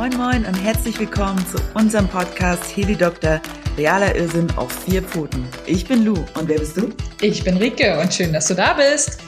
Moin 0.00 0.16
Moin 0.16 0.46
und 0.46 0.54
herzlich 0.54 0.98
willkommen 0.98 1.46
zu 1.46 1.58
unserem 1.74 2.08
Podcast 2.08 2.74
Heli 2.74 2.96
Doktor, 2.96 3.38
realer 3.76 4.16
Irrsinn 4.16 4.50
auf 4.52 4.72
vier 4.72 5.02
Pfoten. 5.02 5.46
Ich 5.66 5.86
bin 5.86 6.06
Lou 6.06 6.14
und 6.14 6.48
wer 6.48 6.58
bist 6.58 6.78
du? 6.78 6.88
Ich 7.20 7.44
bin 7.44 7.58
Rike 7.58 8.00
und 8.00 8.10
schön, 8.10 8.32
dass 8.32 8.46
du 8.46 8.54
da 8.54 8.72
bist. 8.72 9.20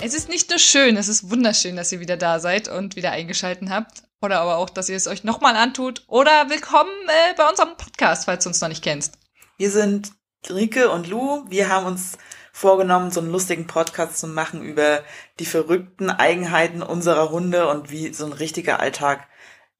Es 0.00 0.14
ist 0.14 0.30
nicht 0.30 0.48
nur 0.48 0.58
schön, 0.58 0.96
es 0.96 1.08
ist 1.08 1.30
wunderschön, 1.30 1.76
dass 1.76 1.92
ihr 1.92 2.00
wieder 2.00 2.16
da 2.16 2.40
seid 2.40 2.68
und 2.68 2.96
wieder 2.96 3.10
eingeschalten 3.10 3.68
habt. 3.68 4.04
Oder 4.22 4.40
aber 4.40 4.56
auch, 4.56 4.70
dass 4.70 4.88
ihr 4.88 4.96
es 4.96 5.06
euch 5.06 5.22
nochmal 5.22 5.56
antut. 5.56 6.04
Oder 6.06 6.48
willkommen 6.48 6.88
äh, 7.06 7.34
bei 7.36 7.46
unserem 7.46 7.76
Podcast, 7.76 8.24
falls 8.24 8.44
du 8.44 8.48
uns 8.48 8.62
noch 8.62 8.70
nicht 8.70 8.82
kennst. 8.82 9.18
Wir 9.58 9.70
sind 9.70 10.10
Rike 10.48 10.88
und 10.90 11.06
Lou. 11.06 11.44
Wir 11.50 11.68
haben 11.68 11.84
uns 11.84 12.16
vorgenommen, 12.56 13.10
so 13.10 13.20
einen 13.20 13.30
lustigen 13.30 13.66
Podcast 13.66 14.16
zu 14.16 14.26
machen 14.26 14.62
über 14.62 15.02
die 15.38 15.44
verrückten 15.44 16.08
Eigenheiten 16.08 16.82
unserer 16.82 17.30
Hunde 17.30 17.68
und 17.68 17.90
wie 17.90 18.14
so 18.14 18.24
ein 18.24 18.32
richtiger 18.32 18.80
Alltag 18.80 19.28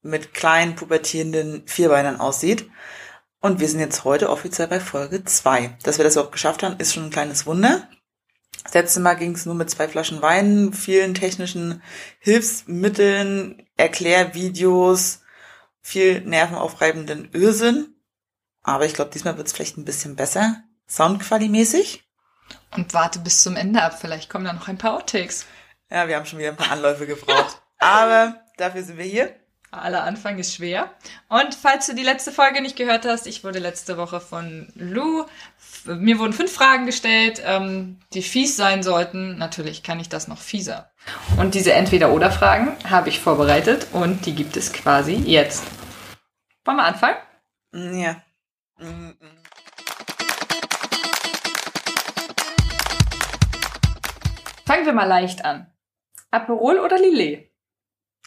mit 0.02 0.34
kleinen, 0.34 0.74
pubertierenden 0.74 1.66
Vierbeinern 1.66 2.20
aussieht. 2.20 2.68
Und 3.40 3.60
wir 3.60 3.68
sind 3.70 3.80
jetzt 3.80 4.04
heute 4.04 4.28
offiziell 4.28 4.68
bei 4.68 4.78
Folge 4.78 5.24
zwei. 5.24 5.74
Dass 5.84 5.96
wir 5.96 6.04
das 6.04 6.16
überhaupt 6.16 6.32
geschafft 6.32 6.62
haben, 6.62 6.76
ist 6.76 6.92
schon 6.92 7.04
ein 7.04 7.10
kleines 7.10 7.46
Wunder. 7.46 7.88
Das 8.64 8.74
letzte 8.74 9.00
Mal 9.00 9.14
ging 9.14 9.32
es 9.32 9.46
nur 9.46 9.54
mit 9.54 9.70
zwei 9.70 9.88
Flaschen 9.88 10.20
Wein, 10.20 10.74
vielen 10.74 11.14
technischen 11.14 11.82
Hilfsmitteln, 12.18 13.66
Erklärvideos, 13.78 15.20
viel 15.80 16.20
nervenaufreibenden 16.20 17.30
Irrsinn. 17.32 17.94
Aber 18.62 18.84
ich 18.84 18.92
glaube, 18.92 19.12
diesmal 19.14 19.38
wird 19.38 19.46
es 19.46 19.54
vielleicht 19.54 19.78
ein 19.78 19.86
bisschen 19.86 20.14
besser. 20.14 20.62
Soundqualimäßig. 20.86 22.05
Und 22.76 22.92
warte 22.94 23.18
bis 23.20 23.42
zum 23.42 23.56
Ende 23.56 23.82
ab, 23.82 23.98
vielleicht 24.00 24.28
kommen 24.28 24.44
da 24.44 24.52
noch 24.52 24.68
ein 24.68 24.78
paar 24.78 24.94
Outtakes. 24.94 25.46
Ja, 25.90 26.08
wir 26.08 26.16
haben 26.16 26.26
schon 26.26 26.38
wieder 26.38 26.50
ein 26.50 26.56
paar 26.56 26.72
Anläufe 26.72 27.06
gebraucht. 27.06 27.60
Aber 27.78 28.40
dafür 28.56 28.82
sind 28.82 28.98
wir 28.98 29.04
hier. 29.04 29.34
Aller 29.70 30.04
Anfang 30.04 30.38
ist 30.38 30.54
schwer. 30.54 30.90
Und 31.28 31.54
falls 31.54 31.86
du 31.86 31.94
die 31.94 32.02
letzte 32.02 32.32
Folge 32.32 32.62
nicht 32.62 32.76
gehört 32.76 33.04
hast, 33.04 33.26
ich 33.26 33.44
wurde 33.44 33.58
letzte 33.58 33.96
Woche 33.96 34.20
von 34.20 34.72
Lou, 34.74 35.24
mir 35.84 36.18
wurden 36.18 36.32
fünf 36.32 36.52
Fragen 36.52 36.86
gestellt, 36.86 37.42
ähm, 37.44 37.98
die 38.12 38.22
fies 38.22 38.56
sein 38.56 38.82
sollten. 38.82 39.36
Natürlich 39.38 39.82
kann 39.82 40.00
ich 40.00 40.08
das 40.08 40.28
noch 40.28 40.38
fieser. 40.38 40.90
Und 41.36 41.54
diese 41.54 41.72
Entweder-Oder-Fragen 41.72 42.76
habe 42.88 43.08
ich 43.08 43.20
vorbereitet 43.20 43.88
und 43.92 44.26
die 44.26 44.34
gibt 44.34 44.56
es 44.56 44.72
quasi 44.72 45.14
jetzt. 45.14 45.64
Wollen 46.64 46.78
wir 46.78 46.84
anfangen? 46.84 47.16
Ja. 47.72 48.22
Fangen 54.76 54.88
wir 54.88 54.92
mal 54.92 55.08
leicht 55.08 55.42
an. 55.42 55.68
Aperol 56.30 56.80
oder 56.80 56.98
Lillet? 56.98 57.50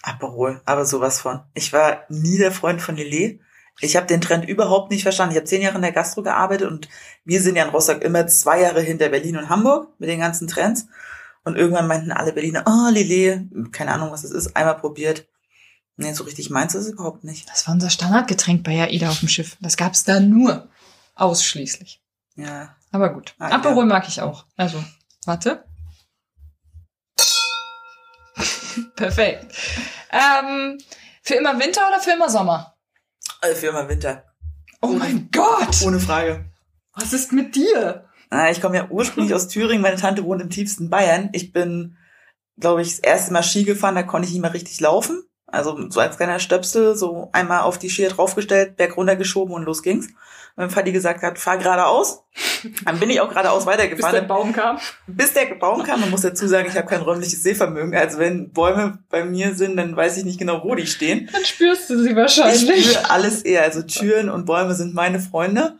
Aperol, 0.01 0.63
aber 0.65 0.83
sowas 0.83 1.21
von. 1.21 1.41
Ich 1.53 1.71
war 1.73 2.05
nie 2.09 2.39
der 2.39 2.51
Freund 2.51 2.81
von 2.81 2.95
Lillet. 2.95 3.39
Ich 3.81 3.95
habe 3.95 4.07
den 4.07 4.19
Trend 4.19 4.49
überhaupt 4.49 4.89
nicht 4.89 5.03
verstanden. 5.03 5.33
Ich 5.33 5.37
habe 5.37 5.45
zehn 5.45 5.61
Jahre 5.61 5.75
in 5.75 5.83
der 5.83 5.91
Gastro 5.91 6.23
gearbeitet 6.23 6.67
und 6.67 6.89
wir 7.23 7.39
sind 7.39 7.55
ja 7.55 7.65
in 7.65 7.69
Rostock 7.69 8.01
immer 8.01 8.25
zwei 8.25 8.61
Jahre 8.61 8.81
hinter 8.81 9.09
Berlin 9.09 9.37
und 9.37 9.47
Hamburg 9.47 9.93
mit 9.99 10.09
den 10.09 10.21
ganzen 10.21 10.47
Trends. 10.47 10.87
Und 11.43 11.55
irgendwann 11.55 11.85
meinten 11.85 12.11
alle 12.11 12.33
Berliner, 12.33 12.63
oh, 12.65 12.89
Lillet, 12.89 13.47
keine 13.71 13.93
Ahnung, 13.93 14.09
was 14.09 14.23
das 14.23 14.31
ist, 14.31 14.55
einmal 14.55 14.77
probiert. 14.77 15.27
Nee, 15.97 16.13
so 16.13 16.23
richtig 16.23 16.49
meins 16.49 16.73
ist 16.73 16.87
es 16.87 16.93
überhaupt 16.93 17.23
nicht. 17.23 17.47
Das 17.47 17.67
war 17.67 17.75
unser 17.75 17.91
Standardgetränk 17.91 18.63
bei 18.63 18.81
AIDA 18.81 19.09
auf 19.09 19.19
dem 19.19 19.29
Schiff. 19.29 19.55
Das 19.61 19.77
gab's 19.77 20.03
da 20.03 20.19
nur. 20.19 20.67
Ausschließlich. 21.13 22.01
Ja. 22.37 22.75
Aber 22.91 23.13
gut. 23.13 23.35
Ah, 23.37 23.49
Aperol 23.49 23.87
ja. 23.87 23.93
mag 23.93 24.07
ich 24.07 24.19
auch. 24.19 24.45
Also, 24.57 24.83
warte. 25.25 25.68
Perfekt. 28.95 29.53
Ähm, 30.11 30.77
für 31.21 31.35
immer 31.35 31.59
Winter 31.59 31.87
oder 31.87 31.99
für 31.99 32.11
immer 32.11 32.29
Sommer? 32.29 32.75
Also 33.41 33.55
für 33.55 33.67
immer 33.67 33.87
Winter. 33.87 34.23
Oh 34.81 34.87
mein 34.87 35.29
Gott! 35.31 35.81
Ohne 35.85 35.99
Frage. 35.99 36.45
Was 36.93 37.13
ist 37.13 37.31
mit 37.31 37.55
dir? 37.55 38.05
Ich 38.51 38.61
komme 38.61 38.77
ja 38.77 38.87
ursprünglich 38.89 39.33
aus 39.33 39.47
Thüringen, 39.47 39.81
meine 39.81 39.95
Tante 39.95 40.23
wohnt 40.23 40.41
im 40.41 40.49
tiefsten 40.49 40.89
Bayern. 40.89 41.29
Ich 41.33 41.51
bin, 41.51 41.97
glaube 42.59 42.81
ich, 42.81 42.89
das 42.89 42.99
erste 42.99 43.33
Mal 43.33 43.43
Ski 43.43 43.63
gefahren, 43.63 43.95
da 43.95 44.03
konnte 44.03 44.27
ich 44.27 44.33
nicht 44.33 44.41
mehr 44.41 44.53
richtig 44.53 44.79
laufen. 44.79 45.23
Also 45.51 45.89
so 45.89 45.99
als 45.99 46.17
kleiner 46.17 46.39
Stöpsel, 46.39 46.95
so 46.95 47.29
einmal 47.31 47.61
auf 47.61 47.77
die 47.77 47.89
Skier 47.89 48.09
draufgestellt, 48.09 48.77
berg 48.77 48.97
runtergeschoben 48.97 49.53
und 49.53 49.63
los 49.63 49.83
ging's. 49.83 50.07
Wenn 50.55 50.69
Vati 50.69 50.91
gesagt 50.91 51.23
hat, 51.23 51.39
fahr 51.39 51.57
geradeaus, 51.57 52.23
dann 52.83 52.99
bin 52.99 53.09
ich 53.09 53.21
auch 53.21 53.29
geradeaus 53.29 53.59
Bis 53.59 53.67
weitergefahren. 53.67 54.15
der 54.15 54.21
Baum 54.23 54.51
kam. 54.51 54.77
bis 55.07 55.31
der 55.31 55.55
Baum 55.55 55.83
kam, 55.83 56.01
man 56.01 56.09
muss 56.09 56.21
dazu 56.21 56.47
sagen, 56.47 56.67
ich 56.67 56.75
habe 56.75 56.87
kein 56.87 57.01
räumliches 57.01 57.43
Sehvermögen. 57.43 57.95
Also 57.95 58.17
wenn 58.19 58.51
Bäume 58.51 58.99
bei 59.09 59.23
mir 59.23 59.55
sind, 59.55 59.77
dann 59.77 59.95
weiß 59.95 60.17
ich 60.17 60.25
nicht 60.25 60.37
genau, 60.37 60.61
wo 60.63 60.75
die 60.75 60.85
stehen. 60.87 61.29
Dann 61.31 61.45
spürst 61.45 61.89
du 61.89 62.01
sie 62.03 62.09
Ich 62.09 62.15
wahrscheinlich. 62.15 62.89
spüre 62.91 63.09
alles 63.09 63.43
eher. 63.43 63.63
Also 63.63 63.83
Türen 63.83 64.29
und 64.29 64.45
Bäume 64.45 64.75
sind 64.75 64.93
meine 64.93 65.19
Freunde. 65.21 65.77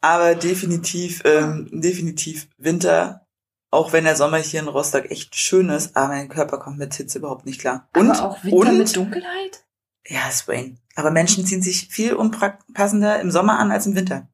Aber 0.00 0.34
definitiv, 0.34 1.22
ähm, 1.24 1.68
definitiv 1.72 2.48
Winter. 2.58 3.25
Auch 3.70 3.92
wenn 3.92 4.04
der 4.04 4.16
Sommer 4.16 4.38
hier 4.38 4.60
in 4.60 4.68
Rostock 4.68 5.10
echt 5.10 5.34
schön 5.34 5.68
ist, 5.70 5.96
aber 5.96 6.08
mein 6.08 6.28
Körper 6.28 6.58
kommt 6.58 6.78
mit 6.78 6.94
Hitze 6.94 7.18
überhaupt 7.18 7.46
nicht 7.46 7.60
klar. 7.60 7.88
Und, 7.96 8.10
Aber 8.10 8.30
auch 8.30 8.44
Winter 8.44 8.56
und, 8.70 8.78
mit 8.78 8.96
Dunkelheit? 8.96 9.64
ja, 10.06 10.30
Swain. 10.30 10.78
Aber 10.94 11.10
Menschen 11.10 11.44
ziehen 11.44 11.62
sich 11.62 11.88
viel 11.88 12.14
unpassender 12.14 13.20
im 13.20 13.30
Sommer 13.30 13.58
an 13.58 13.72
als 13.72 13.86
im 13.86 13.96
Winter. 13.96 14.28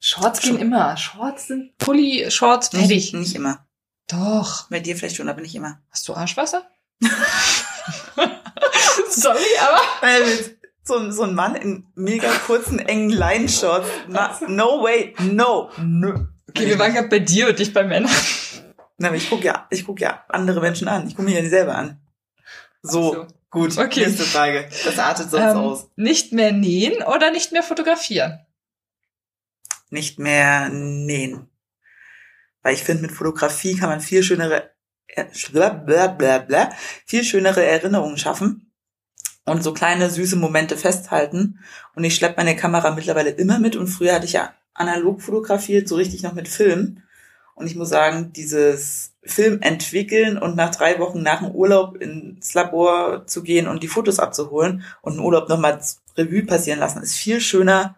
Shorts 0.00 0.40
gehen 0.40 0.58
immer. 0.58 0.96
Shorts 0.96 1.48
sind 1.48 1.76
Pulli, 1.78 2.30
Shorts, 2.30 2.68
fertig. 2.68 2.88
Nicht, 2.88 3.14
nicht 3.14 3.34
immer. 3.34 3.66
Doch. 4.08 4.68
Bei 4.70 4.80
dir 4.80 4.96
vielleicht 4.96 5.16
schon, 5.16 5.28
aber 5.28 5.40
nicht 5.42 5.54
immer. 5.54 5.80
Hast 5.90 6.08
du 6.08 6.14
Arschwasser? 6.14 6.66
Sorry, 9.10 9.38
aber. 9.60 9.82
So, 10.84 11.10
so 11.10 11.24
ein 11.24 11.34
Mann 11.34 11.54
in 11.54 11.86
mega 11.94 12.30
kurzen, 12.46 12.78
engen 12.78 13.10
Line-Shorts. 13.10 13.86
Na, 14.08 14.38
no 14.48 14.82
way, 14.82 15.14
no, 15.20 15.70
no. 15.78 16.28
Okay, 16.58 16.68
wir 16.68 16.78
waren 16.78 16.92
gerade 16.92 17.08
bei 17.08 17.18
dir 17.20 17.48
und 17.48 17.58
nicht 17.58 17.72
bei 17.74 17.84
Männern. 17.84 18.10
Na, 18.98 19.08
aber 19.08 19.16
ich 19.16 19.30
guck 19.30 19.44
ja, 19.44 19.66
ich 19.70 19.84
guck 19.86 20.00
ja 20.00 20.24
andere 20.28 20.60
Menschen 20.60 20.88
an. 20.88 21.06
Ich 21.06 21.14
gucke 21.14 21.24
mich 21.24 21.34
ja 21.34 21.40
nicht 21.40 21.50
selber 21.50 21.74
an. 21.76 22.00
So, 22.82 23.14
so. 23.14 23.26
gut. 23.50 23.76
Okay. 23.78 24.06
Nächste 24.06 24.24
Frage. 24.24 24.68
Das 24.84 24.98
artet 24.98 25.30
sonst 25.30 25.52
Ähm, 25.52 25.56
aus. 25.56 25.90
nicht 25.96 26.32
mehr 26.32 26.52
nähen 26.52 27.02
oder 27.04 27.30
nicht 27.30 27.52
mehr 27.52 27.62
fotografieren? 27.62 28.40
Nicht 29.90 30.18
mehr 30.18 30.68
nähen. 30.68 31.48
Weil 32.62 32.74
ich 32.74 32.82
finde, 32.82 33.02
mit 33.02 33.12
Fotografie 33.12 33.76
kann 33.76 33.88
man 33.88 34.00
viel 34.00 34.22
schönere, 34.22 34.70
äh, 35.06 35.24
bla, 35.52 35.70
bla, 35.70 36.08
bla, 36.08 36.38
bla, 36.38 36.70
viel 37.06 37.24
schönere 37.24 37.64
Erinnerungen 37.64 38.18
schaffen 38.18 38.72
und 39.44 39.62
so 39.62 39.72
kleine 39.72 40.10
süße 40.10 40.36
Momente 40.36 40.76
festhalten. 40.76 41.60
Und 41.94 42.04
ich 42.04 42.14
schleppe 42.16 42.36
meine 42.36 42.56
Kamera 42.56 42.90
mittlerweile 42.90 43.30
immer 43.30 43.58
mit 43.58 43.76
und 43.76 43.86
früher 43.86 44.14
hatte 44.14 44.26
ich 44.26 44.32
ja 44.34 44.52
analog 44.78 45.22
fotografiert, 45.22 45.88
so 45.88 45.96
richtig 45.96 46.22
noch 46.22 46.34
mit 46.34 46.48
Film. 46.48 47.02
Und 47.54 47.66
ich 47.66 47.74
muss 47.74 47.88
sagen, 47.88 48.32
dieses 48.32 49.14
Film 49.24 49.60
entwickeln 49.62 50.38
und 50.38 50.54
nach 50.54 50.74
drei 50.74 50.98
Wochen 51.00 51.22
nach 51.22 51.40
dem 51.40 51.50
Urlaub 51.50 51.96
ins 51.96 52.54
Labor 52.54 53.26
zu 53.26 53.42
gehen 53.42 53.66
und 53.66 53.82
die 53.82 53.88
Fotos 53.88 54.20
abzuholen 54.20 54.84
und 55.02 55.14
einen 55.14 55.22
Urlaub 55.22 55.48
nochmal 55.48 55.80
Revue 56.16 56.46
passieren 56.46 56.78
lassen, 56.78 57.02
ist 57.02 57.16
viel 57.16 57.40
schöner 57.40 57.96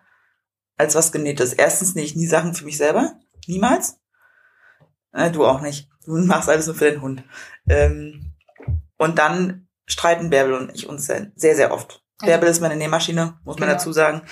als 0.78 0.94
was 0.94 1.12
genähtes. 1.12 1.52
Erstens 1.52 1.94
nähe 1.94 2.04
ich 2.04 2.16
nie 2.16 2.26
Sachen 2.26 2.54
für 2.54 2.64
mich 2.64 2.78
selber. 2.78 3.18
Niemals. 3.46 3.98
Äh, 5.12 5.30
du 5.30 5.44
auch 5.44 5.60
nicht. 5.60 5.90
Du 6.06 6.16
machst 6.16 6.48
alles 6.48 6.66
nur 6.66 6.74
für 6.74 6.90
den 6.90 7.02
Hund. 7.02 7.22
Ähm, 7.68 8.32
und 8.96 9.18
dann 9.18 9.68
streiten 9.86 10.30
Bärbel 10.30 10.54
und 10.54 10.74
ich 10.74 10.88
uns 10.88 11.06
sehr, 11.06 11.30
sehr 11.34 11.72
oft. 11.72 12.02
Bärbel 12.20 12.48
ist 12.48 12.60
meine 12.60 12.76
Nähmaschine, 12.76 13.38
muss 13.44 13.58
man 13.58 13.68
Genau. 13.68 13.78
dazu 13.78 13.92
sagen. 13.92 14.22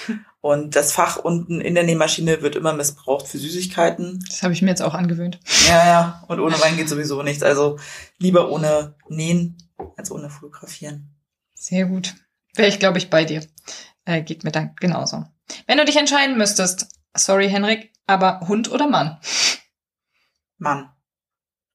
Und 0.40 0.76
das 0.76 0.92
Fach 0.92 1.16
unten 1.16 1.60
in 1.60 1.74
der 1.74 1.84
Nähmaschine 1.84 2.42
wird 2.42 2.54
immer 2.56 2.72
missbraucht 2.72 3.26
für 3.26 3.38
Süßigkeiten. 3.38 4.22
Das 4.28 4.42
habe 4.42 4.52
ich 4.52 4.62
mir 4.62 4.68
jetzt 4.70 4.82
auch 4.82 4.94
angewöhnt. 4.94 5.40
Ja, 5.68 5.86
ja. 5.86 6.24
Und 6.28 6.40
ohne 6.40 6.60
Wein 6.60 6.76
geht 6.76 6.88
sowieso 6.88 7.22
nichts. 7.22 7.42
Also 7.42 7.78
lieber 8.18 8.50
ohne 8.50 8.94
Nähen 9.08 9.56
als 9.96 10.10
ohne 10.10 10.30
Fotografieren. 10.30 11.14
Sehr 11.54 11.86
gut. 11.86 12.14
Wäre 12.54 12.68
ich, 12.68 12.78
glaube 12.78 12.98
ich, 12.98 13.10
bei 13.10 13.24
dir. 13.24 13.44
Äh, 14.04 14.22
geht 14.22 14.44
mir 14.44 14.52
dann 14.52 14.74
genauso. 14.80 15.24
Wenn 15.66 15.78
du 15.78 15.84
dich 15.84 15.96
entscheiden 15.96 16.38
müsstest, 16.38 16.88
sorry 17.16 17.48
Henrik, 17.48 17.92
aber 18.06 18.40
Hund 18.48 18.70
oder 18.70 18.86
Mann? 18.88 19.18
Mann. 20.58 20.90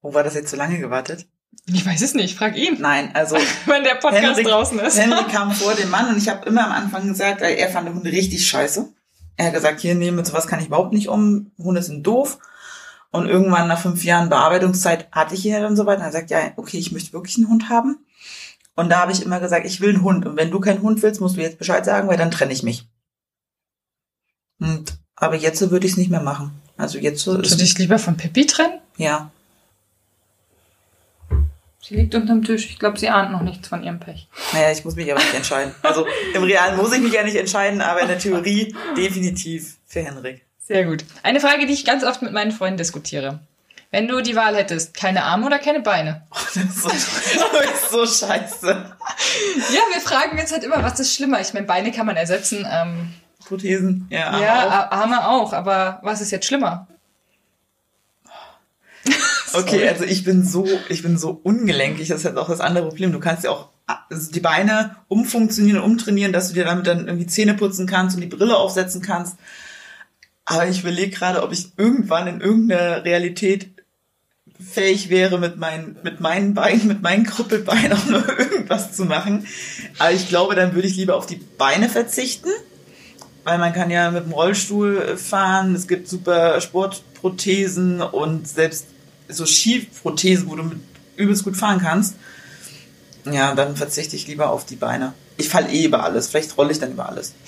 Wo 0.02 0.14
war 0.14 0.24
das 0.24 0.36
jetzt 0.36 0.52
so 0.52 0.58
lange 0.58 0.80
gewartet? 0.80 1.28
Ich 1.66 1.86
weiß 1.86 2.02
es 2.02 2.14
nicht, 2.14 2.38
frag 2.38 2.58
ihn, 2.58 2.78
Nein, 2.82 3.12
also 3.14 3.36
wenn 3.66 3.84
der 3.84 3.96
Podcast 3.96 4.24
Henrik- 4.24 4.48
draußen 4.48 4.80
ist. 4.80 5.00
Henry 5.00 5.24
kam 5.32 5.52
vor 5.52 5.74
dem 5.76 5.90
Mann 5.90 6.10
und 6.10 6.18
ich 6.18 6.28
habe 6.30 6.46
immer 6.48 6.66
am 6.66 6.72
Anfang 6.72 7.08
gesagt, 7.08 7.42
er 7.42 7.70
fand 7.70 7.90
Hunde 7.90 8.12
richtig 8.12 8.46
scheiße. 8.48 8.90
Er 9.38 9.46
hat 9.48 9.54
gesagt, 9.54 9.80
hier, 9.80 9.96
nee, 9.96 10.12
mit 10.12 10.28
sowas 10.28 10.46
kann 10.48 10.60
ich 10.60 10.68
überhaupt 10.68 10.94
nicht 10.94 11.08
um. 11.10 11.52
Hunde 11.58 11.82
sind 11.82 12.04
doof. 12.06 12.38
Und 13.12 13.28
irgendwann 13.28 13.68
nach 13.68 13.80
fünf 13.80 14.04
Jahren 14.04 14.30
Bearbeitungszeit 14.30 15.08
hatte 15.12 15.36
ich 15.36 15.46
ihn 15.46 15.54
ja 15.54 15.60
dann 15.62 15.76
soweit. 15.76 15.98
Und 15.98 16.04
er 16.04 16.10
gesagt, 16.12 16.32
ja, 16.32 16.52
okay, 16.56 16.78
ich 16.78 16.92
möchte 16.92 17.14
wirklich 17.14 17.38
einen 17.38 17.48
Hund 17.50 17.70
haben. 17.70 17.98
Und 18.76 18.90
da 18.90 19.00
habe 19.00 19.12
ich 19.12 19.24
immer 19.24 19.40
gesagt, 19.40 19.66
ich 19.68 19.82
will 19.82 19.90
einen 19.94 20.04
Hund. 20.04 20.26
Und 20.26 20.36
wenn 20.36 20.52
du 20.52 20.60
keinen 20.60 20.82
Hund 20.82 21.02
willst, 21.04 21.22
musst 21.22 21.38
du 21.38 21.42
jetzt 21.42 21.60
Bescheid 21.60 21.86
sagen, 21.86 22.08
weil 22.08 22.18
dann 22.18 22.32
trenne 22.32 22.54
ich 22.54 22.64
mich. 22.64 22.88
Und, 24.60 24.98
aber 25.16 25.36
jetzt 25.36 25.62
würde 25.70 25.86
ich 25.86 25.94
es 25.94 25.98
nicht 25.98 26.10
mehr 26.12 26.22
machen. 26.22 26.52
Also 26.78 26.98
jetzt 26.98 27.22
so 27.24 27.34
Würdest 27.34 27.54
du 27.54 27.58
dich 27.64 27.78
lieber 27.78 28.00
von 28.00 28.18
Pippi 28.18 28.46
trennen? 28.46 28.80
ja. 28.98 29.32
Sie 31.84 31.96
liegt 31.96 32.16
unterm 32.16 32.44
Tisch. 32.46 32.70
Ich 32.70 32.80
glaube, 32.80 32.98
sie 32.98 33.10
ahnt 33.10 33.34
noch 33.34 33.42
nichts 33.42 33.68
von 33.68 33.84
ihrem 33.84 34.00
Pech. 34.00 34.30
Naja, 34.54 34.72
ich 34.72 34.86
muss 34.86 34.96
mich 34.96 35.12
aber 35.12 35.20
nicht 35.20 35.34
entscheiden. 35.34 35.76
Also 35.82 36.08
im 36.34 36.44
Realen 36.44 36.78
muss 36.78 36.94
ich 36.94 37.02
mich 37.02 37.12
ja 37.12 37.24
nicht 37.24 37.36
entscheiden, 37.36 37.82
aber 37.82 38.00
in 38.00 38.08
der 38.08 38.20
Theorie 38.20 38.74
definitiv 38.96 39.76
für 39.86 40.00
Henrik. 40.00 40.46
Sehr 40.60 40.86
gut. 40.86 41.04
Eine 41.24 41.42
Frage, 41.42 41.66
die 41.66 41.74
ich 41.74 41.84
ganz 41.84 42.06
oft 42.06 42.22
mit 42.22 42.32
meinen 42.32 42.52
Freunden 42.54 42.78
diskutiere. 42.78 43.42
Wenn 43.92 44.08
du 44.08 44.22
die 44.22 44.36
Wahl 44.36 44.56
hättest, 44.56 44.94
keine 44.94 45.24
Arme 45.26 45.46
oder 45.46 45.60
keine 45.60 45.82
Beine? 45.82 46.26
Oh, 46.32 46.38
das, 46.56 46.64
ist 46.64 46.82
so, 46.82 46.90
das 46.90 47.04
ist 47.04 47.92
so 47.92 48.06
scheiße. 48.06 48.68
Ja, 48.68 49.82
wir 49.94 50.02
fragen 50.02 50.40
uns 50.40 50.54
halt 50.54 50.64
immer, 50.64 50.82
was 50.82 51.02
ist 51.02 51.14
schlimmer? 51.14 51.42
Ich 51.42 51.54
meine, 51.54 51.68
Beine 51.68 51.92
kann 51.92 52.06
man 52.06 52.16
ersetzen. 52.16 52.66
Ähm, 52.72 53.14
Prothesen, 53.46 54.08
ja. 54.10 54.28
Arme 54.30 54.44
ja, 54.44 54.88
auch. 54.88 54.92
Arme 54.92 55.28
auch. 55.28 55.54
Aber 55.54 56.00
was 56.02 56.22
ist 56.22 56.32
jetzt 56.32 56.46
schlimmer? 56.46 56.88
Okay, 59.54 59.88
also 59.88 60.04
ich 60.04 60.24
bin 60.24 60.44
so, 60.46 60.68
ich 60.90 61.04
bin 61.04 61.18
so 61.18 61.40
ungelenkig, 61.44 62.08
das 62.08 62.20
ist 62.20 62.26
halt 62.26 62.38
auch 62.38 62.50
das 62.50 62.60
andere 62.60 62.88
Problem. 62.88 63.12
Du 63.12 63.20
kannst 63.20 63.44
ja 63.44 63.52
auch 63.52 63.70
also 63.86 64.32
die 64.32 64.40
Beine 64.40 64.96
umfunktionieren, 65.08 65.82
umtrainieren, 65.82 66.34
dass 66.34 66.48
du 66.50 66.54
dir 66.54 66.66
damit 66.66 66.88
dann 66.88 67.08
irgendwie 67.08 67.28
Zähne 67.28 67.54
putzen 67.54 67.86
kannst 67.86 68.16
und 68.16 68.22
die 68.22 68.28
Brille 68.28 68.56
aufsetzen 68.58 69.02
kannst. 69.02 69.38
Aber 70.46 70.68
ich 70.68 70.82
überlege 70.82 71.12
gerade, 71.12 71.44
ob 71.44 71.52
ich 71.52 71.72
irgendwann 71.78 72.28
in 72.28 72.42
irgendeiner 72.42 73.04
Realität 73.06 73.70
fähig 74.60 75.10
wäre, 75.10 75.40
mit 75.40 75.58
meinen, 75.58 75.98
mit 76.04 76.20
meinen 76.20 76.54
Beinen, 76.54 76.88
mit 76.88 77.02
meinen 77.02 77.26
Krüppelbeinen 77.26 77.94
auch 77.94 78.06
nur 78.06 78.40
irgendwas 78.40 78.94
zu 78.94 79.06
machen. 79.06 79.46
Aber 80.00 80.12
ich 80.12 80.30
glaube, 80.30 80.56
dann 80.56 80.76
würde 80.76 80.88
ich 80.88 80.96
lieber 80.96 81.16
auf 81.16 81.26
die 81.26 81.42
Beine 81.58 81.90
verzichten, 81.90 82.50
weil 83.44 83.58
man 83.58 83.74
kann 83.74 83.90
ja 83.90 84.12
mit 84.12 84.26
dem 84.26 84.32
Rollstuhl 84.32 85.18
fahren. 85.18 85.76
Es 85.76 85.88
gibt 85.88 86.08
super 86.08 86.62
Sportprothesen 86.62 88.02
und 88.02 88.48
selbst 88.48 88.88
so 89.28 89.46
Skiprothesen, 89.46 90.50
wo 90.50 90.56
du 90.56 90.64
mit 90.64 90.80
übelst 91.16 91.44
gut 91.44 91.58
fahren 91.58 91.80
kannst. 91.80 92.16
Ja, 93.26 93.56
dann 93.56 93.76
verzichte 93.76 94.16
ich 94.16 94.28
lieber 94.28 94.50
auf 94.50 94.66
die 94.66 94.76
Beine. 94.76 95.14
Ich 95.38 95.50
falle 95.50 95.72
eh 95.72 95.86
über 95.86 96.04
alles. 96.04 96.28
Vielleicht 96.28 96.58
rolle 96.58 96.72
ich 96.72 96.80
dann 96.80 96.92
über 96.92 97.08
alles. 97.10 97.34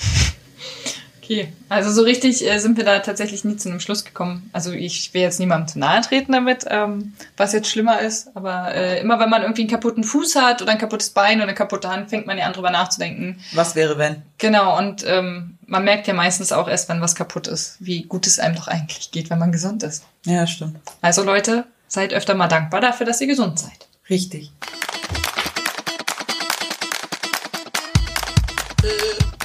Okay, 1.26 1.52
also 1.70 1.92
so 1.92 2.04
richtig 2.04 2.48
äh, 2.48 2.60
sind 2.60 2.78
wir 2.78 2.84
da 2.84 3.00
tatsächlich 3.00 3.44
nie 3.44 3.58
zu 3.58 3.68
einem 3.68 3.80
Schluss 3.80 4.06
gekommen. 4.06 4.48
Also 4.54 4.72
ich 4.74 5.12
will 5.16 5.22
jetzt 5.22 5.40
niemandem 5.40 5.68
zu 5.68 5.80
nahe 5.80 6.02
treten 6.02 6.32
damit, 6.32 6.66
ähm, 6.70 7.14
was 7.36 7.52
jetzt 7.52 7.68
schlimmer 7.68 8.00
ist. 8.00 8.30
Aber 8.36 8.76
äh, 8.76 9.02
immer 9.02 9.20
wenn 9.20 9.32
man 9.32 9.42
irgendwie 9.42 9.64
einen 9.64 9.72
kaputten 9.72 10.04
Fuß 10.04 10.36
hat 10.36 10.62
oder 10.62 10.72
ein 10.74 10.78
kaputtes 10.78 11.10
Bein 11.10 11.38
oder 11.38 11.48
eine 11.48 11.56
kaputte 11.56 11.90
Hand, 11.90 12.12
fängt 12.12 12.28
man 12.28 12.38
ja 12.38 12.46
an 12.46 12.54
drüber 12.54 12.70
nachzudenken. 12.70 13.40
Was 13.54 13.74
wäre, 13.74 13.98
wenn? 13.98 14.22
Genau, 14.38 14.78
und 14.78 15.04
ähm, 15.08 15.55
man 15.68 15.84
merkt 15.84 16.08
ja 16.08 16.14
meistens 16.14 16.52
auch 16.52 16.68
erst, 16.68 16.90
wenn 16.90 17.02
was 17.02 17.16
kaputt 17.16 17.48
ist, 17.48 17.78
wie 17.80 18.04
gut 18.04 18.28
es 18.28 18.40
einem 18.40 18.56
doch 18.56 18.68
eigentlich 18.68 19.12
geht, 19.12 19.30
wenn 19.30 19.40
man 19.40 19.52
gesund 19.52 19.84
ist. 19.84 20.04
Ja, 20.26 20.46
stimmt. 20.48 20.80
Also 21.02 21.24
Leute, 21.24 21.66
seid 21.88 22.14
öfter 22.14 22.36
mal 22.36 22.48
dankbar 22.48 22.82
dafür, 22.82 23.06
dass 23.06 23.22
ihr 23.22 23.28
gesund 23.28 23.60
seid. 23.60 23.88
Richtig. 24.10 24.52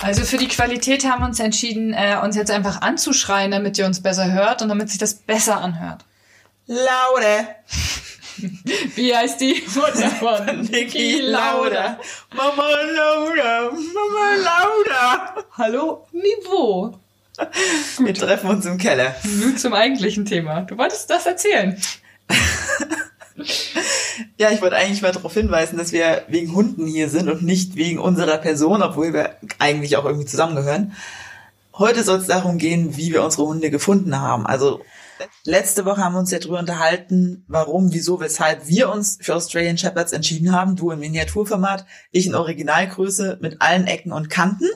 Also 0.02 0.24
für 0.24 0.38
die 0.38 0.48
Qualität 0.48 1.04
haben 1.04 1.20
wir 1.22 1.26
uns 1.26 1.40
entschieden, 1.40 1.92
äh, 1.92 2.18
uns 2.22 2.34
jetzt 2.34 2.50
einfach 2.50 2.80
anzuschreien, 2.80 3.50
damit 3.50 3.78
ihr 3.78 3.86
uns 3.86 4.02
besser 4.02 4.32
hört 4.32 4.62
und 4.62 4.68
damit 4.68 4.88
sich 4.88 4.98
das 4.98 5.14
besser 5.14 5.60
anhört. 5.60 6.04
Laude. 6.66 7.48
Wie 8.94 9.14
heißt 9.14 9.40
die 9.40 9.62
Mutter 9.74 10.10
von 10.10 10.60
Niki 10.70 11.20
Lauda. 11.20 11.98
Mama 12.34 12.68
Lauda. 12.94 13.70
Mama 13.70 14.34
Lauda. 14.36 15.44
Hallo, 15.56 16.06
Niveau. 16.12 16.94
Wir 17.98 18.14
treffen 18.14 18.50
uns 18.50 18.66
im 18.66 18.78
Keller. 18.78 19.14
Nun 19.40 19.56
zum 19.56 19.72
eigentlichen 19.72 20.26
Thema. 20.26 20.62
Du 20.62 20.76
wolltest 20.76 21.08
das 21.08 21.26
erzählen. 21.26 21.80
Ja, 24.36 24.50
ich 24.50 24.60
wollte 24.60 24.76
eigentlich 24.76 25.00
mal 25.00 25.12
darauf 25.12 25.32
hinweisen, 25.32 25.78
dass 25.78 25.92
wir 25.92 26.24
wegen 26.28 26.54
Hunden 26.54 26.86
hier 26.86 27.08
sind 27.08 27.30
und 27.30 27.42
nicht 27.42 27.76
wegen 27.76 27.98
unserer 27.98 28.36
Person, 28.38 28.82
obwohl 28.82 29.14
wir 29.14 29.36
eigentlich 29.58 29.96
auch 29.96 30.04
irgendwie 30.04 30.26
zusammengehören. 30.26 30.94
Heute 31.78 32.02
soll 32.04 32.18
es 32.18 32.26
darum 32.26 32.58
gehen, 32.58 32.96
wie 32.98 33.12
wir 33.12 33.22
unsere 33.24 33.46
Hunde 33.46 33.70
gefunden 33.70 34.20
haben. 34.20 34.46
Also 34.46 34.82
letzte 35.44 35.84
Woche 35.84 36.02
haben 36.02 36.14
wir 36.14 36.20
uns 36.20 36.30
ja 36.30 36.38
drüber 36.38 36.58
unterhalten, 36.58 37.44
warum, 37.48 37.92
wieso, 37.92 38.20
weshalb 38.20 38.66
wir 38.68 38.90
uns 38.90 39.18
für 39.20 39.34
Australian 39.34 39.78
Shepherds 39.78 40.12
entschieden 40.12 40.52
haben. 40.52 40.76
Du 40.76 40.90
im 40.90 41.00
Miniaturformat, 41.00 41.86
ich 42.10 42.26
in 42.26 42.34
Originalgröße 42.34 43.38
mit 43.40 43.60
allen 43.60 43.86
Ecken 43.86 44.12
und 44.12 44.30
Kanten. 44.30 44.68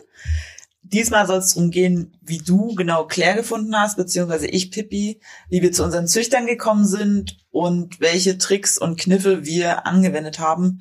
Diesmal 0.83 1.27
soll 1.27 1.39
es 1.39 1.55
darum 1.55 1.71
gehen, 1.71 2.17
wie 2.21 2.39
du 2.39 2.75
genau 2.75 3.07
Claire 3.07 3.37
gefunden 3.37 3.75
hast, 3.75 3.97
beziehungsweise 3.97 4.47
ich 4.47 4.71
Pippi, 4.71 5.21
wie 5.49 5.63
wir 5.63 5.73
zu 5.73 5.83
unseren 5.83 6.07
Züchtern 6.07 6.47
gekommen 6.47 6.87
sind 6.87 7.39
und 7.51 8.01
welche 8.01 8.37
Tricks 8.39 8.77
und 8.79 9.01
Kniffe 9.01 9.45
wir 9.45 9.87
angewendet 9.87 10.39
haben, 10.39 10.79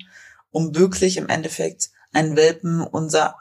um 0.50 0.74
wirklich 0.74 1.16
im 1.16 1.28
Endeffekt 1.28 1.90
einen 2.12 2.36
Welpen 2.36 2.82
unser 2.82 3.36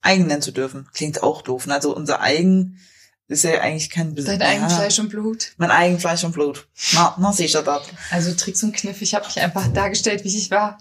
eigen 0.00 0.26
nennen 0.26 0.42
zu 0.42 0.52
dürfen. 0.52 0.88
Klingt 0.94 1.22
auch 1.22 1.42
doof. 1.42 1.66
ne? 1.66 1.74
Also 1.74 1.94
unser 1.94 2.20
eigen 2.20 2.78
ist 3.28 3.44
ja 3.44 3.60
eigentlich 3.60 3.90
kein 3.90 4.14
Besitz. 4.14 4.38
Dein 4.38 4.42
eigenes 4.48 4.74
Fleisch 4.74 4.98
und 4.98 5.10
Blut. 5.10 5.52
Mein 5.58 5.70
eigen 5.70 5.98
Fleisch 5.98 6.24
und 6.24 6.32
Blut. 6.32 6.66
Na, 6.92 7.14
na 7.18 7.32
sicher 7.32 7.62
das. 7.62 7.82
Also 8.10 8.32
Tricks 8.34 8.62
und 8.62 8.74
Kniff, 8.74 9.00
ich 9.02 9.14
habe 9.14 9.26
mich 9.26 9.38
einfach 9.40 9.68
dargestellt, 9.68 10.24
wie 10.24 10.36
ich 10.36 10.50
war. 10.50 10.78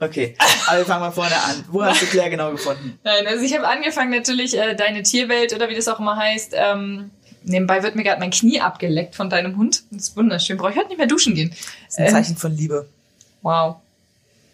Okay, 0.00 0.34
aber 0.66 0.78
wir 0.78 0.86
fangen 0.86 1.00
mal 1.00 1.12
vorne 1.12 1.36
an. 1.36 1.64
Wo 1.68 1.82
hast 1.84 2.02
du 2.02 2.06
Claire 2.06 2.28
genau 2.30 2.50
gefunden? 2.50 2.98
Nein, 3.04 3.26
also 3.26 3.44
ich 3.44 3.54
habe 3.54 3.68
angefangen 3.68 4.10
natürlich 4.10 4.58
äh, 4.58 4.74
deine 4.74 5.02
Tierwelt 5.02 5.54
oder 5.54 5.68
wie 5.68 5.74
das 5.76 5.86
auch 5.88 6.00
immer 6.00 6.16
heißt. 6.16 6.52
Ähm, 6.54 7.10
nebenbei 7.44 7.82
wird 7.82 7.94
mir 7.94 8.02
gerade 8.02 8.18
mein 8.20 8.30
Knie 8.32 8.60
abgeleckt 8.60 9.14
von 9.14 9.30
deinem 9.30 9.56
Hund. 9.56 9.84
Das 9.90 10.08
ist 10.08 10.16
wunderschön. 10.16 10.56
Brauche 10.56 10.72
ich 10.72 10.76
heute 10.76 10.88
nicht 10.88 10.98
mehr 10.98 11.06
duschen 11.06 11.34
gehen. 11.34 11.50
Das 11.50 11.94
ist 11.94 11.98
ein 12.00 12.06
Ähm, 12.06 12.12
Zeichen 12.12 12.36
von 12.36 12.56
Liebe. 12.56 12.88
Wow. 13.42 13.76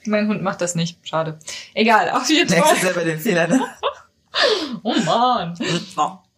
Mein 0.05 0.29
Hund 0.29 0.43
macht 0.43 0.61
das 0.61 0.75
nicht. 0.75 0.99
Schade. 1.05 1.39
Egal, 1.75 2.11
auf 2.11 2.29
jeden 2.29 2.51
Merkst 2.51 2.73
du 2.73 2.77
Fall. 2.77 2.85
selber 2.87 3.05
den 3.05 3.19
Fehler, 3.21 3.47
ne? 3.49 3.61
Oh 4.83 4.95
man. 5.05 5.59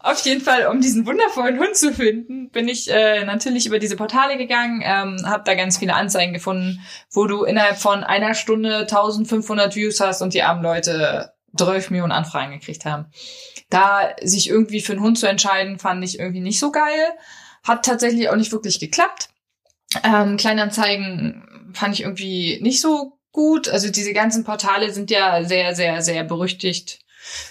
Auf 0.03 0.25
jeden 0.25 0.41
Fall, 0.41 0.67
um 0.67 0.81
diesen 0.81 1.07
wundervollen 1.07 1.61
Hund 1.61 1.77
zu 1.77 1.93
finden, 1.95 2.51
bin 2.51 2.67
ich 2.67 2.91
äh, 2.91 3.25
natürlich 3.25 3.67
über 3.67 3.79
diese 3.79 3.95
Portale 3.95 4.37
gegangen, 4.37 4.83
ähm, 4.85 5.25
habe 5.25 5.45
da 5.45 5.55
ganz 5.55 5.79
viele 5.79 5.95
Anzeigen 5.95 6.33
gefunden, 6.33 6.81
wo 7.13 7.27
du 7.27 7.45
innerhalb 7.45 7.79
von 7.79 8.03
einer 8.03 8.35
Stunde 8.35 8.81
1500 8.81 9.77
Views 9.77 10.01
hast 10.01 10.21
und 10.21 10.35
die 10.35 10.43
armen 10.43 10.63
Leute 10.63 11.33
12 11.57 11.91
Millionen 11.91 12.11
Anfragen 12.11 12.53
gekriegt 12.53 12.85
haben. 12.85 13.07
Da 13.71 14.15
sich 14.21 14.49
irgendwie 14.49 14.81
für 14.81 14.93
einen 14.93 15.03
Hund 15.03 15.19
zu 15.19 15.27
entscheiden, 15.29 15.79
fand 15.79 16.03
ich 16.05 16.19
irgendwie 16.19 16.41
nicht 16.41 16.59
so 16.59 16.73
geil. 16.73 17.13
Hat 17.63 17.85
tatsächlich 17.85 18.29
auch 18.29 18.37
nicht 18.37 18.51
wirklich 18.51 18.81
geklappt. 18.81 19.29
Ähm, 20.03 20.37
Kleinanzeigen 20.37 21.71
fand 21.75 21.95
ich 21.95 22.03
irgendwie 22.03 22.59
nicht 22.61 22.81
so 22.81 23.19
gut. 23.31 23.69
Also 23.69 23.89
diese 23.91 24.13
ganzen 24.13 24.43
Portale 24.43 24.93
sind 24.93 25.11
ja 25.11 25.45
sehr, 25.45 25.77
sehr, 25.77 26.03
sehr 26.03 26.25
berüchtigt 26.25 27.01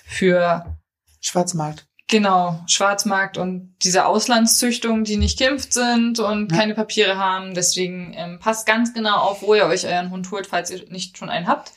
für 0.05 0.77
Schwarzmarkt. 1.21 1.87
Genau, 2.11 2.61
Schwarzmarkt 2.67 3.37
und 3.37 3.73
diese 3.83 4.05
Auslandszüchtungen, 4.05 5.05
die 5.05 5.15
nicht 5.15 5.39
geimpft 5.39 5.71
sind 5.71 6.19
und 6.19 6.51
Ja. 6.51 6.57
keine 6.57 6.75
Papiere 6.75 7.15
haben. 7.17 7.53
Deswegen 7.53 8.13
ähm, 8.17 8.37
passt 8.37 8.67
ganz 8.67 8.93
genau 8.93 9.15
auf, 9.15 9.41
wo 9.41 9.55
ihr 9.55 9.65
euch 9.65 9.85
euren 9.87 10.11
Hund 10.11 10.29
holt, 10.29 10.45
falls 10.45 10.69
ihr 10.71 10.83
nicht 10.89 11.17
schon 11.17 11.29
einen 11.29 11.47
habt. 11.47 11.71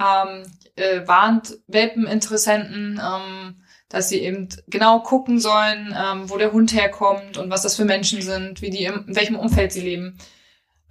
Ähm, 0.00 0.42
äh, 0.74 1.06
warnt 1.06 1.58
Welpeninteressenten, 1.68 3.00
ähm, 3.00 3.62
dass 3.88 4.08
sie 4.08 4.18
eben 4.22 4.48
genau 4.66 4.98
gucken 4.98 5.38
sollen, 5.38 5.94
ähm, 5.96 6.28
wo 6.28 6.38
der 6.38 6.50
Hund 6.50 6.72
herkommt 6.74 7.38
und 7.38 7.48
was 7.48 7.62
das 7.62 7.76
für 7.76 7.84
Menschen 7.84 8.20
sind, 8.20 8.62
wie 8.62 8.70
die 8.70 8.84
im, 8.84 9.04
in 9.06 9.14
welchem 9.14 9.36
Umfeld 9.38 9.70
sie 9.70 9.82
leben. 9.82 10.18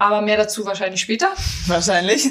Aber 0.02 0.22
mehr 0.22 0.38
dazu 0.38 0.66
wahrscheinlich 0.66 1.00
später. 1.00 1.28
Wahrscheinlich. 1.68 2.26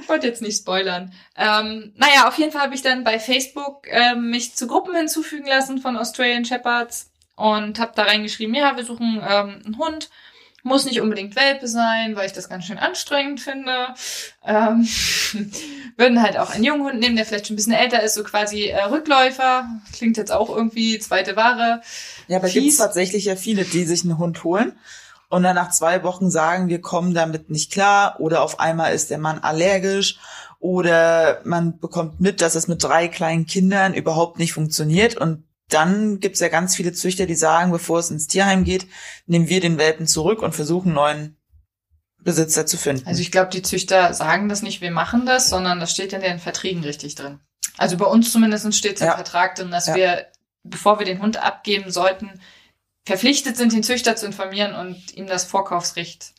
Ich 0.00 0.08
wollte 0.08 0.26
jetzt 0.26 0.40
nicht 0.40 0.56
spoilern. 0.56 1.12
Ähm, 1.36 1.92
naja, 1.96 2.28
auf 2.28 2.38
jeden 2.38 2.50
Fall 2.50 2.62
habe 2.62 2.74
ich 2.74 2.80
dann 2.80 3.04
bei 3.04 3.18
Facebook 3.18 3.86
ähm, 3.90 4.30
mich 4.30 4.56
zu 4.56 4.66
Gruppen 4.66 4.96
hinzufügen 4.96 5.46
lassen 5.46 5.82
von 5.82 5.98
Australian 5.98 6.46
Shepherds 6.46 7.10
und 7.34 7.78
habe 7.78 7.92
da 7.94 8.04
reingeschrieben, 8.04 8.54
ja, 8.54 8.74
wir 8.74 8.86
suchen 8.86 9.16
ähm, 9.16 9.60
einen 9.66 9.76
Hund. 9.76 10.08
Muss 10.62 10.86
nicht 10.86 11.02
unbedingt 11.02 11.36
Welpe 11.36 11.68
sein, 11.68 12.16
weil 12.16 12.24
ich 12.24 12.32
das 12.32 12.48
ganz 12.48 12.64
schön 12.64 12.78
anstrengend 12.78 13.40
finde. 13.40 13.88
Ähm, 14.42 14.88
würden 15.98 16.22
halt 16.22 16.38
auch 16.38 16.54
einen 16.54 16.64
jungen 16.64 16.84
Hund 16.84 17.00
nehmen, 17.00 17.16
der 17.16 17.26
vielleicht 17.26 17.48
schon 17.48 17.54
ein 17.54 17.58
bisschen 17.58 17.74
älter 17.74 18.02
ist, 18.02 18.14
so 18.14 18.24
quasi 18.24 18.68
äh, 18.68 18.82
Rückläufer. 18.84 19.68
Klingt 19.92 20.16
jetzt 20.16 20.32
auch 20.32 20.48
irgendwie 20.48 20.98
zweite 21.00 21.36
Ware. 21.36 21.82
Ja, 22.28 22.38
aber 22.38 22.48
gibt 22.48 22.66
es 22.66 22.78
tatsächlich 22.78 23.26
ja 23.26 23.36
viele, 23.36 23.64
die 23.64 23.84
sich 23.84 24.04
einen 24.04 24.16
Hund 24.16 24.42
holen 24.42 24.72
und 25.28 25.42
dann 25.42 25.56
nach 25.56 25.70
zwei 25.70 26.02
Wochen 26.02 26.30
sagen, 26.30 26.68
wir 26.68 26.80
kommen 26.80 27.14
damit 27.14 27.50
nicht 27.50 27.72
klar 27.72 28.20
oder 28.20 28.42
auf 28.42 28.60
einmal 28.60 28.94
ist 28.94 29.10
der 29.10 29.18
Mann 29.18 29.38
allergisch 29.40 30.18
oder 30.58 31.40
man 31.44 31.78
bekommt 31.78 32.20
mit, 32.20 32.40
dass 32.40 32.54
es 32.54 32.68
mit 32.68 32.82
drei 32.82 33.08
kleinen 33.08 33.46
Kindern 33.46 33.94
überhaupt 33.94 34.38
nicht 34.38 34.52
funktioniert 34.52 35.16
und 35.16 35.44
dann 35.68 36.20
gibt's 36.20 36.38
ja 36.40 36.48
ganz 36.48 36.76
viele 36.76 36.92
Züchter, 36.92 37.26
die 37.26 37.34
sagen, 37.34 37.72
bevor 37.72 37.98
es 37.98 38.10
ins 38.10 38.28
Tierheim 38.28 38.62
geht, 38.62 38.86
nehmen 39.26 39.48
wir 39.48 39.60
den 39.60 39.78
Welpen 39.78 40.06
zurück 40.06 40.42
und 40.42 40.54
versuchen 40.54 40.92
neuen 40.92 41.36
Besitzer 42.22 42.66
zu 42.66 42.76
finden. 42.76 43.06
Also 43.06 43.20
ich 43.20 43.32
glaube, 43.32 43.50
die 43.50 43.62
Züchter 43.62 44.14
sagen 44.14 44.48
das 44.48 44.62
nicht, 44.62 44.80
wir 44.80 44.90
machen 44.90 45.26
das, 45.26 45.48
sondern 45.48 45.80
das 45.80 45.90
steht 45.90 46.12
in 46.12 46.20
den 46.20 46.38
Verträgen 46.38 46.82
richtig 46.84 47.16
drin. 47.16 47.40
Also 47.78 47.96
bei 47.96 48.06
uns 48.06 48.32
zumindest 48.32 48.72
steht 48.74 48.96
es 48.96 49.00
im 49.02 49.08
Ja. 49.08 49.14
Vertrag 49.14 49.54
drin, 49.56 49.70
dass 49.70 49.86
Ja. 49.86 49.94
wir, 49.96 50.26
bevor 50.62 50.98
wir 50.98 51.06
den 51.06 51.20
Hund 51.20 51.36
abgeben 51.36 51.90
sollten, 51.90 52.40
verpflichtet 53.06 53.56
sind, 53.56 53.72
den 53.72 53.84
Züchter 53.84 54.16
zu 54.16 54.26
informieren 54.26 54.74
und 54.74 55.14
ihm 55.14 55.26
das 55.26 55.44
Vorkaufsrecht 55.44 56.34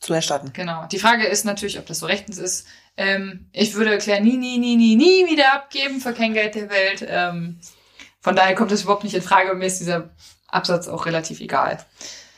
zu 0.00 0.14
erstatten. 0.14 0.52
Genau. 0.52 0.86
Die 0.86 0.98
Frage 0.98 1.26
ist 1.26 1.44
natürlich, 1.44 1.78
ob 1.78 1.86
das 1.86 2.00
so 2.00 2.06
rechtens 2.06 2.38
ist. 2.38 2.66
Ähm, 2.96 3.48
ich 3.52 3.74
würde 3.74 3.98
Claire 3.98 4.22
nie, 4.22 4.36
nie, 4.36 4.58
nie, 4.58 4.76
nie, 4.76 4.96
nie 4.96 5.30
wieder 5.30 5.52
abgeben 5.52 6.00
für 6.00 6.14
kein 6.14 6.34
Geld 6.34 6.54
der 6.54 6.70
Welt. 6.70 7.06
Ähm, 7.06 7.60
von 8.20 8.34
daher 8.34 8.54
kommt 8.54 8.72
das 8.72 8.82
überhaupt 8.82 9.04
nicht 9.04 9.14
in 9.14 9.22
Frage 9.22 9.52
und 9.52 9.58
mir 9.58 9.66
ist 9.66 9.80
dieser 9.80 10.10
Absatz 10.48 10.88
auch 10.88 11.06
relativ 11.06 11.40
egal. 11.40 11.84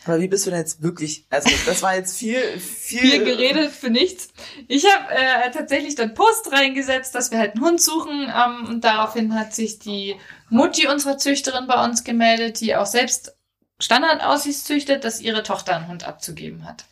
Aber 0.07 0.19
wie 0.19 0.29
bist 0.29 0.47
du 0.47 0.50
denn 0.50 0.61
jetzt 0.61 0.83
wirklich? 0.83 1.27
Also 1.31 1.50
das 1.67 1.83
war 1.83 1.95
jetzt 1.95 2.17
viel, 2.17 2.43
viel, 2.59 3.00
Viel 3.00 3.25
geredet 3.25 3.71
für 3.71 3.91
nichts. 3.91 4.31
Ich 4.67 4.85
habe 4.87 5.15
äh, 5.15 5.50
tatsächlich 5.53 5.95
dann 5.95 6.15
Post 6.15 6.50
reingesetzt, 6.50 7.15
dass 7.15 7.31
wir 7.31 7.39
halt 7.39 7.55
einen 7.55 7.65
Hund 7.65 7.83
suchen 7.83 8.33
ähm, 8.35 8.67
und 8.67 8.83
daraufhin 8.83 9.39
hat 9.39 9.55
sich 9.55 9.79
die 9.79 10.17
Mutti 10.49 10.89
unserer 10.89 11.19
Züchterin 11.19 11.67
bei 11.67 11.85
uns 11.85 12.03
gemeldet, 12.03 12.61
die 12.61 12.75
auch 12.75 12.87
selbst 12.87 13.37
Standardaussichts 13.81 14.65
züchtet, 14.65 15.05
dass 15.05 15.21
ihre 15.21 15.43
Tochter 15.43 15.77
einen 15.77 15.89
Hund 15.89 16.07
abzugeben 16.07 16.67
hat. 16.67 16.85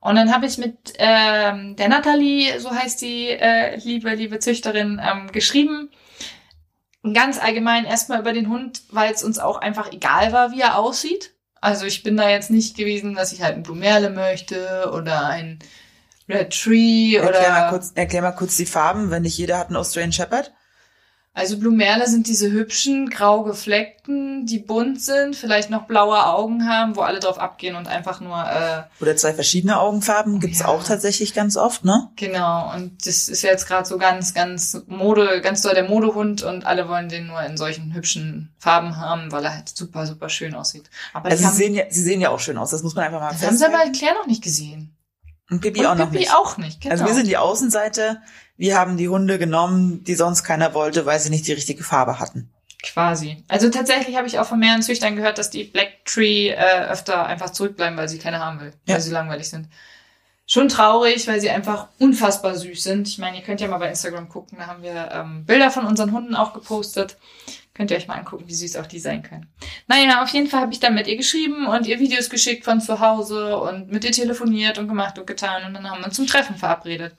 Und 0.00 0.14
dann 0.16 0.32
habe 0.32 0.46
ich 0.46 0.56
mit 0.56 0.94
ähm, 0.98 1.76
der 1.76 1.88
Nathalie, 1.88 2.58
so 2.58 2.70
heißt 2.70 3.02
die 3.02 3.28
äh, 3.28 3.76
liebe, 3.76 4.14
liebe 4.14 4.38
Züchterin, 4.38 5.00
ähm, 5.02 5.30
geschrieben. 5.30 5.90
Ganz 7.14 7.38
allgemein 7.38 7.84
erstmal 7.84 8.20
über 8.20 8.32
den 8.32 8.48
Hund, 8.48 8.82
weil 8.90 9.12
es 9.12 9.22
uns 9.22 9.38
auch 9.38 9.58
einfach 9.58 9.92
egal 9.92 10.32
war, 10.32 10.52
wie 10.52 10.60
er 10.60 10.78
aussieht. 10.78 11.34
Also 11.60 11.84
ich 11.84 12.02
bin 12.02 12.16
da 12.16 12.30
jetzt 12.30 12.50
nicht 12.50 12.76
gewesen, 12.76 13.14
dass 13.14 13.32
ich 13.32 13.42
halt 13.42 13.56
ein 13.56 13.62
Blumerle 13.62 14.10
möchte 14.10 14.90
oder 14.94 15.26
ein 15.26 15.58
Red 16.28 16.50
Tree 16.50 17.18
oder. 17.18 17.32
Erklär 17.32 17.50
mal, 17.50 17.70
kurz, 17.70 17.92
erklär 17.94 18.22
mal 18.22 18.32
kurz 18.32 18.56
die 18.56 18.66
Farben, 18.66 19.10
wenn 19.10 19.22
nicht 19.22 19.36
jeder 19.36 19.58
hat 19.58 19.68
einen 19.68 19.76
Australian 19.76 20.12
Shepherd. 20.12 20.52
Also 21.32 21.58
Blumerle 21.58 22.08
sind 22.08 22.26
diese 22.26 22.50
hübschen, 22.50 23.08
grau 23.08 23.44
gefleckten, 23.44 24.46
die 24.46 24.58
bunt 24.58 25.00
sind, 25.00 25.36
vielleicht 25.36 25.70
noch 25.70 25.86
blaue 25.86 26.26
Augen 26.26 26.68
haben, 26.68 26.96
wo 26.96 27.02
alle 27.02 27.20
drauf 27.20 27.38
abgehen 27.38 27.76
und 27.76 27.86
einfach 27.86 28.20
nur 28.20 28.36
äh, 28.36 28.82
Oder 29.00 29.14
zwei 29.16 29.32
verschiedene 29.32 29.78
Augenfarben 29.78 30.40
gibt's 30.40 30.58
Ja. 30.58 30.66
auch 30.66 30.82
tatsächlich 30.82 31.32
ganz 31.32 31.56
oft, 31.56 31.84
ne? 31.84 32.08
genau. 32.16 32.74
Und 32.74 33.06
das 33.06 33.28
ist 33.28 33.42
jetzt 33.42 33.68
gerade 33.68 33.86
so 33.88 33.96
ganz, 33.96 34.34
ganz 34.34 34.82
Mode, 34.88 35.40
ganz 35.40 35.62
doll 35.62 35.74
der 35.74 35.88
Modehund 35.88 36.42
und 36.42 36.66
alle 36.66 36.88
wollen 36.88 37.08
den 37.08 37.28
nur 37.28 37.40
in 37.42 37.56
solchen 37.56 37.94
hübschen 37.94 38.52
Farben 38.58 38.96
haben, 38.96 39.30
weil 39.30 39.44
er 39.44 39.54
halt 39.54 39.68
super, 39.68 40.06
super 40.06 40.28
schön 40.28 40.54
aussieht. 40.54 40.90
Aber 41.12 41.30
Also 41.30 41.46
sie 41.48 41.54
sehen 41.54 41.74
ja, 41.74 41.84
sie 41.90 42.02
sehen 42.02 42.20
ja 42.20 42.30
auch 42.30 42.40
schön 42.40 42.58
aus, 42.58 42.70
das 42.70 42.82
muss 42.82 42.96
man 42.96 43.04
einfach 43.04 43.20
mal 43.20 43.30
das 43.32 43.46
haben 43.46 43.56
sie 43.56 43.64
aber 43.64 43.74
festhalten. 43.74 43.98
Claire 43.98 44.14
noch 44.16 44.26
nicht 44.26 44.42
gesehen. 44.42 44.96
Und 45.50 45.60
Pippi 45.60 45.80
und 45.80 45.86
auch 45.86 45.94
noch 45.96 46.06
Pippi 46.10 46.18
nicht. 46.20 46.34
auch 46.34 46.56
nicht, 46.58 46.80
genau. 46.80 46.92
Also 46.92 47.06
wir 47.06 47.14
sind 47.14 47.26
die 47.26 47.36
Außenseite, 47.36 48.20
wir 48.56 48.78
haben 48.78 48.96
die 48.96 49.08
Hunde 49.08 49.38
genommen, 49.38 50.04
die 50.04 50.14
sonst 50.14 50.44
keiner 50.44 50.74
wollte, 50.74 51.06
weil 51.06 51.18
sie 51.18 51.30
nicht 51.30 51.46
die 51.46 51.52
richtige 51.52 51.82
Farbe 51.82 52.18
hatten. 52.20 52.50
Quasi. 52.82 53.44
Also 53.48 53.68
tatsächlich 53.68 54.16
habe 54.16 54.26
ich 54.26 54.38
auch 54.38 54.46
von 54.46 54.58
mehreren 54.58 54.82
Züchtern 54.82 55.16
gehört, 55.16 55.36
dass 55.38 55.50
die 55.50 55.64
Black 55.64 56.04
Tree 56.06 56.48
äh, 56.48 56.86
öfter 56.88 57.26
einfach 57.26 57.50
zurückbleiben, 57.50 57.98
weil 57.98 58.08
sie 58.08 58.18
keine 58.18 58.38
haben 58.38 58.60
will, 58.60 58.72
Ja. 58.86 58.94
weil 58.94 59.00
sie 59.02 59.10
langweilig 59.10 59.50
sind. 59.50 59.68
Schon 60.52 60.68
traurig, 60.68 61.28
weil 61.28 61.40
sie 61.40 61.48
einfach 61.48 61.86
unfassbar 62.00 62.56
süß 62.56 62.82
sind. 62.82 63.06
Ich 63.06 63.18
meine, 63.18 63.36
ihr 63.36 63.44
könnt 63.44 63.60
ja 63.60 63.68
mal 63.68 63.78
bei 63.78 63.88
Instagram 63.88 64.28
gucken, 64.28 64.58
da 64.58 64.66
haben 64.66 64.82
wir 64.82 65.08
ähm, 65.12 65.44
Bilder 65.44 65.70
von 65.70 65.86
unseren 65.86 66.10
Hunden 66.10 66.34
auch 66.34 66.52
gepostet. 66.52 67.18
Könnt 67.72 67.92
ihr 67.92 67.96
euch 67.96 68.08
mal 68.08 68.16
angucken, 68.16 68.48
wie 68.48 68.54
süß 68.54 68.74
auch 68.74 68.86
die 68.86 68.98
sein 68.98 69.22
können. 69.22 69.46
Naja, 69.86 70.24
auf 70.24 70.30
jeden 70.30 70.48
Fall 70.48 70.62
habe 70.62 70.72
ich 70.72 70.80
dann 70.80 70.96
mit 70.96 71.06
ihr 71.06 71.16
geschrieben 71.16 71.68
und 71.68 71.86
ihr 71.86 72.00
Videos 72.00 72.30
geschickt 72.30 72.64
von 72.64 72.80
zu 72.80 72.98
Hause 72.98 73.58
und 73.58 73.92
mit 73.92 74.04
ihr 74.04 74.10
telefoniert 74.10 74.78
und 74.78 74.88
gemacht 74.88 75.20
und 75.20 75.26
getan 75.28 75.66
und 75.66 75.74
dann 75.74 75.88
haben 75.88 76.00
wir 76.00 76.06
uns 76.06 76.16
zum 76.16 76.26
Treffen 76.26 76.56
verabredet 76.56 77.14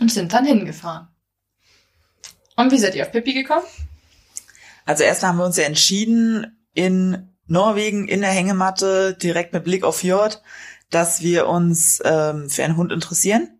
und 0.00 0.10
sind 0.10 0.32
dann 0.32 0.44
hingefahren. 0.44 1.06
Und 2.56 2.72
wie 2.72 2.78
seid 2.78 2.96
ihr 2.96 3.04
auf 3.04 3.12
Pippi 3.12 3.32
gekommen? 3.32 3.66
Also 4.84 5.04
erst 5.04 5.22
haben 5.22 5.38
wir 5.38 5.44
uns 5.44 5.56
ja 5.56 5.64
entschieden, 5.64 6.66
in 6.72 7.30
Norwegen 7.46 8.08
in 8.08 8.22
der 8.22 8.30
Hängematte, 8.30 9.14
direkt 9.14 9.52
mit 9.52 9.64
Blick 9.64 9.84
auf 9.84 9.98
Fjord, 9.98 10.42
dass 10.90 11.22
wir 11.22 11.46
uns 11.46 12.00
ähm, 12.04 12.48
für 12.48 12.64
einen 12.64 12.76
Hund 12.76 12.92
interessieren. 12.92 13.58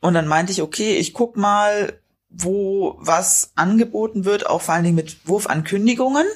Und 0.00 0.14
dann 0.14 0.26
meinte 0.28 0.52
ich, 0.52 0.62
okay, 0.62 0.96
ich 0.96 1.12
guck 1.12 1.36
mal, 1.36 2.00
wo 2.30 2.96
was 2.98 3.52
angeboten 3.56 4.24
wird, 4.24 4.46
auch 4.46 4.62
vor 4.62 4.74
allen 4.74 4.84
Dingen 4.84 4.96
mit 4.96 5.28
Wurfankündigungen. 5.28 6.26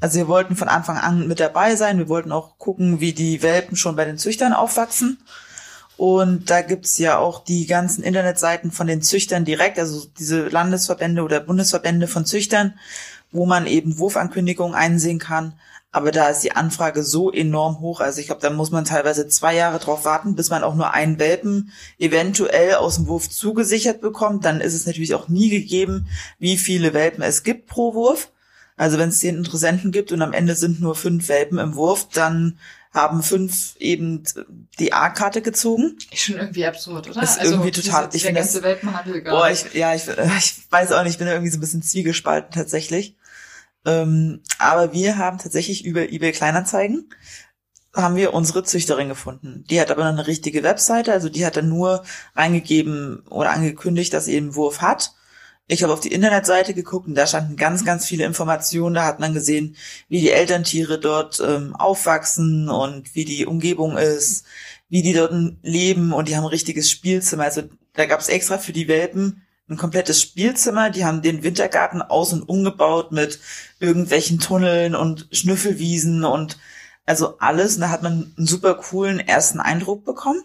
Also 0.00 0.18
wir 0.18 0.28
wollten 0.28 0.56
von 0.56 0.68
Anfang 0.68 0.98
an 0.98 1.28
mit 1.28 1.40
dabei 1.40 1.76
sein. 1.76 1.98
Wir 1.98 2.08
wollten 2.08 2.32
auch 2.32 2.58
gucken, 2.58 3.00
wie 3.00 3.12
die 3.12 3.42
Welpen 3.42 3.76
schon 3.76 3.96
bei 3.96 4.04
den 4.04 4.18
Züchtern 4.18 4.52
aufwachsen. 4.52 5.18
Und 5.96 6.50
da 6.50 6.62
gibt's 6.62 6.98
ja 6.98 7.18
auch 7.18 7.44
die 7.44 7.66
ganzen 7.66 8.02
Internetseiten 8.02 8.72
von 8.72 8.88
den 8.88 9.00
Züchtern 9.00 9.44
direkt, 9.44 9.78
also 9.78 10.06
diese 10.18 10.48
Landesverbände 10.48 11.22
oder 11.22 11.40
Bundesverbände 11.40 12.08
von 12.08 12.26
Züchtern, 12.26 12.74
wo 13.30 13.46
man 13.46 13.66
eben 13.66 13.98
Wurfankündigungen 13.98 14.74
einsehen 14.74 15.20
kann. 15.20 15.54
Aber 15.94 16.10
da 16.10 16.28
ist 16.28 16.40
die 16.40 16.50
Anfrage 16.50 17.04
so 17.04 17.30
enorm 17.30 17.78
hoch. 17.78 18.00
Also 18.00 18.18
ich 18.20 18.26
glaube, 18.26 18.40
da 18.42 18.50
muss 18.50 18.72
man 18.72 18.84
teilweise 18.84 19.28
zwei 19.28 19.54
Jahre 19.54 19.78
drauf 19.78 20.04
warten, 20.04 20.34
bis 20.34 20.50
man 20.50 20.64
auch 20.64 20.74
nur 20.74 20.92
einen 20.92 21.20
Welpen 21.20 21.70
eventuell 22.00 22.74
aus 22.74 22.96
dem 22.96 23.06
Wurf 23.06 23.30
zugesichert 23.30 24.00
bekommt. 24.00 24.44
Dann 24.44 24.60
ist 24.60 24.74
es 24.74 24.86
natürlich 24.86 25.14
auch 25.14 25.28
nie 25.28 25.50
gegeben, 25.50 26.08
wie 26.40 26.56
viele 26.56 26.94
Welpen 26.94 27.22
es 27.22 27.44
gibt 27.44 27.68
pro 27.68 27.94
Wurf. 27.94 28.32
Also 28.76 28.98
wenn 28.98 29.10
es 29.10 29.20
zehn 29.20 29.36
Interessenten 29.36 29.92
gibt 29.92 30.10
und 30.10 30.20
am 30.20 30.32
Ende 30.32 30.56
sind 30.56 30.80
nur 30.80 30.96
fünf 30.96 31.28
Welpen 31.28 31.58
im 31.58 31.76
Wurf, 31.76 32.08
dann 32.12 32.58
haben 32.92 33.22
fünf 33.22 33.76
eben 33.78 34.24
die 34.80 34.92
A-Karte 34.92 35.42
gezogen. 35.42 35.96
Ist 36.12 36.22
schon 36.22 36.38
irgendwie 36.38 36.66
absurd, 36.66 37.08
oder? 37.08 37.22
Ist 37.22 37.40
irgendwie 37.40 37.70
total- 37.70 38.08
Diese, 38.08 38.16
ich 38.16 38.22
der 38.24 38.32
ganze 38.32 38.62
Welpenhandel. 38.64 39.22
Boah, 39.22 39.48
ich, 39.48 39.72
ja, 39.74 39.94
ich, 39.94 40.08
ich 40.38 40.54
weiß 40.70 40.90
auch 40.90 41.04
nicht, 41.04 41.12
ich 41.12 41.18
bin 41.18 41.28
irgendwie 41.28 41.50
so 41.52 41.58
ein 41.58 41.60
bisschen 41.60 41.82
zwiegespalten 41.82 42.50
tatsächlich. 42.52 43.14
Ähm, 43.84 44.42
aber 44.58 44.92
wir 44.92 45.18
haben 45.18 45.38
tatsächlich 45.38 45.84
über 45.84 46.10
eBay 46.10 46.32
Kleinanzeigen 46.32 47.08
haben 47.94 48.16
wir 48.16 48.34
unsere 48.34 48.64
Züchterin 48.64 49.08
gefunden. 49.08 49.64
Die 49.70 49.80
hat 49.80 49.90
aber 49.90 50.02
noch 50.02 50.10
eine 50.10 50.26
richtige 50.26 50.62
Webseite, 50.62 51.12
also 51.12 51.28
die 51.28 51.46
hat 51.46 51.56
dann 51.56 51.68
nur 51.68 52.04
reingegeben 52.34 53.20
oder 53.28 53.50
angekündigt, 53.50 54.12
dass 54.12 54.24
sie 54.24 54.36
einen 54.36 54.56
Wurf 54.56 54.80
hat. 54.80 55.12
Ich 55.66 55.82
habe 55.82 55.92
auf 55.94 56.00
die 56.00 56.12
Internetseite 56.12 56.74
geguckt 56.74 57.06
und 57.06 57.14
da 57.14 57.26
standen 57.26 57.56
ganz, 57.56 57.84
ganz 57.86 58.04
viele 58.04 58.24
Informationen. 58.24 58.96
Da 58.96 59.06
hat 59.06 59.20
man 59.20 59.32
gesehen, 59.32 59.76
wie 60.08 60.20
die 60.20 60.30
Elterntiere 60.30 60.98
dort 60.98 61.40
ähm, 61.40 61.74
aufwachsen 61.74 62.68
und 62.68 63.14
wie 63.14 63.24
die 63.24 63.46
Umgebung 63.46 63.96
ist, 63.96 64.44
wie 64.90 65.00
die 65.02 65.14
dort 65.14 65.32
leben 65.62 66.12
und 66.12 66.28
die 66.28 66.36
haben 66.36 66.44
ein 66.44 66.50
richtiges 66.50 66.90
Spielzimmer. 66.90 67.44
Also 67.44 67.62
da 67.94 68.04
gab 68.04 68.20
es 68.20 68.28
extra 68.28 68.58
für 68.58 68.72
die 68.72 68.88
Welpen 68.88 69.43
ein 69.68 69.76
komplettes 69.76 70.20
Spielzimmer. 70.20 70.90
Die 70.90 71.04
haben 71.04 71.22
den 71.22 71.42
Wintergarten 71.42 72.02
aus 72.02 72.32
und 72.32 72.42
umgebaut 72.42 73.12
mit 73.12 73.40
irgendwelchen 73.80 74.38
Tunneln 74.38 74.94
und 74.94 75.28
Schnüffelwiesen 75.32 76.24
und 76.24 76.58
also 77.06 77.38
alles. 77.38 77.76
Und 77.76 77.82
da 77.82 77.90
hat 77.90 78.02
man 78.02 78.34
einen 78.36 78.46
super 78.46 78.74
coolen 78.74 79.20
ersten 79.20 79.60
Eindruck 79.60 80.04
bekommen. 80.04 80.42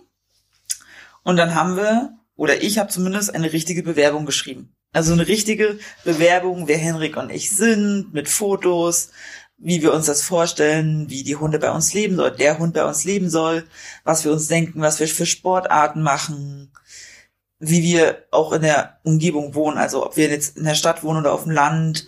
Und 1.23 1.37
dann 1.37 1.55
haben 1.55 1.75
wir, 1.75 2.17
oder 2.35 2.63
ich 2.63 2.79
habe 2.79 2.89
zumindest 2.89 3.33
eine 3.33 3.51
richtige 3.51 3.83
Bewerbung 3.83 4.25
geschrieben. 4.25 4.73
Also 4.91 5.13
eine 5.13 5.27
richtige 5.27 5.77
Bewerbung, 6.03 6.67
wer 6.67 6.77
Henrik 6.77 7.15
und 7.17 7.29
ich 7.29 7.51
sind, 7.51 8.11
mit 8.13 8.27
Fotos, 8.27 9.11
wie 9.59 9.81
wir 9.81 9.93
uns 9.93 10.05
das 10.05 10.23
vorstellen, 10.23 11.09
wie 11.09 11.23
die 11.23 11.35
Hunde 11.35 11.59
bei 11.59 11.69
uns 11.69 11.93
leben 11.93 12.15
soll, 12.15 12.31
der 12.31 12.57
Hund 12.57 12.73
bei 12.73 12.85
uns 12.85 13.03
leben 13.03 13.29
soll, 13.29 13.65
was 14.03 14.23
wir 14.23 14.31
uns 14.31 14.47
denken, 14.47 14.81
was 14.81 14.99
wir 14.99 15.07
für 15.07 15.25
Sportarten 15.25 16.01
machen, 16.01 16.71
wie 17.59 17.83
wir 17.83 18.25
auch 18.31 18.53
in 18.53 18.61
der 18.61 18.99
Umgebung 19.03 19.53
wohnen, 19.53 19.77
also 19.77 20.05
ob 20.05 20.15
wir 20.17 20.29
jetzt 20.29 20.57
in 20.57 20.63
der 20.63 20.75
Stadt 20.75 21.03
wohnen 21.03 21.19
oder 21.19 21.33
auf 21.33 21.43
dem 21.43 21.51
Land. 21.51 22.05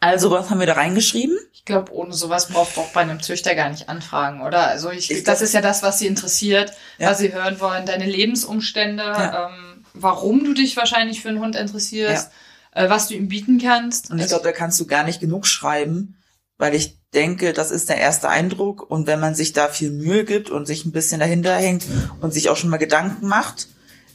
Also 0.00 0.30
was 0.30 0.50
haben 0.50 0.60
wir 0.60 0.66
da 0.66 0.74
reingeschrieben? 0.74 1.36
Ich 1.52 1.64
glaube, 1.64 1.92
ohne 1.92 2.12
sowas 2.12 2.48
braucht 2.48 2.78
auch 2.78 2.92
bei 2.92 3.00
einem 3.00 3.20
Züchter 3.20 3.54
gar 3.56 3.70
nicht 3.70 3.88
anfragen, 3.88 4.42
oder? 4.42 4.68
Also 4.68 4.90
ich, 4.90 5.10
Ich 5.10 5.24
das 5.24 5.38
glaub- 5.38 5.44
ist 5.46 5.54
ja 5.54 5.60
das, 5.60 5.82
was 5.82 5.98
sie 5.98 6.06
interessiert, 6.06 6.72
Ja. 6.98 7.10
was 7.10 7.18
sie 7.18 7.32
hören 7.32 7.58
wollen, 7.60 7.86
deine 7.86 8.06
Lebensumstände, 8.06 9.02
Ja. 9.02 9.48
ähm, 9.48 9.84
warum 9.94 10.44
du 10.44 10.54
dich 10.54 10.76
wahrscheinlich 10.76 11.22
für 11.22 11.30
einen 11.30 11.40
Hund 11.40 11.56
interessierst, 11.56 12.30
äh, 12.72 12.88
was 12.88 13.08
du 13.08 13.14
ihm 13.14 13.26
bieten 13.28 13.58
kannst. 13.58 14.10
Und 14.10 14.20
ich 14.20 14.28
glaube, 14.28 14.44
da 14.44 14.52
kannst 14.52 14.78
du 14.78 14.86
gar 14.86 15.02
nicht 15.02 15.18
genug 15.20 15.46
schreiben, 15.46 16.16
weil 16.58 16.74
ich 16.74 16.98
denke, 17.12 17.52
das 17.52 17.70
ist 17.72 17.88
der 17.88 17.96
erste 17.96 18.28
Eindruck. 18.28 18.88
Und 18.88 19.06
wenn 19.08 19.18
man 19.18 19.34
sich 19.34 19.52
da 19.54 19.68
viel 19.68 19.90
Mühe 19.90 20.24
gibt 20.24 20.50
und 20.50 20.66
sich 20.66 20.84
ein 20.84 20.92
bisschen 20.92 21.18
dahinter 21.18 21.56
hängt 21.56 21.84
und 22.20 22.32
sich 22.32 22.48
auch 22.50 22.56
schon 22.56 22.70
mal 22.70 22.76
Gedanken 22.76 23.26
macht, 23.26 23.68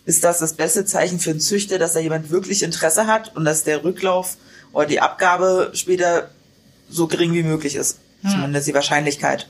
ist 0.06 0.24
das 0.24 0.40
das 0.40 0.54
beste 0.54 0.86
Zeichen 0.86 1.20
für 1.20 1.32
einen 1.32 1.40
Züchter, 1.40 1.78
dass 1.78 1.94
da 1.94 2.00
jemand 2.00 2.30
wirklich 2.30 2.64
Interesse 2.64 3.08
hat 3.08 3.36
und 3.36 3.46
dass 3.46 3.64
der 3.64 3.84
Rücklauf 3.84 4.38
oder 4.74 4.88
die 4.88 5.00
Abgabe 5.02 5.72
später 5.74 6.30
so 6.90 7.08
gering 7.08 7.34
wie 7.34 7.44
möglich 7.44 7.76
ist. 7.76 8.00
Hm. 8.24 8.32
Zumindest 8.32 8.68
die 8.68 8.74
Wahrscheinlichkeit. 8.74 9.48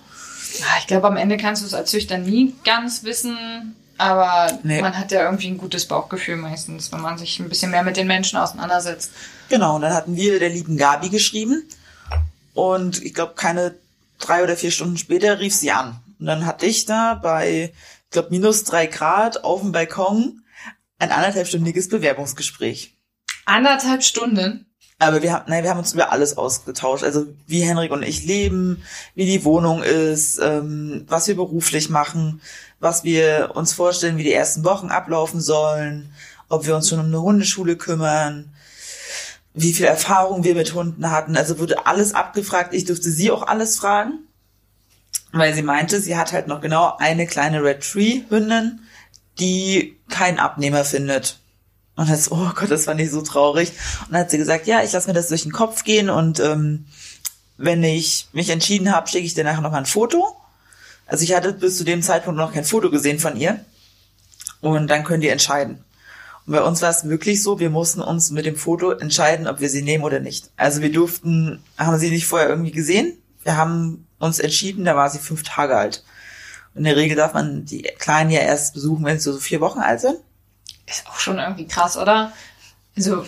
Ja, 0.59 0.65
ich 0.79 0.87
glaube, 0.87 1.07
am 1.07 1.17
Ende 1.17 1.37
kannst 1.37 1.61
du 1.61 1.65
es 1.67 1.73
als 1.73 1.91
Züchter 1.91 2.17
nie 2.17 2.53
ganz 2.65 3.03
wissen, 3.03 3.75
aber 3.97 4.59
Nee. 4.63 4.81
man 4.81 4.97
hat 4.97 5.11
ja 5.11 5.23
irgendwie 5.23 5.47
ein 5.47 5.57
gutes 5.57 5.85
Bauchgefühl 5.85 6.35
meistens, 6.35 6.91
wenn 6.91 7.01
man 7.01 7.17
sich 7.17 7.39
ein 7.39 7.49
bisschen 7.49 7.71
mehr 7.71 7.83
mit 7.83 7.97
den 7.97 8.07
Menschen 8.07 8.37
auseinandersetzt. 8.37 9.11
Genau, 9.49 9.75
und 9.75 9.81
dann 9.81 9.93
hatten 9.93 10.15
wir 10.15 10.39
der 10.39 10.49
lieben 10.49 10.75
Gabi 10.77 11.09
geschrieben. 11.09 11.63
Und 12.53 13.01
ich 13.03 13.13
glaube, 13.13 13.33
keine 13.35 13.75
drei 14.19 14.43
oder 14.43 14.57
vier 14.57 14.71
Stunden 14.71 14.97
später 14.97 15.39
rief 15.39 15.53
sie 15.53 15.71
an. 15.71 15.99
Und 16.19 16.25
dann 16.25 16.45
hatte 16.45 16.65
ich 16.65 16.85
da 16.85 17.13
bei, 17.15 17.71
glaube, 18.11 18.29
minus 18.31 18.63
drei 18.63 18.85
Grad 18.85 19.43
auf 19.43 19.61
dem 19.61 19.71
Balkon 19.71 20.43
ein 20.99 21.11
anderthalbstündiges 21.11 21.89
Bewerbungsgespräch. 21.89 22.95
Anderthalb 23.45 24.03
Stunden. 24.03 24.67
Aber 24.99 25.23
wir 25.23 25.33
haben, 25.33 25.45
nein, 25.47 25.63
wir 25.63 25.71
haben 25.71 25.79
uns 25.79 25.93
über 25.93 26.11
alles 26.11 26.37
ausgetauscht. 26.37 27.03
Also 27.03 27.25
wie 27.47 27.61
Henrik 27.61 27.91
und 27.91 28.03
ich 28.03 28.23
leben, 28.23 28.83
wie 29.15 29.25
die 29.25 29.43
Wohnung 29.43 29.81
ist, 29.81 30.37
ähm, 30.39 31.05
was 31.07 31.27
wir 31.27 31.35
beruflich 31.35 31.89
machen, 31.89 32.39
was 32.79 33.03
wir 33.03 33.53
uns 33.55 33.73
vorstellen, 33.73 34.17
wie 34.17 34.23
die 34.23 34.33
ersten 34.33 34.63
Wochen 34.63 34.89
ablaufen 34.89 35.41
sollen, 35.41 36.13
ob 36.49 36.67
wir 36.67 36.75
uns 36.75 36.87
schon 36.87 36.99
um 36.99 37.07
eine 37.07 37.21
Hundeschule 37.21 37.77
kümmern, 37.77 38.53
wie 39.55 39.73
viel 39.73 39.87
Erfahrung 39.87 40.43
wir 40.43 40.53
mit 40.53 40.75
Hunden 40.75 41.09
hatten. 41.09 41.35
Also 41.35 41.57
wurde 41.57 41.87
alles 41.87 42.13
abgefragt. 42.13 42.75
Ich 42.75 42.85
durfte 42.85 43.09
sie 43.09 43.31
auch 43.31 43.47
alles 43.47 43.79
fragen, 43.79 44.27
weil 45.31 45.53
sie 45.53 45.61
meinte, 45.61 46.01
sie 46.01 46.17
hat 46.17 46.33
halt 46.33 46.47
noch 46.47 46.61
genau 46.61 46.95
eine 46.97 47.27
kleine 47.27 47.63
Red 47.63 47.81
Tree 47.81 48.21
Hündin, 48.29 48.81
die 49.39 49.97
keinen 50.09 50.39
Abnehmer 50.39 50.83
findet. 50.83 51.39
Und 51.95 52.09
das, 52.09 52.31
oh 52.31 52.51
Gott, 52.55 52.71
das 52.71 52.85
fand 52.85 52.99
ich 53.01 53.11
so 53.11 53.21
traurig. 53.21 53.71
Und 54.05 54.13
dann 54.13 54.21
hat 54.21 54.31
sie 54.31 54.37
gesagt, 54.37 54.67
ja, 54.67 54.81
ich 54.83 54.91
lasse 54.91 55.07
mir 55.07 55.13
das 55.13 55.27
durch 55.27 55.43
den 55.43 55.51
Kopf 55.51 55.83
gehen 55.83 56.09
und 56.09 56.39
ähm, 56.39 56.85
wenn 57.57 57.83
ich 57.83 58.27
mich 58.33 58.49
entschieden 58.49 58.91
habe, 58.93 59.07
schicke 59.07 59.25
ich 59.25 59.33
dir 59.33 59.43
nachher 59.43 59.61
noch 59.61 59.71
mal 59.71 59.77
ein 59.77 59.85
Foto. 59.85 60.35
Also 61.05 61.23
ich 61.23 61.35
hatte 61.35 61.53
bis 61.53 61.77
zu 61.77 61.83
dem 61.83 62.01
Zeitpunkt 62.01 62.37
noch 62.37 62.53
kein 62.53 62.63
Foto 62.63 62.89
gesehen 62.89 63.19
von 63.19 63.37
ihr. 63.37 63.63
Und 64.61 64.87
dann 64.89 65.03
können 65.03 65.21
die 65.21 65.27
entscheiden. 65.27 65.83
Und 66.45 66.53
bei 66.53 66.61
uns 66.61 66.81
war 66.81 66.89
es 66.89 67.07
wirklich 67.07 67.43
so, 67.43 67.59
wir 67.59 67.69
mussten 67.69 68.01
uns 68.01 68.31
mit 68.31 68.45
dem 68.45 68.55
Foto 68.55 68.91
entscheiden, 68.91 69.47
ob 69.47 69.59
wir 69.59 69.69
sie 69.69 69.81
nehmen 69.81 70.03
oder 70.03 70.19
nicht. 70.19 70.49
Also 70.57 70.81
wir 70.81 70.91
durften, 70.91 71.61
haben 71.77 71.97
sie 71.99 72.09
nicht 72.09 72.25
vorher 72.25 72.49
irgendwie 72.49 72.71
gesehen. 72.71 73.17
Wir 73.43 73.57
haben 73.57 74.07
uns 74.21 74.39
entschieden, 74.39 74.85
da 74.85 74.95
war 74.95 75.09
sie 75.09 75.19
fünf 75.19 75.43
Tage 75.43 75.77
alt. 75.77 76.03
In 76.73 76.83
der 76.83 76.95
Regel 76.95 77.17
darf 77.17 77.33
man 77.33 77.65
die 77.65 77.81
Kleinen 77.81 78.29
ja 78.29 78.39
erst 78.39 78.73
besuchen, 78.73 79.03
wenn 79.03 79.19
sie 79.19 79.31
so 79.31 79.39
vier 79.39 79.59
Wochen 79.59 79.79
alt 79.79 80.01
sind. 80.01 80.17
Ist 80.85 81.07
auch 81.07 81.19
schon 81.19 81.37
irgendwie 81.37 81.67
krass, 81.67 81.97
oder? 81.97 82.31
Also, 82.95 83.25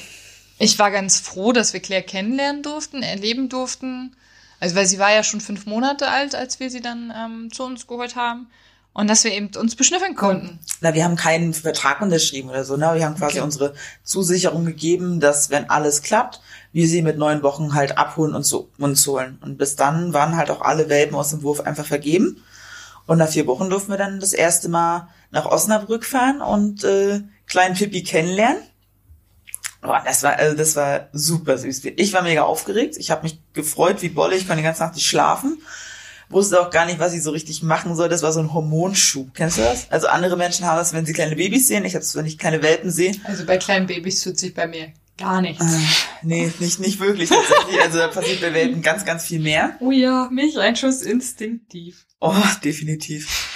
ich 0.60 0.80
war 0.80 0.92
ganz 0.92 1.20
froh, 1.20 1.52
dass 1.52 1.74
wir 1.74 1.82
Claire 1.82 2.04
kennenlernen 2.04 2.64
durften, 2.64 3.04
erleben 3.04 3.50
durften. 3.50 4.16
Also, 4.60 4.76
weil 4.76 4.86
sie 4.86 5.00
war 5.00 5.12
ja 5.12 5.24
schon 5.24 5.42
fünf 5.42 5.66
Monate 5.66 6.08
alt, 6.08 6.36
als 6.36 6.60
wir 6.60 6.70
sie 6.70 6.82
dann 6.82 7.14
ähm, 7.16 7.52
zu 7.52 7.64
uns 7.64 7.86
geholt 7.88 8.16
haben. 8.16 8.48
Und 8.94 9.10
dass 9.10 9.24
wir 9.24 9.32
eben 9.32 9.50
uns 9.58 9.76
beschnüffeln 9.76 10.16
konnten. 10.16 10.60
Na, 10.82 10.94
wir 10.94 11.04
haben 11.04 11.16
keinen 11.16 11.54
Vertrag 11.56 12.00
unterschrieben 12.02 12.50
oder 12.50 12.64
so, 12.64 12.78
ne? 12.78 12.92
Wir 12.94 13.06
haben 13.06 13.16
quasi 13.16 13.38
Okay. 13.40 13.42
unsere 13.46 13.74
Zusicherung 14.04 14.66
gegeben, 14.66 15.20
dass 15.20 15.50
wenn 15.50 15.68
alles 15.70 16.04
klappt, 16.04 16.42
wir 16.74 16.88
sie 16.88 17.02
mit 17.02 17.18
neun 17.18 17.42
Wochen 17.42 17.74
halt 17.74 17.98
abholen 17.98 18.36
und 18.36 18.44
so 18.44 18.70
uns 18.78 19.06
holen. 19.08 19.40
Und 19.42 19.58
bis 19.58 19.76
dann 19.76 20.14
waren 20.14 20.38
halt 20.38 20.52
auch 20.52 20.62
alle 20.62 20.90
Welpen 20.90 21.16
aus 21.16 21.32
dem 21.32 21.42
Wurf 21.42 21.62
einfach 21.62 21.86
vergeben. 21.88 22.44
Und 23.08 23.18
nach 23.18 23.30
vier 23.30 23.48
Wochen 23.48 23.70
durften 23.70 23.92
wir 23.92 23.98
dann 23.98 24.20
das 24.20 24.32
erste 24.32 24.70
Mal 24.70 25.08
nach 25.32 25.46
Osnabrück 25.46 26.06
fahren 26.06 26.42
und 26.42 26.84
äh, 26.84 27.22
kleinen 27.48 27.76
Pippi 27.76 28.04
kennenlernen. 28.04 28.62
Boah, 29.82 30.02
das 30.06 30.24
war 30.24 30.36
also 30.38 30.56
das 30.56 30.76
war 30.76 31.10
super 31.12 31.58
süß. 31.58 31.84
Ich 31.98 32.14
war 32.14 32.22
mega 32.22 32.44
aufgeregt. 32.44 32.96
Ich 32.98 33.12
habe 33.12 33.24
mich 33.24 33.40
gefreut 33.54 34.02
wie 34.02 34.10
Bolle. 34.10 34.36
Ich 34.36 34.48
konnte 34.48 34.62
die 34.62 34.64
ganze 34.64 34.84
Nacht 34.84 34.96
nicht 34.96 35.08
schlafen. 35.08 35.62
Wusste 36.34 36.60
auch 36.60 36.70
gar 36.70 36.86
nicht, 36.86 37.00
was 37.00 37.14
ich 37.14 37.24
so 37.24 37.32
richtig 37.32 37.64
machen 37.64 37.96
soll. 37.96 38.10
Das 38.10 38.24
war 38.24 38.32
so 38.32 38.40
ein 38.40 38.54
Hormonschub. 38.54 39.34
Kennst 39.34 39.58
du 39.58 39.62
das? 39.62 39.90
Also 39.90 40.08
andere 40.08 40.36
Menschen 40.36 40.66
haben 40.66 40.78
das, 40.78 40.94
wenn 40.94 41.06
sie 41.06 41.14
kleine 41.14 41.36
Babys 41.36 41.68
sehen. 41.68 41.86
Ich 41.86 41.96
habe 41.96 42.04
es, 42.04 42.16
wenn 42.16 42.26
ich 42.26 42.38
kleine 42.38 42.62
Welpen 42.62 42.92
sehe. 42.92 43.14
Also 43.24 43.46
bei 43.46 43.58
kleinen 43.58 43.86
Babys 43.86 44.22
tut 44.22 44.38
sich 44.38 44.54
bei 44.54 44.68
mir 44.68 44.94
gar 45.18 45.42
nichts. 45.42 45.64
Äh, 45.64 45.80
nee, 46.24 46.52
nicht, 46.60 46.80
nicht 46.80 47.00
wirklich 47.00 47.30
tatsächlich. 47.30 47.82
Also 47.82 48.00
da 48.00 48.08
passiert 48.08 48.42
bei 48.42 48.54
Welpen 48.54 48.82
ganz, 48.82 49.06
ganz 49.06 49.26
viel 49.26 49.40
mehr. 49.40 49.78
Oh 49.80 49.92
ja, 49.92 50.28
mich 50.32 50.58
ein 50.60 50.76
Schuss 50.76 51.02
instinktiv. 51.02 52.06
Oh, 52.20 52.34
definitiv. 52.64 53.50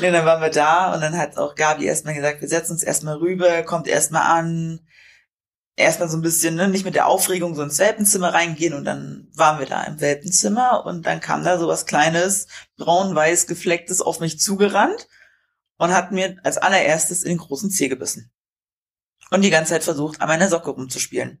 Nee, 0.00 0.12
dann 0.12 0.24
waren 0.24 0.40
wir 0.40 0.50
da 0.50 0.94
und 0.94 1.00
dann 1.00 1.18
hat 1.18 1.36
auch 1.36 1.54
Gabi 1.54 1.86
erstmal 1.86 2.14
gesagt, 2.14 2.40
wir 2.40 2.48
setzen 2.48 2.72
uns 2.72 2.82
erstmal 2.82 3.16
rüber, 3.16 3.62
kommt 3.62 3.88
erstmal 3.88 4.22
an, 4.22 4.80
erstmal 5.80 6.08
so 6.08 6.16
ein 6.16 6.22
bisschen, 6.22 6.54
ne, 6.54 6.68
nicht 6.68 6.84
mit 6.84 6.94
der 6.94 7.06
Aufregung 7.06 7.54
so 7.54 7.62
ins 7.62 7.78
Welpenzimmer 7.78 8.32
reingehen 8.32 8.74
und 8.74 8.84
dann 8.84 9.28
waren 9.34 9.58
wir 9.58 9.66
da 9.66 9.82
im 9.84 10.00
Welpenzimmer 10.00 10.84
und 10.86 11.06
dann 11.06 11.20
kam 11.20 11.44
da 11.44 11.58
so 11.58 11.68
was 11.68 11.86
kleines, 11.86 12.46
braun-weiß 12.76 13.46
geflecktes 13.46 14.00
auf 14.00 14.20
mich 14.20 14.40
zugerannt 14.40 15.08
und 15.78 15.92
hat 15.92 16.12
mir 16.12 16.36
als 16.44 16.58
allererstes 16.58 17.22
in 17.22 17.30
den 17.30 17.38
großen 17.38 17.70
Zeh 17.70 17.88
gebissen. 17.88 18.30
Und 19.30 19.42
die 19.42 19.50
ganze 19.50 19.72
Zeit 19.72 19.84
versucht, 19.84 20.20
an 20.20 20.28
meiner 20.28 20.48
Socke 20.48 20.70
rumzuspielen. 20.70 21.40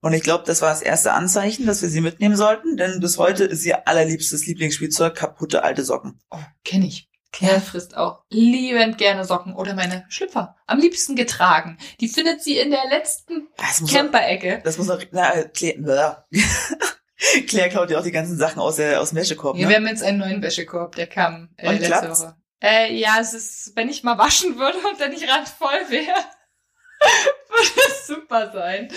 Und 0.00 0.12
ich 0.12 0.22
glaube, 0.22 0.44
das 0.46 0.62
war 0.62 0.70
das 0.70 0.82
erste 0.82 1.12
Anzeichen, 1.12 1.66
dass 1.66 1.82
wir 1.82 1.88
sie 1.88 2.00
mitnehmen 2.00 2.36
sollten, 2.36 2.76
denn 2.76 3.00
bis 3.00 3.18
heute 3.18 3.44
ist 3.44 3.64
ihr 3.64 3.88
allerliebstes 3.88 4.46
Lieblingsspielzeug 4.46 5.14
kaputte 5.14 5.64
alte 5.64 5.84
Socken. 5.84 6.20
Oh, 6.30 6.38
kenne 6.64 6.86
ich. 6.86 7.10
Claire 7.36 7.60
frisst 7.60 7.96
auch 7.96 8.22
liebend 8.30 8.96
gerne 8.96 9.24
Socken 9.26 9.54
oder 9.54 9.74
meine 9.74 10.06
Schlüpfer. 10.08 10.56
Am 10.66 10.78
liebsten 10.78 11.16
getragen. 11.16 11.76
Die 12.00 12.08
findet 12.08 12.42
sie 12.42 12.56
in 12.58 12.70
der 12.70 12.88
letzten 12.88 13.48
Camper-Ecke. 13.88 14.62
das 14.64 14.78
muss 14.78 14.86
noch, 14.86 15.02
na, 15.12 15.42
Claire, 15.44 16.24
Claire 17.46 17.68
klaut 17.68 17.90
ja 17.90 17.98
auch 17.98 18.02
die 18.02 18.10
ganzen 18.12 18.38
Sachen 18.38 18.58
aus, 18.60 18.76
der, 18.76 19.00
aus 19.02 19.10
dem 19.10 19.16
Wäschekorb, 19.18 19.56
Ja, 19.56 19.64
ne? 19.64 19.68
wir 19.68 19.76
haben 19.76 19.86
jetzt 19.86 20.02
einen 20.02 20.18
neuen 20.18 20.40
Wäschekorb, 20.42 20.94
der 20.96 21.06
kam 21.08 21.50
äh, 21.58 21.68
Und 21.68 21.74
letzte 21.74 21.86
klappt's? 21.88 22.20
Woche. 22.22 22.36
Äh, 22.62 22.94
ja, 22.94 23.18
es 23.20 23.34
ist, 23.34 23.72
wenn 23.76 23.90
ich 23.90 24.02
mal 24.02 24.16
waschen 24.16 24.58
würde 24.58 24.78
und 24.90 24.98
der 24.98 25.08
nicht 25.10 25.28
randvoll 25.28 25.78
wäre, 25.90 26.06
würde 27.50 27.80
es 27.88 28.06
super 28.06 28.50
sein. 28.50 28.88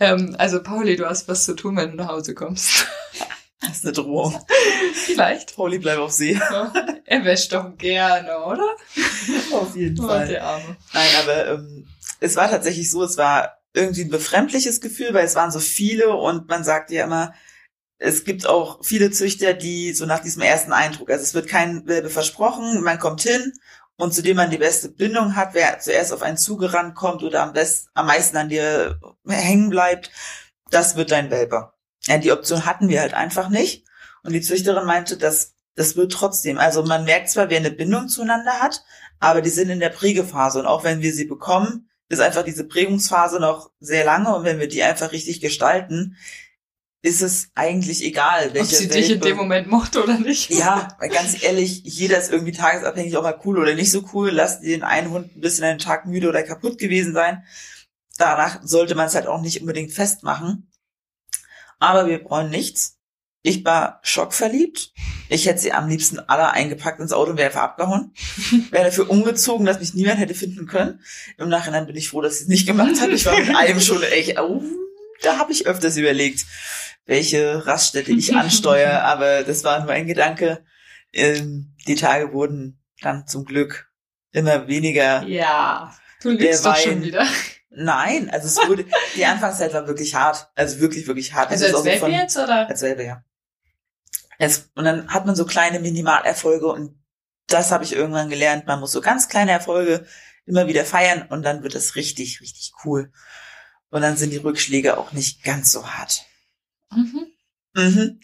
Ähm, 0.00 0.34
also 0.38 0.62
Pauli, 0.62 0.96
du 0.96 1.06
hast 1.06 1.28
was 1.28 1.44
zu 1.44 1.54
tun, 1.54 1.76
wenn 1.76 1.90
du 1.90 1.96
nach 1.96 2.08
Hause 2.08 2.34
kommst. 2.34 2.86
Das 3.66 3.78
ist 3.78 3.84
eine 3.84 3.92
Drohung. 3.92 4.44
Vielleicht. 4.94 5.56
Pauli, 5.56 5.78
bleib 5.78 5.98
auf 5.98 6.12
See. 6.12 6.38
er 7.04 7.24
wäscht 7.24 7.52
doch 7.52 7.76
gerne, 7.76 8.38
oder? 8.44 8.76
auf 9.52 9.74
jeden 9.76 9.96
Fall. 9.96 10.28
der 10.28 10.44
Arme. 10.44 10.76
Nein, 10.92 11.08
aber 11.22 11.46
ähm, 11.48 11.86
es 12.20 12.36
war 12.36 12.50
tatsächlich 12.50 12.90
so, 12.90 13.02
es 13.02 13.16
war 13.16 13.58
irgendwie 13.74 14.02
ein 14.02 14.10
befremdliches 14.10 14.80
Gefühl, 14.80 15.12
weil 15.12 15.24
es 15.24 15.34
waren 15.34 15.50
so 15.50 15.58
viele 15.60 16.14
und 16.16 16.48
man 16.48 16.64
sagt 16.64 16.90
ja 16.90 17.04
immer, 17.04 17.34
es 17.98 18.24
gibt 18.24 18.46
auch 18.46 18.84
viele 18.84 19.10
Züchter, 19.10 19.54
die 19.54 19.92
so 19.92 20.06
nach 20.06 20.20
diesem 20.20 20.42
ersten 20.42 20.72
Eindruck, 20.72 21.10
also 21.10 21.22
es 21.22 21.34
wird 21.34 21.48
kein 21.48 21.86
Welpe 21.86 22.10
versprochen, 22.10 22.82
man 22.82 22.98
kommt 22.98 23.22
hin 23.22 23.52
und 23.96 24.14
zu 24.14 24.22
dem 24.22 24.36
man 24.36 24.50
die 24.50 24.58
beste 24.58 24.88
Bindung 24.88 25.36
hat, 25.36 25.54
wer 25.54 25.78
zuerst 25.80 26.12
auf 26.12 26.22
einen 26.22 26.36
zugerannt 26.36 26.94
kommt 26.94 27.22
oder 27.22 27.42
am 27.42 27.52
besten, 27.52 27.88
am 27.94 28.06
meisten 28.06 28.36
an 28.36 28.48
dir 28.48 29.00
hängen 29.26 29.70
bleibt, 29.70 30.10
das 30.70 30.96
wird 30.96 31.10
dein 31.10 31.30
Welpe. 31.30 31.73
Ja, 32.06 32.18
die 32.18 32.32
Option 32.32 32.66
hatten 32.66 32.88
wir 32.88 33.00
halt 33.00 33.14
einfach 33.14 33.48
nicht. 33.48 33.84
Und 34.22 34.32
die 34.32 34.40
Züchterin 34.40 34.86
meinte, 34.86 35.16
dass 35.16 35.54
das 35.76 35.96
wird 35.96 36.12
trotzdem. 36.12 36.58
Also 36.58 36.84
man 36.84 37.04
merkt 37.04 37.30
zwar, 37.30 37.50
wer 37.50 37.58
eine 37.58 37.70
Bindung 37.70 38.08
zueinander 38.08 38.60
hat, 38.60 38.82
aber 39.18 39.42
die 39.42 39.50
sind 39.50 39.70
in 39.70 39.80
der 39.80 39.88
Prägephase. 39.90 40.60
Und 40.60 40.66
auch 40.66 40.84
wenn 40.84 41.00
wir 41.02 41.12
sie 41.12 41.24
bekommen, 41.24 41.88
ist 42.08 42.20
einfach 42.20 42.44
diese 42.44 42.64
Prägungsphase 42.64 43.40
noch 43.40 43.70
sehr 43.80 44.04
lange. 44.04 44.34
Und 44.36 44.44
wenn 44.44 44.60
wir 44.60 44.68
die 44.68 44.82
einfach 44.82 45.12
richtig 45.12 45.40
gestalten, 45.40 46.16
ist 47.02 47.22
es 47.22 47.48
eigentlich 47.54 48.02
egal, 48.04 48.48
Ob 48.48 48.54
welche 48.54 48.76
sie 48.76 48.88
dich 48.88 49.10
in 49.10 49.20
Welpe- 49.20 49.24
dem 49.24 49.36
Moment 49.36 49.66
mochte 49.68 50.02
oder 50.02 50.18
nicht. 50.18 50.50
ja, 50.50 50.96
weil 51.00 51.10
ganz 51.10 51.42
ehrlich, 51.42 51.82
jeder 51.84 52.16
ist 52.18 52.30
irgendwie 52.32 52.52
tagesabhängig, 52.52 53.16
auch 53.16 53.22
mal 53.22 53.38
cool 53.44 53.58
oder 53.58 53.74
nicht 53.74 53.90
so 53.90 54.08
cool. 54.14 54.30
Lass 54.30 54.60
den 54.60 54.82
einen 54.84 55.10
Hund 55.10 55.36
ein 55.36 55.40
bisschen 55.40 55.64
einen 55.64 55.78
Tag 55.78 56.06
müde 56.06 56.28
oder 56.28 56.42
kaputt 56.44 56.78
gewesen 56.78 57.12
sein. 57.12 57.42
Danach 58.16 58.60
sollte 58.62 58.94
man 58.94 59.08
es 59.08 59.14
halt 59.14 59.26
auch 59.26 59.40
nicht 59.40 59.60
unbedingt 59.60 59.92
festmachen. 59.92 60.70
Aber 61.84 62.08
wir 62.08 62.18
brauchen 62.18 62.48
nichts. 62.48 62.98
Ich 63.42 63.62
war 63.62 64.00
schockverliebt. 64.02 64.92
Ich 65.28 65.44
hätte 65.44 65.60
sie 65.60 65.72
am 65.72 65.86
liebsten 65.86 66.18
alle 66.18 66.50
eingepackt 66.50 66.98
ins 66.98 67.12
Auto 67.12 67.32
und 67.32 67.36
wäre 67.36 67.48
einfach 67.48 67.60
abgehauen. 67.60 68.14
Wäre 68.70 68.84
dafür 68.84 69.10
umgezogen, 69.10 69.66
dass 69.66 69.80
mich 69.80 69.92
niemand 69.92 70.18
hätte 70.18 70.34
finden 70.34 70.66
können. 70.66 71.00
Im 71.36 71.50
Nachhinein 71.50 71.86
bin 71.86 71.94
ich 71.94 72.08
froh, 72.08 72.22
dass 72.22 72.38
sie 72.38 72.44
es 72.44 72.48
nicht 72.48 72.66
gemacht 72.66 72.98
hat. 73.02 73.10
Ich 73.10 73.26
war 73.26 73.38
mit 73.38 73.54
allem 73.54 73.80
schon 73.80 74.02
echt, 74.02 74.40
oh, 74.40 74.62
da 75.20 75.36
habe 75.36 75.52
ich 75.52 75.66
öfters 75.66 75.98
überlegt, 75.98 76.46
welche 77.04 77.66
Raststätte 77.66 78.12
ich 78.12 78.34
ansteuere. 78.34 79.02
Aber 79.04 79.42
das 79.42 79.62
war 79.62 79.80
nur 79.80 79.90
ein 79.90 80.06
Gedanke. 80.06 80.64
Ähm, 81.12 81.74
die 81.86 81.96
Tage 81.96 82.32
wurden 82.32 82.82
dann 83.02 83.26
zum 83.26 83.44
Glück 83.44 83.90
immer 84.32 84.68
weniger. 84.68 85.22
Ja. 85.24 85.94
Du 86.24 86.30
lügst 86.30 86.64
doch 86.64 86.76
schon 86.76 87.02
wieder. 87.02 87.26
Nein, 87.70 88.30
also 88.30 88.46
es 88.46 88.68
wurde, 88.68 88.86
die 89.16 89.26
Anfangszeit 89.26 89.74
war 89.74 89.86
wirklich 89.86 90.14
hart. 90.14 90.48
Also 90.54 90.80
wirklich, 90.80 91.06
wirklich 91.06 91.34
hart. 91.34 91.50
Also 91.50 91.66
Das 91.66 91.74
als 91.74 91.84
Welpe 91.84 92.06
jetzt, 92.06 92.36
oder? 92.36 92.68
als 92.68 92.82
Welpe, 92.82 93.04
ja. 93.04 93.24
Es, 94.38 94.70
und 94.74 94.84
dann 94.84 95.08
hat 95.08 95.26
man 95.26 95.36
so 95.36 95.44
kleine 95.44 95.80
Minimalerfolge 95.80 96.66
und 96.66 96.98
das 97.46 97.70
habe 97.72 97.84
ich 97.84 97.92
irgendwann 97.92 98.30
gelernt. 98.30 98.66
Man 98.66 98.80
muss 98.80 98.92
so 98.92 99.00
ganz 99.00 99.28
kleine 99.28 99.52
Erfolge 99.52 100.06
immer 100.46 100.66
wieder 100.66 100.84
feiern 100.84 101.26
und 101.28 101.42
dann 101.42 101.62
wird 101.62 101.74
es 101.74 101.94
richtig, 101.94 102.40
richtig 102.40 102.72
cool. 102.84 103.12
Und 103.90 104.02
dann 104.02 104.16
sind 104.16 104.30
die 104.30 104.38
Rückschläge 104.38 104.96
auch 104.98 105.12
nicht 105.12 105.44
ganz 105.44 105.70
so 105.70 105.86
hart. 105.86 106.24
Mhm. 106.90 107.26
Mhm, 107.74 108.20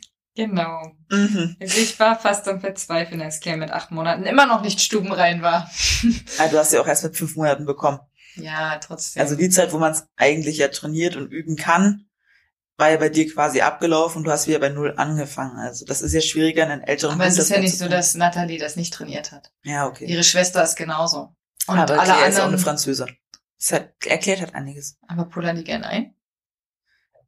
Genau. 0.46 0.92
mhm. 1.10 1.56
Also 1.60 1.78
ich 1.78 1.98
war 2.00 2.18
fast 2.18 2.48
am 2.48 2.60
Verzweifeln, 2.60 3.20
als 3.20 3.40
Claire 3.40 3.58
mit 3.58 3.70
acht 3.70 3.90
Monaten 3.90 4.24
immer 4.24 4.46
noch 4.46 4.62
nicht 4.62 4.80
stubenrein 4.80 5.42
war. 5.42 5.70
Ah, 6.38 6.48
du 6.48 6.58
hast 6.58 6.72
ja 6.72 6.80
auch 6.80 6.86
erst 6.86 7.04
mit 7.04 7.16
fünf 7.16 7.36
Monaten 7.36 7.66
bekommen. 7.66 8.00
Ja, 8.36 8.78
trotzdem. 8.78 9.20
Also 9.20 9.36
die 9.36 9.50
Zeit, 9.50 9.72
wo 9.72 9.78
man 9.78 9.92
es 9.92 10.06
eigentlich 10.16 10.58
ja 10.58 10.68
trainiert 10.68 11.16
und 11.16 11.30
üben 11.30 11.56
kann, 11.56 12.06
war 12.78 12.90
ja 12.90 12.96
bei 12.96 13.10
dir 13.10 13.30
quasi 13.30 13.60
abgelaufen 13.60 14.18
und 14.18 14.24
du 14.24 14.30
hast 14.30 14.46
wieder 14.46 14.58
bei 14.58 14.70
Null 14.70 14.94
angefangen. 14.96 15.58
Also 15.58 15.84
das 15.84 16.00
ist 16.00 16.14
ja 16.14 16.20
schwieriger, 16.20 16.64
einen 16.64 16.82
älteren 16.82 17.14
Aber 17.14 17.24
es 17.24 17.34
Hund 17.34 17.38
ist 17.42 17.50
das 17.50 17.56
ja 17.56 17.62
nicht 17.62 17.78
so, 17.78 17.88
dass 17.88 18.14
Nathalie 18.14 18.58
das 18.58 18.76
nicht 18.76 18.94
trainiert 18.94 19.32
hat. 19.32 19.52
Ja, 19.62 19.86
okay. 19.86 20.06
Ihre 20.06 20.24
Schwester 20.24 20.62
ist 20.64 20.76
genauso. 20.76 21.34
Und 21.66 21.78
aber 21.78 22.00
alle 22.00 22.04
Claire 22.04 22.28
ist 22.28 22.36
auch 22.36 22.44
anderen. 22.44 22.54
eine 22.54 22.58
Französin. 22.58 23.16
Das 23.58 23.72
hat, 23.72 23.92
erklärt 24.06 24.40
hat 24.40 24.54
einiges. 24.54 24.96
aber 25.06 25.26
pullern 25.26 25.56
die 25.56 25.64
gern 25.64 25.84
ein? 25.84 26.14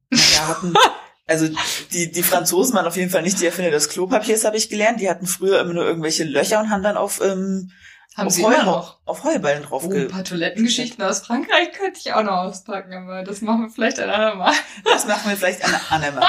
Naja, 0.08 0.48
hatten, 0.48 0.74
also 1.26 1.48
die, 1.92 2.10
die 2.10 2.22
Franzosen 2.22 2.74
waren 2.74 2.86
auf 2.86 2.96
jeden 2.96 3.10
Fall 3.10 3.22
nicht 3.22 3.40
die 3.40 3.46
Erfinder 3.46 3.70
des 3.70 3.88
Klopapiers, 3.88 4.44
habe 4.44 4.56
ich 4.56 4.68
gelernt. 4.68 5.00
Die 5.00 5.08
hatten 5.08 5.26
früher 5.26 5.60
immer 5.60 5.72
nur 5.72 5.84
irgendwelche 5.84 6.24
Löcher 6.24 6.60
und 6.60 6.70
haben 6.70 6.82
dann 6.82 6.96
auf, 6.96 7.20
ähm, 7.22 7.70
Haben 8.16 8.26
auf, 8.26 8.32
sie 8.34 8.44
Heu, 8.44 8.56
noch. 8.64 8.98
auf 9.06 9.24
Heuballen 9.24 9.62
drauf 9.62 9.84
Oh, 9.86 9.92
ein 9.92 10.08
paar 10.08 10.24
Toilettengeschichten 10.24 11.02
aus 11.04 11.20
Frankreich 11.20 11.72
könnte 11.72 12.00
ich 12.02 12.12
auch 12.12 12.22
noch 12.22 12.32
auspacken, 12.38 12.92
aber 12.92 13.22
das 13.22 13.40
machen 13.40 13.62
wir 13.62 13.70
vielleicht 13.70 14.00
ein 14.00 14.10
andermal. 14.10 14.52
Das 14.84 15.06
machen 15.06 15.30
wir 15.30 15.36
vielleicht 15.36 15.64
an 15.64 15.74
Annemann. 15.90 16.24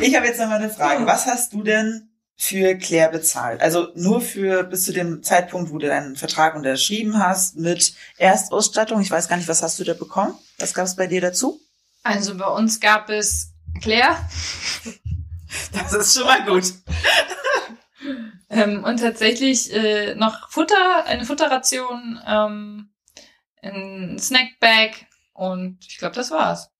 Ich 0.00 0.14
habe 0.14 0.26
jetzt 0.26 0.38
noch 0.38 0.46
mal 0.46 0.56
eine 0.56 0.70
Frage. 0.70 1.06
Was 1.06 1.26
hast 1.26 1.52
du 1.52 1.62
denn 1.62 2.10
für 2.36 2.74
Claire 2.76 3.10
bezahlt? 3.10 3.60
Also 3.62 3.88
nur 3.94 4.20
für 4.20 4.62
bis 4.64 4.84
zu 4.84 4.92
dem 4.92 5.22
Zeitpunkt, 5.22 5.70
wo 5.72 5.78
du 5.78 5.86
deinen 5.86 6.16
Vertrag 6.16 6.54
unterschrieben 6.54 7.18
hast, 7.18 7.56
mit 7.56 7.94
Erstausstattung. 8.16 9.00
Ich 9.00 9.10
weiß 9.10 9.28
gar 9.28 9.36
nicht, 9.36 9.48
was 9.48 9.62
hast 9.62 9.78
du 9.80 9.84
da 9.84 9.94
bekommen? 9.94 10.34
Was 10.58 10.74
gab 10.74 10.86
es 10.86 10.96
bei 10.96 11.06
dir 11.06 11.20
dazu? 11.20 11.60
Also 12.02 12.36
bei 12.36 12.46
uns 12.46 12.80
gab 12.80 13.08
es 13.08 13.53
Claire 13.80 14.16
Das 15.72 15.92
ist 15.92 16.16
schon 16.16 16.26
mal 16.26 16.44
gut. 16.44 16.64
ähm, 18.50 18.84
und 18.84 18.98
tatsächlich 18.98 19.72
äh, 19.72 20.14
noch 20.14 20.50
Futter, 20.50 21.04
eine 21.06 21.24
Futterration, 21.24 22.20
ähm, 22.26 22.90
ein 23.62 24.18
Snackbag 24.18 25.06
und 25.32 25.78
ich 25.86 25.98
glaube, 25.98 26.14
das 26.14 26.30
war's. 26.30 26.70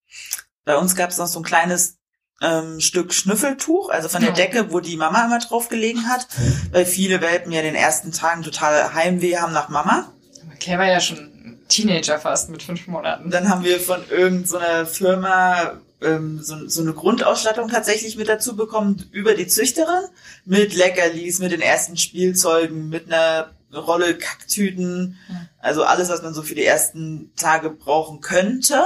Bei 0.65 0.77
uns 0.77 0.95
gab 0.97 1.11
es 1.11 1.19
noch 1.19 1.27
so 1.27 1.41
ein 1.41 1.45
kleines 1.45 1.99
ähm, 2.43 2.81
Stück 2.81 3.15
Schnüffeltuch, 3.15 3.91
also 3.91 4.09
von 4.09 4.21
der 4.21 4.31
Ja. 4.31 4.37
Decke, 4.37 4.73
wo 4.73 4.81
die 4.81 4.97
Mama 4.97 5.25
immer 5.25 5.39
drauf 5.39 5.69
gelegen 5.69 6.09
hat, 6.09 6.27
weil 6.73 6.85
viele 6.85 7.21
Welpen 7.21 7.53
ja 7.53 7.61
in 7.61 7.67
den 7.67 7.75
ersten 7.75 8.13
Tagen 8.13 8.43
total 8.43 8.93
Heimweh 8.95 9.37
haben 9.39 9.53
nach 9.53 9.69
Mama. 9.69 10.13
Aber 10.47 10.57
Claire 10.57 10.79
war 10.81 10.87
ja 10.89 11.01
schon 11.01 11.61
Teenager 11.69 12.19
fast 12.19 12.51
mit 12.51 12.63
fünf 12.63 12.87
Monaten. 12.87 13.31
Dann 13.31 13.49
haben 13.49 13.65
wir 13.65 13.81
von 13.81 14.07
irgendeiner 14.11 14.85
Firma 14.85 15.81
ähm, 16.05 16.41
so, 16.43 16.69
so 16.69 16.83
eine 16.83 16.93
Grundausstattung 16.93 17.69
tatsächlich 17.69 18.17
mit 18.17 18.29
dazu 18.29 18.57
bekommen 18.57 19.05
über 19.11 19.35
die 19.35 19.47
Züchterin 19.47 20.05
mit 20.45 20.75
Leckerlis, 20.75 21.39
mit 21.39 21.53
den 21.53 21.61
ersten 21.61 21.97
Spielzeugen, 21.97 22.89
mit 22.89 23.07
einer 23.07 23.53
Rolle 23.73 24.17
Kacktüten, 24.17 25.19
also 25.59 25.83
alles, 25.83 26.09
was 26.09 26.23
man 26.23 26.35
so 26.35 26.43
für 26.43 26.55
die 26.55 26.65
ersten 26.65 27.33
Tage 27.37 27.71
brauchen 27.71 28.21
könnte. 28.21 28.85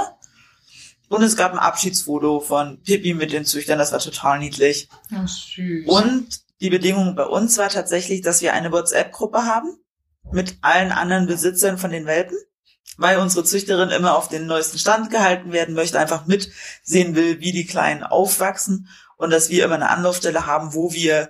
Und 1.09 1.23
es 1.23 1.35
gab 1.35 1.51
ein 1.53 1.59
Abschiedsfoto 1.59 2.39
von 2.39 2.81
Pippi 2.81 3.13
mit 3.13 3.31
den 3.31 3.45
Züchtern, 3.45 3.79
das 3.79 3.91
war 3.91 3.99
total 3.99 4.39
niedlich. 4.39 4.89
Oh, 5.11 5.25
süß. 5.25 5.87
Und 5.87 6.27
die 6.61 6.69
Bedingung 6.69 7.15
bei 7.15 7.25
uns 7.25 7.57
war 7.57 7.69
tatsächlich, 7.69 8.21
dass 8.21 8.41
wir 8.41 8.53
eine 8.53 8.71
WhatsApp-Gruppe 8.71 9.45
haben 9.45 9.77
mit 10.31 10.57
allen 10.61 10.91
anderen 10.91 11.25
Besitzern 11.25 11.77
von 11.77 11.91
den 11.91 12.05
Welpen, 12.05 12.37
weil 12.99 13.17
unsere 13.17 13.45
Züchterin 13.45 13.89
immer 13.89 14.15
auf 14.15 14.27
den 14.27 14.45
neuesten 14.45 14.77
Stand 14.77 15.09
gehalten 15.09 15.51
werden 15.51 15.73
möchte, 15.73 15.99
einfach 15.99 16.25
mitsehen 16.25 17.15
will, 17.15 17.39
wie 17.39 17.51
die 17.51 17.65
Kleinen 17.65 18.03
aufwachsen 18.03 18.89
und 19.15 19.31
dass 19.31 19.49
wir 19.49 19.65
immer 19.65 19.75
eine 19.75 19.89
Anlaufstelle 19.89 20.45
haben, 20.45 20.73
wo 20.73 20.93
wir 20.93 21.29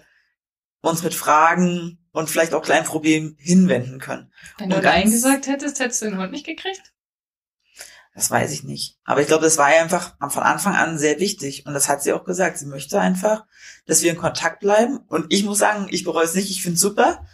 uns 0.82 1.03
mit 1.03 1.13
Fragen 1.13 1.99
und 2.12 2.29
vielleicht 2.29 2.53
auch 2.53 2.63
kleinen 2.63 2.86
Problemen 2.86 3.36
hinwenden 3.38 3.99
können. 3.99 4.34
Wenn 4.58 4.69
du 4.69 4.82
Nein 4.82 5.12
gesagt 5.12 5.47
hättest, 5.47 5.79
hättest 5.79 6.01
du 6.01 6.05
den 6.05 6.17
Hund 6.17 6.32
nicht 6.32 6.45
gekriegt? 6.45 6.93
Das 8.15 8.32
weiß 8.32 8.51
ich 8.51 8.63
nicht. 8.63 8.97
Aber 9.03 9.21
ich 9.21 9.27
glaube, 9.27 9.43
das 9.43 9.58
war 9.58 9.67
einfach 9.67 10.15
von 10.29 10.43
Anfang 10.43 10.75
an 10.75 10.97
sehr 10.97 11.19
wichtig. 11.19 11.65
Und 11.65 11.73
das 11.73 11.88
hat 11.88 12.01
sie 12.01 12.12
auch 12.12 12.25
gesagt. 12.25 12.58
Sie 12.58 12.65
möchte 12.65 12.99
einfach, 12.99 13.45
dass 13.86 14.01
wir 14.01 14.12
in 14.12 14.17
Kontakt 14.17 14.60
bleiben. 14.60 14.97
Und 15.08 15.32
ich 15.32 15.45
muss 15.45 15.60
sagen, 15.60 15.88
ich 15.89 16.03
bereue 16.03 16.25
es 16.25 16.34
nicht. 16.34 16.49
Ich 16.49 16.63
finde 16.63 16.75
es 16.75 16.82
super. 16.82 17.25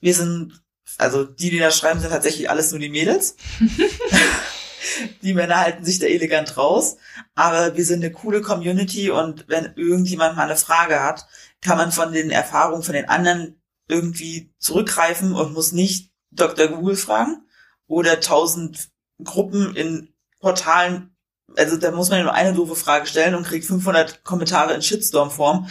Wir 0.00 0.14
sind, 0.14 0.63
also 0.98 1.24
die, 1.24 1.50
die 1.50 1.58
da 1.58 1.70
schreiben, 1.70 2.00
sind 2.00 2.10
tatsächlich 2.10 2.50
alles 2.50 2.70
nur 2.70 2.80
die 2.80 2.88
Mädels. 2.88 3.36
die 5.22 5.34
Männer 5.34 5.60
halten 5.60 5.84
sich 5.84 5.98
da 5.98 6.06
elegant 6.06 6.56
raus. 6.56 6.96
Aber 7.34 7.76
wir 7.76 7.84
sind 7.84 8.04
eine 8.04 8.12
coole 8.12 8.42
Community. 8.42 9.10
Und 9.10 9.46
wenn 9.48 9.74
irgendjemand 9.76 10.36
mal 10.36 10.44
eine 10.44 10.56
Frage 10.56 11.02
hat, 11.02 11.26
kann 11.60 11.78
man 11.78 11.92
von 11.92 12.12
den 12.12 12.30
Erfahrungen 12.30 12.82
von 12.82 12.94
den 12.94 13.08
anderen 13.08 13.60
irgendwie 13.88 14.52
zurückgreifen 14.58 15.34
und 15.34 15.52
muss 15.52 15.72
nicht 15.72 16.12
Dr. 16.30 16.68
Google 16.68 16.96
fragen 16.96 17.44
oder 17.86 18.20
tausend 18.20 18.90
Gruppen 19.22 19.76
in 19.76 20.14
Portalen, 20.40 21.14
also 21.56 21.76
da 21.76 21.90
muss 21.90 22.10
man 22.10 22.22
nur 22.22 22.34
eine 22.34 22.54
doofe 22.54 22.74
Frage 22.74 23.06
stellen 23.06 23.34
und 23.34 23.46
kriegt 23.46 23.64
500 23.64 24.24
Kommentare 24.24 24.74
in 24.74 24.82
Shitstorm-Form. 24.82 25.68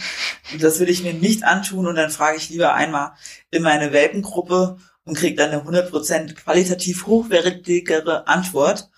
Das 0.60 0.80
will 0.80 0.88
ich 0.88 1.02
mir 1.02 1.14
nicht 1.14 1.44
antun 1.44 1.86
und 1.86 1.96
dann 1.96 2.10
frage 2.10 2.36
ich 2.36 2.48
lieber 2.48 2.74
einmal 2.74 3.12
in 3.50 3.62
meine 3.62 3.92
Welpengruppe 3.92 4.78
und 5.04 5.16
kriege 5.16 5.36
dann 5.36 5.50
eine 5.50 5.62
100% 5.62 6.34
qualitativ 6.34 7.06
hochwertigere 7.06 8.26
Antwort. 8.26 8.90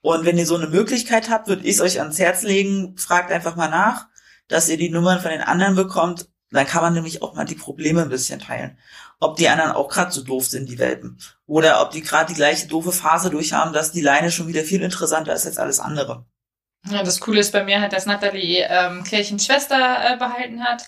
Und 0.00 0.24
wenn 0.24 0.38
ihr 0.38 0.46
so 0.46 0.56
eine 0.56 0.68
Möglichkeit 0.68 1.30
habt, 1.30 1.48
würde 1.48 1.64
ich 1.64 1.76
es 1.76 1.80
euch 1.80 2.00
ans 2.00 2.18
Herz 2.18 2.42
legen, 2.42 2.96
fragt 2.96 3.32
einfach 3.32 3.56
mal 3.56 3.68
nach, 3.68 4.06
dass 4.48 4.68
ihr 4.68 4.76
die 4.76 4.90
Nummern 4.90 5.20
von 5.20 5.30
den 5.30 5.42
anderen 5.42 5.74
bekommt. 5.74 6.28
Dann 6.50 6.66
kann 6.66 6.82
man 6.82 6.94
nämlich 6.94 7.22
auch 7.22 7.34
mal 7.34 7.44
die 7.44 7.56
Probleme 7.56 8.02
ein 8.02 8.08
bisschen 8.08 8.38
teilen. 8.38 8.78
Ob 9.18 9.36
die 9.36 9.48
anderen 9.48 9.72
auch 9.72 9.88
gerade 9.88 10.12
so 10.12 10.22
doof 10.22 10.46
sind, 10.46 10.68
die 10.68 10.78
Welpen. 10.78 11.18
Oder 11.46 11.82
ob 11.82 11.90
die 11.90 12.02
gerade 12.02 12.32
die 12.32 12.36
gleiche 12.36 12.68
doofe 12.68 12.92
Phase 12.92 13.30
durchhaben, 13.30 13.72
dass 13.72 13.90
die 13.90 14.00
Leine 14.00 14.30
schon 14.30 14.46
wieder 14.46 14.62
viel 14.62 14.82
interessanter 14.82 15.34
ist 15.34 15.46
als 15.46 15.58
alles 15.58 15.80
andere. 15.80 16.24
Ja, 16.88 17.02
das 17.02 17.20
Coole 17.20 17.40
ist 17.40 17.52
bei 17.52 17.64
mir 17.64 17.80
halt, 17.80 17.92
dass 17.92 18.06
Natalie 18.06 18.64
ähm, 18.68 19.02
Klärchens 19.02 19.46
Schwester 19.46 20.12
äh, 20.12 20.16
behalten 20.18 20.62
hat, 20.62 20.84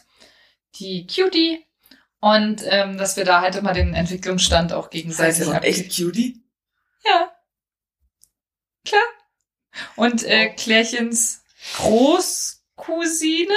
die 0.76 1.06
Cutie, 1.06 1.66
und 2.20 2.62
ähm, 2.66 2.98
dass 2.98 3.16
wir 3.16 3.24
da 3.24 3.40
halt 3.40 3.56
immer 3.56 3.72
den 3.72 3.94
Entwicklungsstand 3.94 4.72
auch 4.72 4.90
gegenseitig 4.90 5.46
abgeben. 5.48 5.64
echt 5.64 5.96
Cutie. 5.96 6.42
Ja. 7.04 7.32
Klar. 8.84 9.02
Und 9.96 10.24
äh, 10.24 10.48
Klärchens 10.50 11.42
Großcousine, 11.76 13.54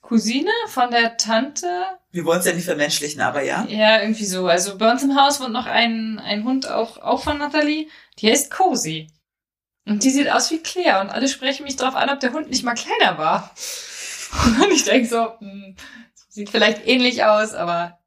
Cousine 0.00 0.50
von 0.68 0.90
der 0.90 1.16
Tante, 1.16 1.86
Wir 2.10 2.24
wollen 2.24 2.40
es 2.40 2.46
ja 2.46 2.52
nicht 2.52 2.66
vermenschlichen, 2.66 3.20
aber 3.20 3.42
ja. 3.42 3.64
ja, 3.68 4.00
irgendwie 4.00 4.24
so. 4.24 4.46
Also 4.46 4.76
bei 4.76 4.90
uns 4.90 5.02
im 5.02 5.16
Haus 5.16 5.40
wohnt 5.40 5.52
noch 5.52 5.66
ein, 5.66 6.18
ein 6.18 6.44
Hund, 6.44 6.68
auch, 6.70 6.98
auch 6.98 7.22
von 7.22 7.38
Natalie, 7.38 7.88
die 8.18 8.30
heißt 8.30 8.50
Cozy. 8.50 9.08
Und 9.86 10.04
die 10.04 10.10
sieht 10.10 10.30
aus 10.30 10.50
wie 10.50 10.62
Claire 10.62 11.00
und 11.00 11.10
alle 11.10 11.28
sprechen 11.28 11.64
mich 11.64 11.76
drauf 11.76 11.96
an, 11.96 12.10
ob 12.10 12.20
der 12.20 12.32
Hund 12.32 12.50
nicht 12.50 12.62
mal 12.64 12.74
kleiner 12.74 13.18
war. 13.18 13.52
Und 14.62 14.70
ich 14.70 14.84
denke 14.84 15.08
so, 15.08 15.38
hm, 15.40 15.76
sieht 16.32 16.50
vielleicht 16.50 16.86
ähnlich 16.86 17.24
aus, 17.24 17.54
aber 17.54 17.98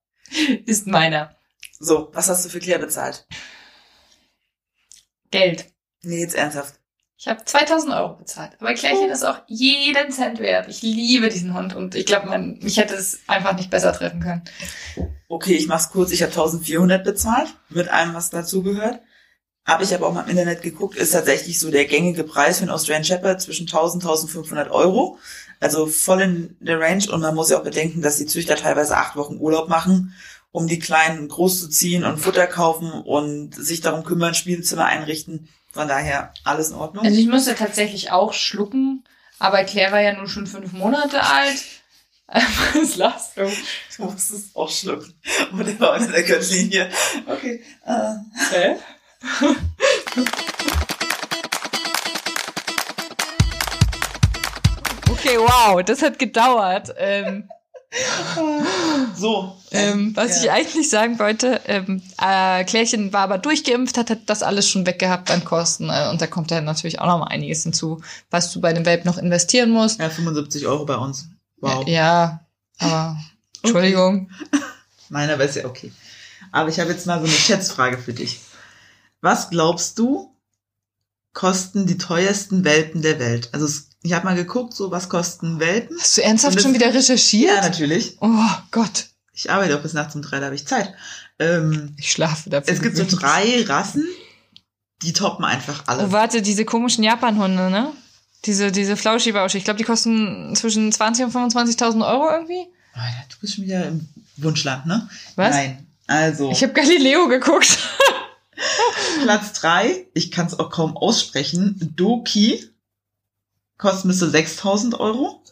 ist 0.65 0.87
meiner. 0.87 1.35
So, 1.79 2.09
was 2.13 2.27
hast 2.27 2.43
du 2.45 2.49
für 2.49 2.59
Claire 2.59 2.79
bezahlt? 2.79 3.27
Geld. 5.29 5.65
Nee, 6.01 6.21
jetzt 6.21 6.35
ernsthaft. 6.35 6.79
Ich 7.17 7.27
habe 7.27 7.43
2000 7.43 7.93
Euro 7.93 8.15
bezahlt. 8.15 8.53
Aber 8.59 8.73
Klärchen 8.73 9.09
ist 9.09 9.23
auch 9.23 9.39
jeden 9.47 10.11
Cent 10.11 10.39
wert. 10.39 10.67
Ich 10.67 10.81
liebe 10.81 11.29
diesen 11.29 11.53
Hund 11.53 11.75
und 11.75 11.95
ich 11.95 12.05
glaube, 12.05 12.27
man, 12.27 12.59
mich 12.59 12.77
hätte 12.77 12.93
es 12.95 13.19
einfach 13.27 13.55
nicht 13.55 13.69
besser 13.69 13.93
treffen 13.93 14.21
können. 14.21 14.43
Okay, 15.27 15.53
ich 15.53 15.67
mach's 15.67 15.89
kurz. 15.89 16.11
Ich 16.11 16.21
habe 16.21 16.31
1400 16.31 17.03
bezahlt 17.03 17.55
mit 17.69 17.87
allem, 17.87 18.13
was 18.13 18.31
dazugehört. 18.31 19.01
Habe 19.65 19.83
ich 19.83 19.95
aber 19.95 20.07
auch 20.07 20.13
mal 20.13 20.23
im 20.23 20.29
Internet 20.29 20.61
geguckt, 20.61 20.95
ist 20.95 21.11
tatsächlich 21.11 21.59
so 21.59 21.71
der 21.71 21.85
gängige 21.85 22.23
Preis 22.23 22.57
für 22.57 22.63
einen 22.63 22.71
Australian 22.71 23.03
Shepherd 23.03 23.41
zwischen 23.41 23.65
1000 23.65 24.03
und 24.03 24.09
1500 24.09 24.69
Euro. 24.69 25.17
Also 25.59 25.87
voll 25.87 26.21
in 26.21 26.57
der 26.59 26.79
Range. 26.79 27.05
Und 27.11 27.21
man 27.21 27.35
muss 27.35 27.49
ja 27.49 27.57
auch 27.57 27.63
bedenken, 27.63 28.01
dass 28.01 28.17
die 28.17 28.25
Züchter 28.25 28.55
teilweise 28.55 28.97
acht 28.97 29.15
Wochen 29.15 29.37
Urlaub 29.37 29.69
machen, 29.69 30.13
um 30.51 30.67
die 30.67 30.79
Kleinen 30.79 31.27
groß 31.27 31.59
zu 31.59 31.69
ziehen 31.69 32.03
und 32.03 32.17
Futter 32.17 32.47
kaufen 32.47 32.91
und 32.91 33.55
sich 33.55 33.81
darum 33.81 34.03
kümmern, 34.03 34.33
Spielzimmer 34.33 34.85
einrichten. 34.85 35.49
Von 35.71 35.87
daher 35.87 36.33
alles 36.43 36.69
in 36.69 36.75
Ordnung. 36.75 37.05
Also 37.05 37.19
ich 37.19 37.27
musste 37.27 37.55
tatsächlich 37.55 38.11
auch 38.11 38.31
schlucken, 38.31 39.03
aber 39.39 39.63
Claire 39.65 39.91
war 39.91 40.01
ja 40.01 40.13
nur 40.13 40.29
schon 40.29 40.47
fünf 40.47 40.71
Monate 40.71 41.21
alt. 41.21 41.63
Was 42.73 42.95
lachst 42.95 43.37
du? 43.37 43.51
Du 43.97 44.03
musst 44.05 44.31
es 44.31 44.55
auch 44.55 44.69
schlucken. 44.69 45.13
Und 45.51 45.67
der 45.67 45.79
war 45.79 45.93
unter 45.93 46.11
der 46.11 46.23
Gürtellinie. 46.23 46.89
Okay. 47.27 47.63
Äh, 47.85 48.13
Hä? 48.51 48.75
wow, 55.55 55.83
das 55.83 56.01
hat 56.01 56.19
gedauert. 56.19 56.93
Ähm, 56.97 57.49
so. 59.15 59.55
ähm, 59.71 60.15
was 60.15 60.37
Ja. 60.37 60.43
ich 60.43 60.51
eigentlich 60.51 60.89
sagen 60.89 61.17
wollte, 61.19 61.61
ähm, 61.65 62.01
äh, 62.21 62.63
Klärchen 62.65 63.13
war 63.13 63.21
aber 63.21 63.37
durchgeimpft, 63.37 63.97
hat, 63.97 64.09
hat 64.09 64.19
das 64.25 64.43
alles 64.43 64.67
schon 64.67 64.85
weggehabt 64.85 65.31
an 65.31 65.45
Kosten. 65.45 65.89
Äh, 65.89 66.09
und 66.09 66.19
da 66.21 66.27
kommt 66.27 66.51
ja 66.51 66.61
natürlich 66.61 66.99
auch 66.99 67.07
noch 67.07 67.19
mal 67.19 67.27
einiges 67.27 67.63
hinzu, 67.63 68.01
was 68.31 68.51
du 68.51 68.59
bei 68.59 68.73
dem 68.73 68.85
Welp 68.85 69.05
noch 69.05 69.17
investieren 69.17 69.69
musst. 69.71 69.99
Ja, 69.99 70.09
75 70.09 70.67
Euro 70.67 70.85
bei 70.85 70.95
uns. 70.95 71.27
Wow. 71.57 71.87
Ja, 71.87 72.41
aber 72.79 73.17
Entschuldigung. 73.63 74.29
Meiner 75.09 75.39
wäre 75.39 75.51
ja 75.57 75.65
okay. 75.65 75.91
Aber 76.51 76.69
ich 76.69 76.79
habe 76.79 76.91
jetzt 76.91 77.05
mal 77.07 77.19
so 77.19 77.25
eine 77.25 77.33
Schätzfrage 77.33 77.97
für 77.97 78.13
dich. 78.13 78.39
Was 79.21 79.49
glaubst 79.49 79.97
du, 79.99 80.35
kosten 81.33 81.85
die 81.87 81.97
teuersten 81.97 82.63
Welpen 82.65 83.01
der 83.01 83.19
Welt? 83.19 83.49
Also 83.53 83.65
es- 83.65 83.89
ich 84.05 84.13
habe 84.13 84.25
mal 84.25 84.35
geguckt, 84.35 84.73
so 84.73 84.91
was 84.91 85.09
kosten 85.09 85.59
Welpen? 85.59 85.97
Hast 85.99 86.17
du 86.17 86.23
ernsthaft 86.23 86.55
das- 86.55 86.63
schon 86.63 86.73
wieder 86.73 86.93
recherchiert? 86.93 87.55
Ja, 87.55 87.61
natürlich. 87.61 88.17
Oh 88.21 88.29
Gott, 88.71 89.07
Ich 89.33 89.49
arbeite 89.51 89.77
auch 89.77 89.81
bis 89.81 89.93
nachts 89.93 90.15
um 90.15 90.21
drei, 90.21 90.39
da 90.39 90.45
habe 90.45 90.55
ich 90.55 90.65
Zeit. 90.67 90.93
Ähm, 91.39 91.93
ich 91.97 92.11
schlafe 92.11 92.49
dafür. 92.49 92.73
es 92.73 92.81
gibt 92.81 92.95
so 92.95 93.03
drei 93.05 93.63
Rassen, 93.67 94.05
die 95.01 95.11
toppen 95.11 95.43
einfach 95.43 95.83
alle. 95.87 96.05
Oh, 96.05 96.11
warte, 96.11 96.41
diese 96.41 96.63
komischen 96.65 97.03
Japanhunde, 97.03 97.69
ne? 97.69 97.91
Diese, 98.45 98.71
diese 98.71 98.95
Flauschi-Bauschi. 98.95 99.57
Ich 99.57 99.63
glaube, 99.65 99.77
die 99.79 99.83
kosten 99.83 100.55
zwischen 100.55 100.91
20 100.91 101.25
und 101.25 101.33
25.000 101.35 102.07
Euro 102.07 102.29
irgendwie. 102.31 102.67
Oh 102.95 102.99
ja, 102.99 103.23
du 103.29 103.35
bist 103.41 103.55
schon 103.55 103.65
wieder 103.65 103.85
im 103.87 104.07
Wunschland, 104.37 104.85
ne? 104.85 105.09
Was? 105.35 105.55
Nein. 105.55 105.85
Also, 106.07 106.51
Ich 106.51 106.61
habe 106.63 106.71
Galileo 106.73 107.27
geguckt. 107.27 107.79
Platz 109.23 109.53
drei, 109.53 110.05
ich 110.13 110.31
kann 110.31 110.45
es 110.47 110.57
auch 110.59 110.69
kaum 110.69 110.95
aussprechen, 110.95 111.93
Doki, 111.95 112.63
kostet 113.77 114.05
müsste 114.05 114.29
6000 114.29 114.99
Euro. 114.99 115.43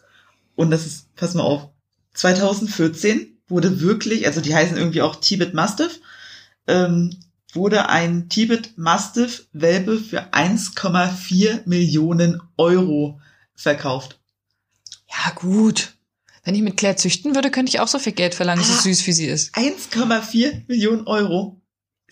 Und 0.55 0.71
das 0.71 0.85
ist, 0.85 1.13
pass 1.15 1.33
mal 1.33 1.43
auf, 1.43 1.69
2014 2.13 3.39
wurde 3.47 3.81
wirklich, 3.81 4.25
also 4.27 4.41
die 4.41 4.53
heißen 4.55 4.77
irgendwie 4.77 5.01
auch 5.01 5.15
Tibet 5.17 5.53
Mastiff, 5.53 5.99
ähm, 6.67 7.15
wurde 7.53 7.89
ein 7.89 8.29
Tibet 8.29 8.77
Mastiff 8.77 9.47
Welpe 9.53 9.97
für 9.99 10.33
1,4 10.33 11.61
Millionen 11.67 12.41
Euro 12.57 13.19
verkauft. 13.55 14.19
Ja, 15.09 15.31
gut. 15.35 15.93
Wenn 16.43 16.55
ich 16.55 16.61
mit 16.61 16.77
Claire 16.77 16.97
züchten 16.97 17.35
würde, 17.35 17.51
könnte 17.51 17.69
ich 17.69 17.79
auch 17.79 17.87
so 17.87 17.99
viel 17.99 18.13
Geld 18.13 18.35
verlangen, 18.35 18.63
so 18.63 18.73
Ah. 18.73 18.81
süß 18.81 19.07
wie 19.07 19.13
sie 19.13 19.27
ist. 19.27 19.55
1,4 19.55 20.63
Millionen 20.67 21.07
Euro. 21.07 21.61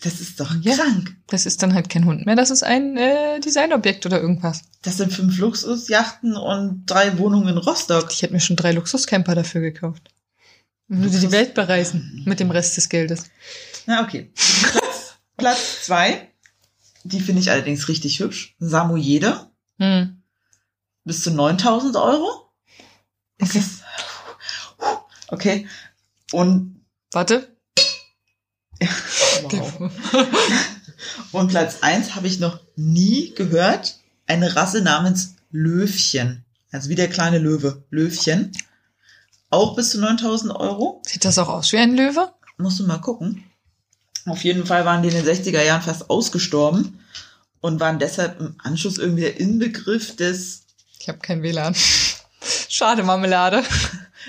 Das 0.02 0.20
ist 0.20 0.40
doch 0.40 0.52
Ja. 0.62 0.74
krank. 0.76 1.16
Das 1.28 1.46
ist 1.46 1.62
dann 1.62 1.74
halt 1.74 1.88
kein 1.88 2.04
Hund 2.06 2.26
mehr, 2.26 2.34
das 2.36 2.50
ist 2.50 2.62
ein 2.64 2.96
äh, 2.96 3.38
Designobjekt 3.40 4.04
oder 4.04 4.20
irgendwas. 4.20 4.62
Das 4.82 4.96
sind 4.96 5.12
fünf 5.12 5.38
Luxusjachten 5.38 6.36
und 6.36 6.84
drei 6.86 7.18
Wohnungen 7.18 7.48
in 7.48 7.56
Rostock. 7.58 8.08
Ich 8.10 8.22
hätte 8.22 8.32
mir 8.32 8.40
schon 8.40 8.56
drei 8.56 8.72
Luxuscamper 8.72 9.34
dafür 9.34 9.60
gekauft. 9.60 10.10
Würde 10.88 11.20
die 11.20 11.30
Welt 11.32 11.54
bereisen 11.54 12.22
mit 12.26 12.40
dem 12.40 12.50
Rest 12.50 12.76
des 12.76 12.88
Geldes. 12.88 13.30
Na, 13.86 14.02
okay. 14.02 14.30
Platz, 14.34 15.14
Platz 15.36 15.86
zwei. 15.86 16.28
Die 17.04 17.20
finde 17.20 17.40
ich 17.40 17.50
allerdings 17.50 17.88
richtig 17.88 18.18
hübsch. 18.20 18.54
Samoyede. 18.58 19.50
Hm. 19.78 20.22
Bis 21.04 21.22
zu 21.22 21.30
9000 21.30 21.96
Euro. 21.96 22.52
Ist 23.38 23.50
Okay. 23.50 23.58
das- 23.60 23.82
Okay. 25.28 25.66
Und, 26.32 26.84
Warte. 27.12 27.51
Wow. 29.42 29.90
Und 31.32 31.48
Platz 31.48 31.78
eins 31.80 32.14
habe 32.14 32.26
ich 32.26 32.38
noch 32.38 32.60
nie 32.76 33.34
gehört. 33.34 33.98
Eine 34.26 34.54
Rasse 34.54 34.82
namens 34.82 35.34
Löwchen. 35.50 36.44
Also 36.70 36.88
wie 36.88 36.94
der 36.94 37.08
kleine 37.08 37.38
Löwe. 37.38 37.82
Löwchen. 37.90 38.52
Auch 39.50 39.76
bis 39.76 39.90
zu 39.90 40.00
9000 40.00 40.54
Euro. 40.54 41.02
Sieht 41.06 41.24
das 41.24 41.38
auch 41.38 41.48
aus 41.48 41.72
wie 41.72 41.78
ein 41.78 41.94
Löwe? 41.94 42.32
Musst 42.56 42.78
du 42.78 42.86
mal 42.86 42.98
gucken. 42.98 43.44
Auf 44.26 44.44
jeden 44.44 44.66
Fall 44.66 44.84
waren 44.84 45.02
die 45.02 45.08
in 45.08 45.14
den 45.14 45.26
60er 45.26 45.62
Jahren 45.62 45.82
fast 45.82 46.08
ausgestorben 46.08 47.00
und 47.60 47.80
waren 47.80 47.98
deshalb 47.98 48.40
im 48.40 48.54
Anschluss 48.58 48.98
irgendwie 48.98 49.22
der 49.22 49.40
Inbegriff 49.40 50.16
des, 50.16 50.64
Ich 50.98 51.08
habe 51.08 51.18
kein 51.18 51.42
WLAN. 51.42 51.74
Schade, 52.68 53.02
Marmelade. 53.02 53.64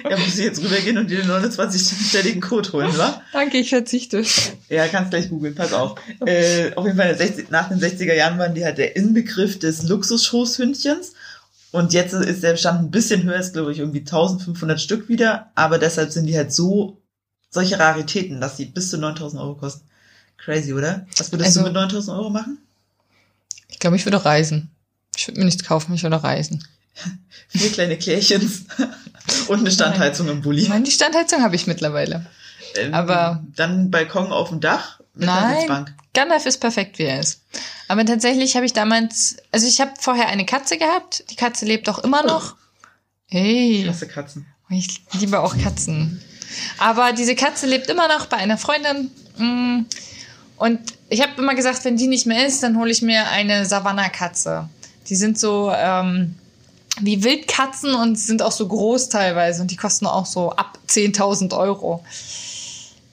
Ja, 0.09 0.17
muss 0.17 0.37
ich 0.37 0.43
jetzt 0.45 0.61
rübergehen 0.61 0.97
und 0.97 1.09
dir 1.09 1.21
den 1.21 1.29
29-stelligen 1.31 2.41
Code 2.41 2.71
holen, 2.73 2.97
wa? 2.97 3.21
Danke, 3.33 3.57
ich 3.57 3.69
verzichte. 3.69 4.23
Ja, 4.69 4.87
kannst 4.87 5.11
gleich 5.11 5.29
googeln, 5.29 5.55
pass 5.55 5.73
auf. 5.73 5.99
Äh, 6.25 6.73
auf 6.75 6.85
jeden 6.85 6.97
Fall 6.97 7.11
in 7.11 7.17
den 7.17 7.27
60, 7.27 7.49
nach 7.51 7.69
den 7.69 7.79
60er 7.79 8.13
Jahren 8.13 8.37
waren 8.39 8.53
die 8.55 8.63
halt 8.65 8.77
der 8.77 8.95
Inbegriff 8.95 9.59
des 9.59 9.83
Luxusschoßhündchens. 9.83 11.13
Und 11.71 11.91
jetzt 11.93 12.13
ist 12.13 12.43
der 12.43 12.51
Bestand 12.51 12.81
ein 12.81 12.91
bisschen 12.91 13.23
höher, 13.23 13.37
ist 13.39 13.53
glaube 13.53 13.71
ich 13.71 13.79
irgendwie 13.79 13.99
1500 14.01 14.79
Stück 14.79 15.09
wieder, 15.09 15.51
aber 15.55 15.79
deshalb 15.79 16.11
sind 16.11 16.27
die 16.27 16.37
halt 16.37 16.53
so 16.53 17.01
solche 17.49 17.79
Raritäten, 17.79 18.39
dass 18.41 18.57
die 18.57 18.65
bis 18.65 18.89
zu 18.91 18.97
9000 18.97 19.41
Euro 19.41 19.55
kosten. 19.55 19.81
Crazy, 20.37 20.73
oder? 20.73 21.07
Was 21.17 21.31
würdest 21.31 21.47
Also- 21.49 21.59
du 21.61 21.65
mit 21.67 21.73
9000 21.73 22.17
Euro 22.17 22.29
machen? 22.29 22.57
Ich 23.69 23.79
glaube, 23.79 23.95
ich 23.95 24.05
würde 24.05 24.23
reisen. 24.23 24.69
Ich 25.15 25.27
würde 25.27 25.39
mir 25.39 25.45
nichts 25.45 25.63
kaufen, 25.63 25.93
ich 25.95 26.03
würde 26.03 26.21
reisen. 26.23 26.63
Vier 27.49 27.71
kleine 27.71 27.97
Klärchens 27.97 28.65
und 29.47 29.59
eine 29.59 29.71
Standheizung 29.71 30.27
im 30.29 30.41
Bulli. 30.41 30.63
Ich 30.63 30.69
meine, 30.69 30.83
die 30.83 30.91
Standheizung 30.91 31.41
habe 31.41 31.55
ich 31.55 31.67
mittlerweile. 31.67 32.25
Ähm, 32.75 32.93
aber- 32.93 33.43
Dann 33.55 33.91
Balkon 33.91 34.31
auf 34.31 34.49
dem 34.49 34.59
Dach 34.59 34.99
mit 35.13 35.25
Nein. 35.27 35.57
Sitzbank. 35.57 35.93
Gandalf 36.13 36.45
ist 36.45 36.59
perfekt, 36.59 36.97
wie 36.99 37.03
er 37.03 37.19
ist. 37.19 37.41
Aber 37.87 38.05
tatsächlich 38.05 38.55
habe 38.55 38.65
ich 38.65 38.73
damals, 38.73 39.37
also 39.51 39.67
ich 39.67 39.81
habe 39.81 39.91
vorher 39.99 40.27
eine 40.27 40.45
Katze 40.45 40.77
gehabt. 40.77 41.23
Die 41.31 41.35
Katze 41.35 41.65
lebt 41.65 41.89
auch 41.89 41.99
immer 41.99 42.23
noch. 42.23 42.55
Ich 43.27 43.37
Hey, 43.39 43.85
hasse 43.87 44.07
Katzen. 44.07 44.45
ich 44.69 45.01
liebe 45.13 45.39
auch 45.39 45.55
Katzen. 45.57 46.21
Aber 46.77 47.13
diese 47.13 47.35
Katze 47.35 47.65
lebt 47.65 47.89
immer 47.89 48.07
noch 48.07 48.27
bei 48.27 48.37
einer 48.37 48.57
Freundin. 48.59 49.09
Mm. 49.37 49.85
Und 50.57 50.79
ich 51.09 51.21
habe 51.21 51.31
immer 51.41 51.55
gesagt, 51.55 51.83
wenn 51.83 51.97
die 51.97 52.07
nicht 52.07 52.27
mehr 52.27 52.45
ist, 52.45 52.61
dann 52.61 52.77
hole 52.77 52.91
ich 52.91 53.01
mir 53.01 53.27
eine 53.29 53.65
Savannah-Katze. 53.65 54.69
Die 55.09 55.15
sind 55.15 55.39
so 55.39 55.71
ähm, 55.75 56.35
wie 57.01 57.23
Wildkatzen 57.23 57.95
und 57.95 58.17
sind 58.19 58.41
auch 58.41 58.51
so 58.51 58.67
groß 58.67 59.09
teilweise. 59.09 59.61
Und 59.61 59.71
die 59.71 59.75
kosten 59.75 60.05
auch 60.05 60.25
so 60.25 60.51
ab 60.51 60.77
10.000 60.87 61.57
Euro. 61.57 62.03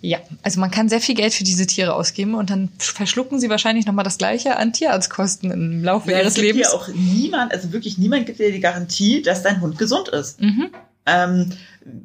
Ja, 0.03 0.19
also 0.43 0.61
man 0.61 0.71
kann 0.71 0.89
sehr 0.89 1.01
viel 1.03 1.15
Geld 1.15 1.35
für 1.35 1.45
diese 1.45 1.67
Tiere 1.67 1.95
ausgeben 1.95 2.35
und 2.35 2.49
dann 2.49 2.71
verschlucken 2.79 3.39
sie 3.39 3.51
wahrscheinlich 3.51 3.85
nochmal 3.85 4.05
das 4.05 4.17
gleiche 4.17 4.57
an 4.57 4.73
Tierarztkosten 4.73 5.51
im 5.51 5.85
Laufe 5.85 6.11
Ja, 6.11 6.19
ihres 6.21 6.29
es 6.29 6.35
gibt 6.37 6.47
Lebens. 6.47 6.69
hier 6.69 6.75
auch 6.75 6.89
niemand, 6.89 7.53
also 7.53 7.71
wirklich 7.73 7.99
niemand 7.99 8.25
gibt 8.25 8.39
dir 8.39 8.51
die 8.51 8.61
Garantie, 8.61 9.21
dass 9.21 9.43
dein 9.43 9.61
Hund 9.61 9.77
gesund 9.77 10.09
ist. 10.09 10.41
Mhm. 10.41 10.71
Ähm, 11.05 11.51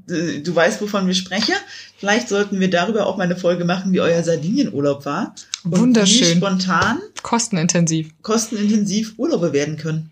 du 0.07 0.53
weißt, 0.55 0.81
wovon 0.81 1.07
wir 1.07 1.13
sprechen. 1.13 1.55
Vielleicht 1.97 2.27
sollten 2.27 2.59
wir 2.59 2.69
darüber 2.69 3.05
auch 3.07 3.15
mal 3.15 3.23
eine 3.23 3.37
Folge 3.37 3.63
machen, 3.63 3.93
wie 3.93 4.01
euer 4.01 4.23
Sardinienurlaub 4.23 5.05
war. 5.05 5.33
Und 5.63 5.75
Wie 5.75 5.79
Wunderschön. 5.79 6.37
spontan, 6.37 6.99
Kostenintensiv. 7.21 8.09
kostenintensiv 8.23 9.13
Urlaube 9.17 9.53
werden 9.53 9.77
können. 9.77 10.11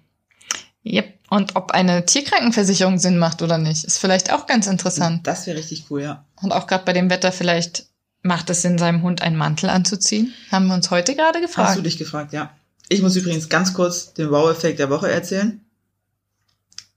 Und 1.34 1.56
ob 1.56 1.72
eine 1.72 2.06
Tierkrankenversicherung 2.06 3.00
Sinn 3.00 3.18
macht 3.18 3.42
oder 3.42 3.58
nicht, 3.58 3.86
ist 3.86 3.98
vielleicht 3.98 4.32
auch 4.32 4.46
ganz 4.46 4.68
interessant. 4.68 5.26
Das 5.26 5.48
wäre 5.48 5.58
richtig 5.58 5.86
cool, 5.90 6.04
ja. 6.04 6.26
Und 6.44 6.52
auch 6.52 6.68
gerade 6.68 6.86
bei 6.86 6.94
dem 6.94 7.10
Wetter 7.10 7.32
vielleicht 7.32 7.88
macht 8.22 8.52
es 8.52 8.62
Sinn, 8.62 8.78
seinem 8.78 9.02
Hund 9.02 9.24
einen 9.24 9.36
Mantel 9.36 9.72
anzuziehen. 9.72 10.32
Haben 10.52 10.68
wir 10.68 10.76
uns 10.76 10.92
heute 10.92 11.16
gerade 11.16 11.40
Hast 11.40 11.44
du 11.44 11.48
gefragt. 11.48 11.86
dich 11.88 11.98
gefragt, 11.98 12.34
ja. 12.34 12.52
Ich 12.88 13.02
muss 13.02 13.16
übrigens 13.16 13.50
ganz 13.50 13.74
kurz 13.74 14.14
den 14.14 14.30
Wow-Effekt 14.30 14.78
der 14.78 14.92
Woche 14.92 15.10
erzählen. 15.10 15.60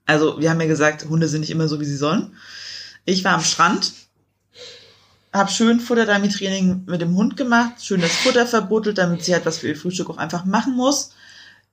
Also, 0.05 0.39
wir 0.39 0.51
haben 0.51 0.61
ja 0.61 0.67
gesagt, 0.67 1.07
Hunde 1.07 1.29
sind 1.29 1.41
nicht 1.41 1.51
immer 1.51 1.67
so, 1.67 1.81
wie 1.81 1.87
sie 1.87 1.97
sollen. 1.97 2.37
Ich 3.07 3.25
war 3.25 3.33
am 3.33 3.43
Strand, 3.43 3.95
hab 5.33 5.51
schön 5.51 5.81
Futterdummy-Training 5.81 6.83
mit 6.85 7.01
dem 7.01 7.17
Hund 7.17 7.39
gemacht, 7.39 7.83
schön 7.83 8.03
das 8.03 8.13
Futter 8.13 8.47
verbuddelt, 8.47 8.99
damit 8.99 9.25
sie 9.25 9.33
halt 9.33 9.47
was 9.47 9.57
für 9.57 9.69
ihr 9.69 9.77
Frühstück 9.77 10.11
auch 10.11 10.19
einfach 10.19 10.45
machen 10.45 10.77
muss. 10.77 11.13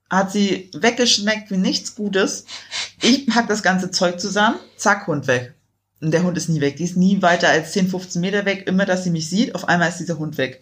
Hat 0.10 0.32
sie 0.32 0.70
weggeschmeckt 0.74 1.50
wie 1.52 1.58
nichts 1.58 1.96
Gutes. 1.96 2.46
Ich 3.02 3.28
pack 3.28 3.48
das 3.48 3.64
ganze 3.64 3.92
Zeug 3.92 4.20
zusammen, 4.20 4.60
zack, 4.78 5.08
Hund 5.08 5.28
weg. 5.28 5.56
Und 6.02 6.12
der 6.12 6.24
Hund 6.24 6.38
ist 6.38 6.50
nie 6.50 6.60
weg. 6.62 6.76
Die 6.76 6.84
ist 6.84 6.98
nie 6.98 7.22
weiter 7.22 7.50
als 7.50 7.72
10, 7.72 7.88
15 7.88 8.20
Meter 8.22 8.46
weg. 8.46 8.68
Immer, 8.68 8.86
dass 8.86 9.06
sie 9.06 9.10
mich 9.10 9.30
sieht, 9.30 9.56
auf 9.56 9.70
einmal 9.70 9.90
ist 9.90 10.00
dieser 10.00 10.20
Hund 10.20 10.38
weg. 10.38 10.60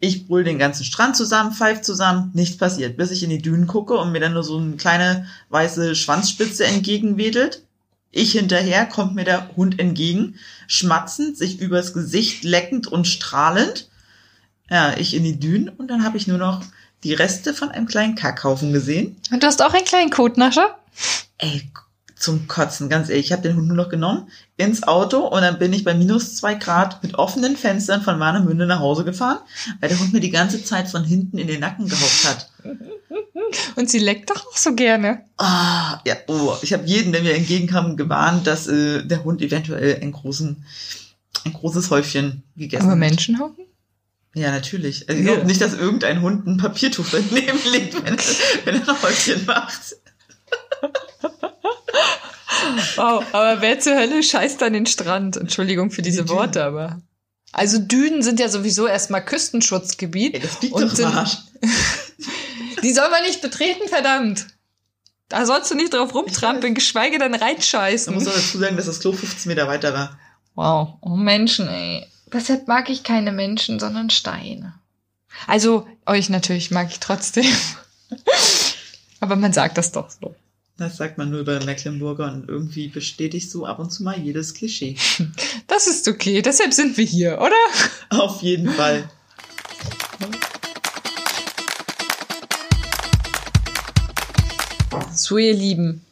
Ich 0.00 0.26
brüll 0.26 0.44
den 0.44 0.58
ganzen 0.58 0.84
Strand 0.84 1.16
zusammen, 1.16 1.52
pfeif 1.52 1.82
zusammen, 1.82 2.30
nichts 2.32 2.56
passiert, 2.56 2.96
bis 2.96 3.10
ich 3.10 3.24
in 3.24 3.30
die 3.30 3.42
Dünen 3.42 3.66
gucke 3.66 3.94
und 3.98 4.12
mir 4.12 4.20
dann 4.20 4.32
nur 4.32 4.44
so 4.44 4.56
eine 4.56 4.76
kleine 4.76 5.26
weiße 5.48 5.96
Schwanzspitze 5.96 6.64
entgegenwedelt. 6.64 7.64
Ich 8.10 8.32
hinterher, 8.32 8.86
kommt 8.86 9.14
mir 9.14 9.24
der 9.24 9.50
Hund 9.56 9.78
entgegen, 9.80 10.36
schmatzend, 10.66 11.36
sich 11.36 11.60
übers 11.60 11.92
Gesicht 11.92 12.44
leckend 12.44 12.86
und 12.86 13.06
strahlend. 13.06 13.88
Ja, 14.70 14.96
ich 14.96 15.14
in 15.14 15.24
die 15.24 15.38
Dünen 15.38 15.68
und 15.68 15.88
dann 15.88 16.04
habe 16.04 16.16
ich 16.16 16.26
nur 16.26 16.38
noch 16.38 16.62
die 17.04 17.14
Reste 17.14 17.54
von 17.54 17.70
einem 17.70 17.86
kleinen 17.86 18.14
Kackhaufen 18.14 18.72
gesehen. 18.72 19.16
Und 19.30 19.42
du 19.42 19.46
hast 19.46 19.62
auch 19.62 19.74
einen 19.74 19.84
kleinen 19.84 20.10
Kotnascher? 20.10 20.78
Ey, 21.38 21.62
zum 22.18 22.48
Kotzen, 22.48 22.88
ganz 22.88 23.08
ehrlich. 23.08 23.26
Ich 23.26 23.32
habe 23.32 23.42
den 23.42 23.56
Hund 23.56 23.68
nur 23.68 23.76
noch 23.76 23.88
genommen, 23.88 24.28
ins 24.56 24.82
Auto 24.82 25.18
und 25.18 25.40
dann 25.42 25.58
bin 25.58 25.72
ich 25.72 25.84
bei 25.84 25.94
minus 25.94 26.36
zwei 26.36 26.54
Grad 26.54 27.02
mit 27.02 27.14
offenen 27.14 27.56
Fenstern 27.56 28.02
von 28.02 28.18
Warnemünde 28.18 28.66
nach 28.66 28.80
Hause 28.80 29.04
gefahren, 29.04 29.38
weil 29.80 29.88
der 29.88 29.98
Hund 29.98 30.12
mir 30.12 30.20
die 30.20 30.30
ganze 30.30 30.62
Zeit 30.64 30.88
von 30.88 31.04
hinten 31.04 31.38
in 31.38 31.46
den 31.46 31.60
Nacken 31.60 31.88
gehaucht 31.88 32.28
hat. 32.28 32.50
Und 33.76 33.88
sie 33.88 34.00
leckt 34.00 34.30
doch 34.30 34.46
auch 34.46 34.56
so 34.56 34.74
gerne. 34.74 35.24
Ah, 35.38 36.00
ja, 36.04 36.16
oh, 36.26 36.56
ich 36.62 36.72
habe 36.72 36.86
jeden, 36.86 37.12
der 37.12 37.22
mir 37.22 37.34
entgegenkam, 37.34 37.96
gewarnt, 37.96 38.46
dass 38.46 38.66
äh, 38.66 39.04
der 39.04 39.24
Hund 39.24 39.40
eventuell 39.40 40.00
einen 40.00 40.12
großen, 40.12 40.64
ein 41.44 41.52
großes 41.52 41.90
Häufchen 41.90 42.42
gegessen 42.56 42.82
Aber 42.82 42.92
hat. 42.92 42.98
Menschenhaufen? 42.98 43.64
Ja, 44.34 44.50
natürlich. 44.50 45.08
Also, 45.08 45.20
ich 45.20 45.26
glaube 45.26 45.46
nicht, 45.46 45.60
dass 45.60 45.74
irgendein 45.74 46.20
Hund 46.22 46.46
ein 46.46 46.58
Papiertuch 46.58 47.06
daneben 47.10 47.58
legt, 47.72 47.94
wenn, 48.04 48.16
wenn 48.64 48.82
er 48.82 48.88
ein 48.88 49.02
Häufchen 49.02 49.44
macht. 49.46 49.96
Wow, 52.96 53.24
aber 53.32 53.60
wer 53.60 53.78
zur 53.80 53.94
Hölle 53.96 54.22
scheißt 54.22 54.62
an 54.62 54.72
den 54.72 54.86
Strand? 54.86 55.36
Entschuldigung 55.36 55.90
für 55.90 56.02
diese 56.02 56.24
Die. 56.24 56.30
Worte, 56.30 56.64
aber. 56.64 57.00
Also 57.52 57.78
Dünen 57.78 58.22
sind 58.22 58.40
ja 58.40 58.48
sowieso 58.48 58.86
erstmal 58.86 59.24
Küstenschutzgebiet. 59.24 60.34
Ey, 60.34 60.40
das 60.40 60.60
liegt 60.60 60.74
Und 60.74 60.82
doch 60.82 60.90
im 60.90 60.96
sind- 60.96 61.06
Arsch. 61.06 61.38
Die 62.82 62.92
soll 62.92 63.10
man 63.10 63.22
nicht 63.22 63.40
betreten, 63.42 63.88
verdammt. 63.88 64.46
Da 65.28 65.44
sollst 65.46 65.70
du 65.70 65.74
nicht 65.74 65.92
drauf 65.92 66.14
rumtrampeln, 66.14 66.74
geschweige 66.74 67.18
denn 67.18 67.32
Man 67.32 67.40
reinscheißen. 67.42 68.14
muss 68.14 68.26
auch 68.28 68.32
dazu 68.34 68.58
sagen, 68.58 68.76
dass 68.76 68.86
das 68.86 69.00
Klo 69.00 69.12
15 69.12 69.48
Meter 69.50 69.66
weiter 69.66 69.92
war. 69.92 70.18
Wow, 70.54 70.94
oh 71.00 71.16
Menschen, 71.16 71.68
ey. 71.68 72.06
Deshalb 72.32 72.68
mag 72.68 72.90
ich 72.90 73.02
keine 73.02 73.32
Menschen, 73.32 73.78
sondern 73.78 74.10
Steine. 74.10 74.74
Also, 75.46 75.86
euch 76.06 76.28
natürlich 76.28 76.70
mag 76.70 76.88
ich 76.90 77.00
trotzdem. 77.00 77.46
Aber 79.20 79.36
man 79.36 79.52
sagt 79.52 79.78
das 79.78 79.92
doch 79.92 80.10
so. 80.10 80.34
Das 80.76 80.96
sagt 80.96 81.18
man 81.18 81.30
nur 81.30 81.40
über 81.40 81.62
Mecklenburger 81.64 82.32
und 82.32 82.48
irgendwie 82.48 82.88
bestätigt 82.88 83.50
so 83.50 83.66
ab 83.66 83.78
und 83.80 83.90
zu 83.90 84.04
mal 84.04 84.18
jedes 84.18 84.54
Klischee. 84.54 84.96
Das 85.66 85.86
ist 85.86 86.08
okay, 86.08 86.42
deshalb 86.42 86.72
sind 86.74 86.96
wir 86.96 87.04
hier, 87.04 87.40
oder? 87.40 87.54
Auf 88.10 88.42
jeden 88.42 88.68
Fall. 88.70 89.08
So, 95.14 95.38
ihr 95.38 95.54
Lieben. 95.54 96.04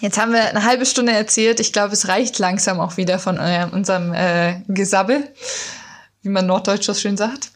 Jetzt 0.00 0.18
haben 0.18 0.32
wir 0.32 0.48
eine 0.48 0.64
halbe 0.64 0.86
Stunde 0.86 1.12
erzählt. 1.12 1.60
Ich 1.60 1.72
glaube, 1.72 1.92
es 1.92 2.08
reicht 2.08 2.38
langsam 2.38 2.80
auch 2.80 2.96
wieder 2.96 3.18
von 3.18 3.38
eurem, 3.38 3.70
unserem 3.70 4.12
äh, 4.12 4.60
Gesabbel, 4.68 5.28
wie 6.22 6.28
man 6.28 6.46
Norddeutsch 6.46 6.88
das 6.88 7.00
schön 7.00 7.16
sagt. 7.16 7.50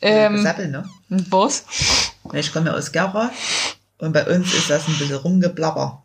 Ähm, 0.00 0.42
Sappel, 0.42 0.68
ne? 0.68 0.88
was? 1.08 1.64
Ich 2.32 2.52
komme 2.52 2.74
aus 2.74 2.90
Gerra 2.90 3.30
und 3.98 4.12
bei 4.12 4.26
uns 4.26 4.52
ist 4.54 4.70
das 4.70 4.88
ein 4.88 4.98
bisschen 4.98 5.16
rumgeblabber. 5.16 6.02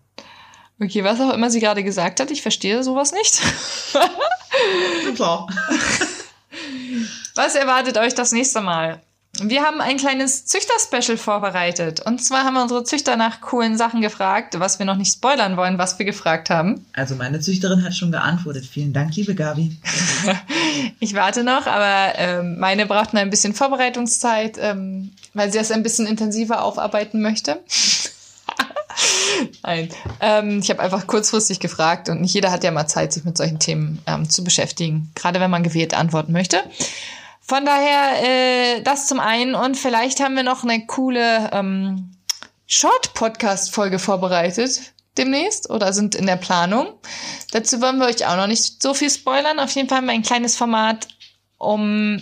Okay, 0.79 1.03
was 1.03 1.19
auch 1.19 1.33
immer 1.33 1.49
sie 1.49 1.59
gerade 1.59 1.83
gesagt 1.83 2.19
hat, 2.19 2.29
ich 2.29 2.43
verstehe 2.43 2.83
sowas 2.83 3.11
nicht. 3.11 3.41
Klar. 5.15 5.47
Was 7.35 7.53
erwartet 7.53 7.97
euch 7.99 8.15
das 8.15 8.31
nächste 8.31 8.61
Mal? 8.61 8.99
Wir 9.39 9.61
haben 9.61 9.81
ein 9.81 9.97
kleines 9.97 10.45
Züchter-Special 10.45 11.17
vorbereitet. 11.17 11.99
Und 11.99 12.23
zwar 12.23 12.43
haben 12.43 12.55
wir 12.55 12.63
unsere 12.63 12.83
Züchter 12.83 13.17
nach 13.17 13.39
coolen 13.41 13.77
Sachen 13.77 14.01
gefragt, 14.01 14.59
was 14.59 14.79
wir 14.79 14.85
noch 14.85 14.95
nicht 14.95 15.11
spoilern 15.13 15.57
wollen, 15.57 15.77
was 15.77 15.99
wir 15.99 16.05
gefragt 16.05 16.49
haben. 16.49 16.85
Also 16.93 17.15
meine 17.15 17.39
Züchterin 17.39 17.83
hat 17.83 17.95
schon 17.95 18.11
geantwortet. 18.11 18.65
Vielen 18.65 18.93
Dank, 18.93 19.15
liebe 19.15 19.35
Gabi. 19.35 19.77
Ich 20.99 21.13
warte 21.15 21.43
noch, 21.43 21.65
aber 21.65 22.17
ähm, 22.17 22.59
meine 22.59 22.85
braucht 22.85 23.13
noch 23.13 23.21
ein 23.21 23.29
bisschen 23.29 23.53
Vorbereitungszeit, 23.53 24.57
ähm, 24.59 25.11
weil 25.33 25.51
sie 25.51 25.57
das 25.57 25.71
ein 25.71 25.81
bisschen 25.81 26.05
intensiver 26.05 26.63
aufarbeiten 26.63 27.21
möchte. 27.21 27.59
Nein, 29.63 29.89
ähm, 30.19 30.59
ich 30.59 30.69
habe 30.69 30.81
einfach 30.81 31.07
kurzfristig 31.07 31.59
gefragt 31.59 32.09
und 32.09 32.21
nicht 32.21 32.33
jeder 32.33 32.51
hat 32.51 32.63
ja 32.63 32.71
mal 32.71 32.87
Zeit, 32.87 33.13
sich 33.13 33.23
mit 33.23 33.37
solchen 33.37 33.59
Themen 33.59 33.99
ähm, 34.05 34.29
zu 34.29 34.43
beschäftigen, 34.43 35.11
gerade 35.15 35.39
wenn 35.39 35.51
man 35.51 35.63
gewählt 35.63 35.93
antworten 35.93 36.31
möchte. 36.31 36.63
Von 37.47 37.65
daher 37.65 38.23
äh, 38.77 38.81
das 38.81 39.07
zum 39.07 39.21
einen 39.21 39.55
und 39.55 39.77
vielleicht 39.77 40.19
haben 40.19 40.35
wir 40.35 40.43
noch 40.43 40.63
eine 40.63 40.85
coole 40.85 41.49
ähm, 41.53 42.11
Short-Podcast-Folge 42.65 43.99
vorbereitet 43.99 44.93
demnächst 45.17 45.69
oder 45.69 45.93
sind 45.93 46.13
in 46.13 46.25
der 46.25 46.35
Planung. 46.35 46.87
Dazu 47.51 47.79
wollen 47.81 47.99
wir 47.99 48.05
euch 48.07 48.25
auch 48.25 48.35
noch 48.35 48.47
nicht 48.47 48.83
so 48.83 48.93
viel 48.93 49.09
spoilern. 49.09 49.59
Auf 49.59 49.71
jeden 49.71 49.87
Fall 49.87 49.99
haben 49.99 50.07
wir 50.07 50.13
ein 50.13 50.23
kleines 50.23 50.57
Format, 50.57 51.07
um 51.57 52.21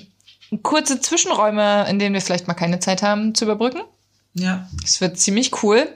kurze 0.62 1.02
Zwischenräume, 1.02 1.88
in 1.90 1.98
denen 1.98 2.14
wir 2.14 2.22
vielleicht 2.22 2.48
mal 2.48 2.54
keine 2.54 2.80
Zeit 2.80 3.02
haben, 3.02 3.34
zu 3.34 3.46
überbrücken. 3.46 3.82
Ja, 4.36 4.70
Es 4.84 5.02
wird 5.02 5.18
ziemlich 5.18 5.64
cool. 5.64 5.88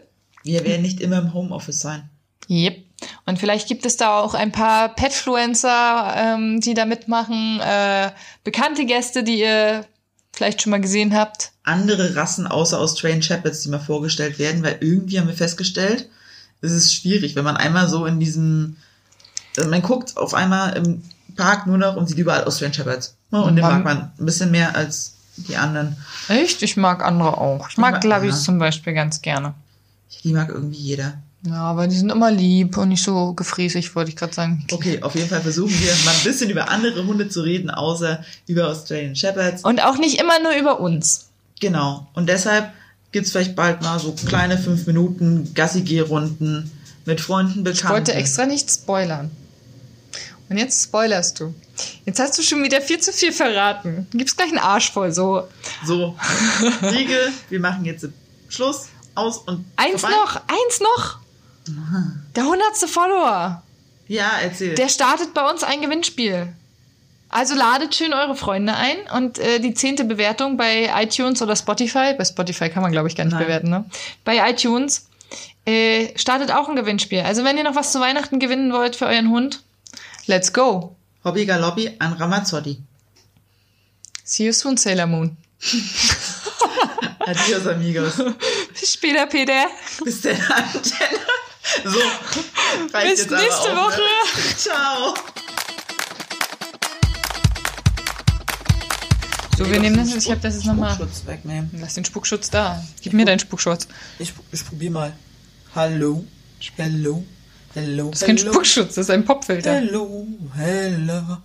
wir 0.44 0.64
werden 0.66 0.82
nicht 0.82 1.02
immer 1.02 1.20
im 1.20 1.34
Homeoffice 1.36 1.80
sein. 1.80 2.10
Yep. 2.50 2.84
Und 3.26 3.40
vielleicht 3.40 3.68
gibt 3.68 3.86
es 3.86 3.98
da 3.98 4.20
auch 4.20 4.34
ein 4.34 4.52
paar 4.52 4.90
Petfluencer, 4.90 6.14
ähm, 6.18 6.60
die 6.62 6.74
da 6.74 6.86
mitmachen, 6.86 7.60
äh, 7.62 8.12
bekannte 8.44 8.86
Gäste, 8.86 9.24
die 9.24 9.40
ihr 9.40 9.86
vielleicht 10.34 10.62
schon 10.62 10.72
mal 10.72 10.82
gesehen 10.82 11.16
habt. 11.16 11.52
Andere 11.64 12.16
Rassen 12.16 12.48
außer 12.48 12.80
Australian 12.80 13.22
Shepherds, 13.22 13.62
die 13.62 13.70
mal 13.70 13.80
vorgestellt 13.80 14.40
werden, 14.40 14.64
weil 14.64 14.78
irgendwie 14.82 15.20
haben 15.20 15.28
wir 15.28 15.36
festgestellt, 15.36 16.10
es 16.62 16.72
ist 16.72 16.94
schwierig, 16.94 17.36
wenn 17.36 17.44
man 17.46 17.58
einmal 17.58 17.88
so 17.88 18.06
in 18.06 18.20
diesem, 18.20 18.78
also 19.58 19.70
man 19.70 19.82
guckt 19.82 20.18
auf 20.18 20.34
einmal 20.34 20.76
im 20.76 21.04
Park 21.38 21.68
nur 21.68 21.78
noch 21.78 21.96
und 21.96 22.08
sieht 22.08 22.18
überall 22.18 22.44
Australian 22.44 22.74
Shepherds. 22.74 23.16
Ja, 23.32 23.40
Und 23.40 23.56
den 23.56 23.62
mag 23.64 23.84
man 23.84 24.12
ein 24.20 24.26
bisschen 24.26 24.52
mehr 24.52 24.76
als 24.76 25.14
die 25.38 25.56
anderen. 25.56 25.96
Echt? 26.28 26.62
Ich 26.64 26.76
mag 26.76 27.02
andere 27.04 27.38
auch. 27.38 27.70
Ich 27.70 27.78
mag 27.78 27.94
mag- 27.94 28.02
Glavis 28.02 28.44
zum 28.44 28.60
Beispiel 28.60 28.94
ganz 28.94 29.22
gerne. 29.22 29.54
Die 30.24 30.34
mag 30.34 30.50
irgendwie 30.50 30.80
jeder. 30.80 31.14
Ja, 31.44 31.62
aber 31.64 31.88
die 31.88 31.96
sind 31.96 32.12
immer 32.12 32.32
lieb 32.32 32.76
und 32.78 32.90
nicht 32.90 33.04
so 33.04 33.34
gefräßig, 33.34 33.96
wollte 33.96 34.10
ich 34.10 34.18
gerade 34.18 34.34
sagen. 34.34 34.66
Okay, 34.72 35.02
auf 35.02 35.16
jeden 35.16 35.30
Fall 35.30 35.42
versuchen 35.42 35.72
wir 35.72 35.94
mal 36.04 36.12
ein 36.12 36.24
bisschen 36.24 36.50
über 36.50 36.70
andere 36.70 37.06
Hunde 37.06 37.30
zu 37.30 37.42
reden, 37.42 37.70
außer 37.70 38.24
über 38.48 38.68
Australian 38.68 39.16
Shepherds. 39.16 39.64
Und 39.64 39.82
auch 39.84 39.98
nicht 39.98 40.20
immer 40.20 40.40
nur 40.42 40.52
über 40.54 40.82
uns. 40.82 41.28
Genau. 41.62 42.08
Und 42.14 42.28
deshalb 42.28 42.72
gibt's 43.14 43.32
vielleicht 43.32 43.56
bald 43.56 43.82
mal 43.82 44.00
so 44.00 44.12
kleine 44.14 44.58
fünf 44.58 44.86
Minuten 44.86 45.54
Gassi-Geh-Runden 45.54 46.72
mit 47.06 47.22
Freunden, 47.22 47.64
Bekannten. 47.64 47.86
Ich 47.88 47.90
wollte 47.90 48.14
extra 48.14 48.46
nicht 48.46 48.70
spoilern. 48.70 49.32
Und 50.50 50.58
jetzt 50.58 50.84
spoilerst 50.84 51.40
du. 51.40 51.54
Jetzt 52.06 52.20
hast 52.20 52.38
du 52.38 52.42
schon 52.42 52.64
wieder 52.64 52.82
viel 52.82 53.00
zu 53.00 53.14
viel 53.14 53.32
verraten. 53.32 54.08
Gib's 54.12 54.36
gleich 54.36 54.50
einen 54.50 54.58
Arsch 54.58 54.92
voll, 54.92 55.14
so. 55.14 55.48
So, 55.86 56.16
Riegel, 56.82 57.32
wir 57.50 57.60
machen 57.60 57.86
jetzt 57.86 58.08
Schluss, 58.50 58.88
aus 59.16 59.38
und 59.40 59.64
Eins 59.76 60.02
vorbei. 60.02 60.16
noch, 60.16 60.36
eins 60.36 60.80
noch. 60.82 61.19
Der 62.36 62.46
hundertste 62.46 62.88
Follower. 62.88 63.64
Ja, 64.08 64.32
erzähl. 64.42 64.76
Der 64.76 64.90
startet 64.90 65.34
bei 65.34 65.50
uns 65.50 65.64
ein 65.64 65.82
Gewinnspiel. 65.82 66.54
Also 67.30 67.54
ladet 67.54 67.94
schön 67.94 68.12
eure 68.12 68.36
Freunde 68.36 68.74
ein 68.74 68.98
und 69.16 69.38
äh, 69.38 69.60
die 69.60 69.76
zehnte 69.76 70.04
Bewertung 70.04 70.58
bei 70.58 70.90
iTunes 70.96 71.44
oder 71.44 71.56
Spotify, 71.56 72.16
bei 72.18 72.26
Spotify 72.26 72.70
kann 72.70 72.82
man 72.82 72.92
glaube 72.92 73.08
ich 73.08 73.16
gar 73.16 73.24
nicht 73.24 73.34
Nein. 73.34 73.44
bewerten, 73.44 73.70
ne? 73.70 73.86
Bei 74.26 74.50
iTunes 74.50 75.08
äh, 75.66 76.18
startet 76.18 76.52
auch 76.52 76.68
ein 76.68 76.76
Gewinnspiel. 76.76 77.20
Also 77.20 77.44
wenn 77.44 77.56
ihr 77.56 77.64
noch 77.64 77.76
was 77.76 77.92
zu 77.92 78.00
Weihnachten 78.00 78.40
gewinnen 78.40 78.74
wollt 78.74 78.96
für 78.96 79.06
euren 79.06 79.30
Hund, 79.30 79.62
let's 80.26 80.52
go. 80.52 80.96
Hobby 81.24 81.46
Galoppi 81.46 81.96
an 82.00 82.14
Ramazzotti. 82.14 82.80
See 84.24 84.48
you 84.48 84.52
soon, 84.52 84.78
Sailor 84.78 85.06
Moon. 85.06 85.38
Adios, 87.20 87.68
amigos. 87.68 88.14
Bis 88.80 88.94
später, 88.94 89.28
Peter. 89.28 89.68
Bis 90.04 90.22
dann, 90.22 90.42
Antenne. 90.50 91.20
So, 91.84 92.00
reicht 92.94 93.12
Bis 93.12 93.20
jetzt 93.20 93.32
nächste 93.32 93.78
auch, 93.78 93.92
Woche. 93.92 94.02
Ne? 94.02 94.56
Ciao. 94.58 95.14
So, 99.58 99.70
wir 99.70 99.80
nehmen 99.80 99.98
das. 99.98 100.16
Ich 100.16 100.32
habe 100.32 100.40
das 100.42 100.56
jetzt 100.56 100.66
nochmal. 100.66 100.98
Wegnehmen. 101.26 101.70
Lass 101.80 101.94
den 101.96 102.06
Spuckschutz 102.06 102.50
da. 102.50 102.84
Gib 103.02 103.14
mir 103.14 103.26
deinen 103.26 103.40
Spuckschutz. 103.40 103.88
Ich, 104.18 104.34
ich 104.52 104.66
probier 104.66 104.92
mal. 104.92 105.14
Hallo. 105.76 106.26
Hello. 106.78 107.24
Hello. 107.74 108.10
Das 108.10 108.22
ist 108.22 108.26
kein. 108.26 108.38
Spuckschutz, 108.38 108.96
das 108.96 109.06
ist 109.06 109.10
ein 109.12 109.26
Popfilter. 109.26 109.76
Hello. 109.76 110.28
Hello. 110.56 111.38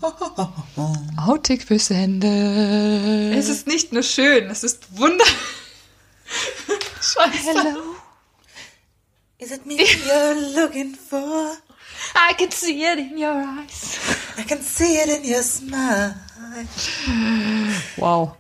Outtake 1.17 1.67
fürs 1.67 1.91
Ende. 1.91 3.33
Es 3.37 3.49
ist 3.49 3.67
nicht 3.67 3.93
nur 3.93 4.03
schön, 4.03 4.49
es 4.49 4.65
ist 4.65 4.97
wunder. 4.97 5.25
Scheiße. 7.01 7.31
Hello. 7.47 7.94
Is 9.45 9.53
it 9.53 9.67
me 9.67 9.77
you're 10.07 10.41
looking 10.57 10.95
for? 10.95 11.53
I 12.15 12.33
can 12.33 12.51
see 12.51 12.83
it 12.83 12.99
in 12.99 13.19
your 13.19 13.35
eyes. 13.35 14.01
I 14.39 14.43
can 14.43 14.63
see 14.63 14.97
it 14.97 15.11
in 15.11 15.23
your 15.23 15.43
smile. 15.43 16.17
Wow. 17.99 18.33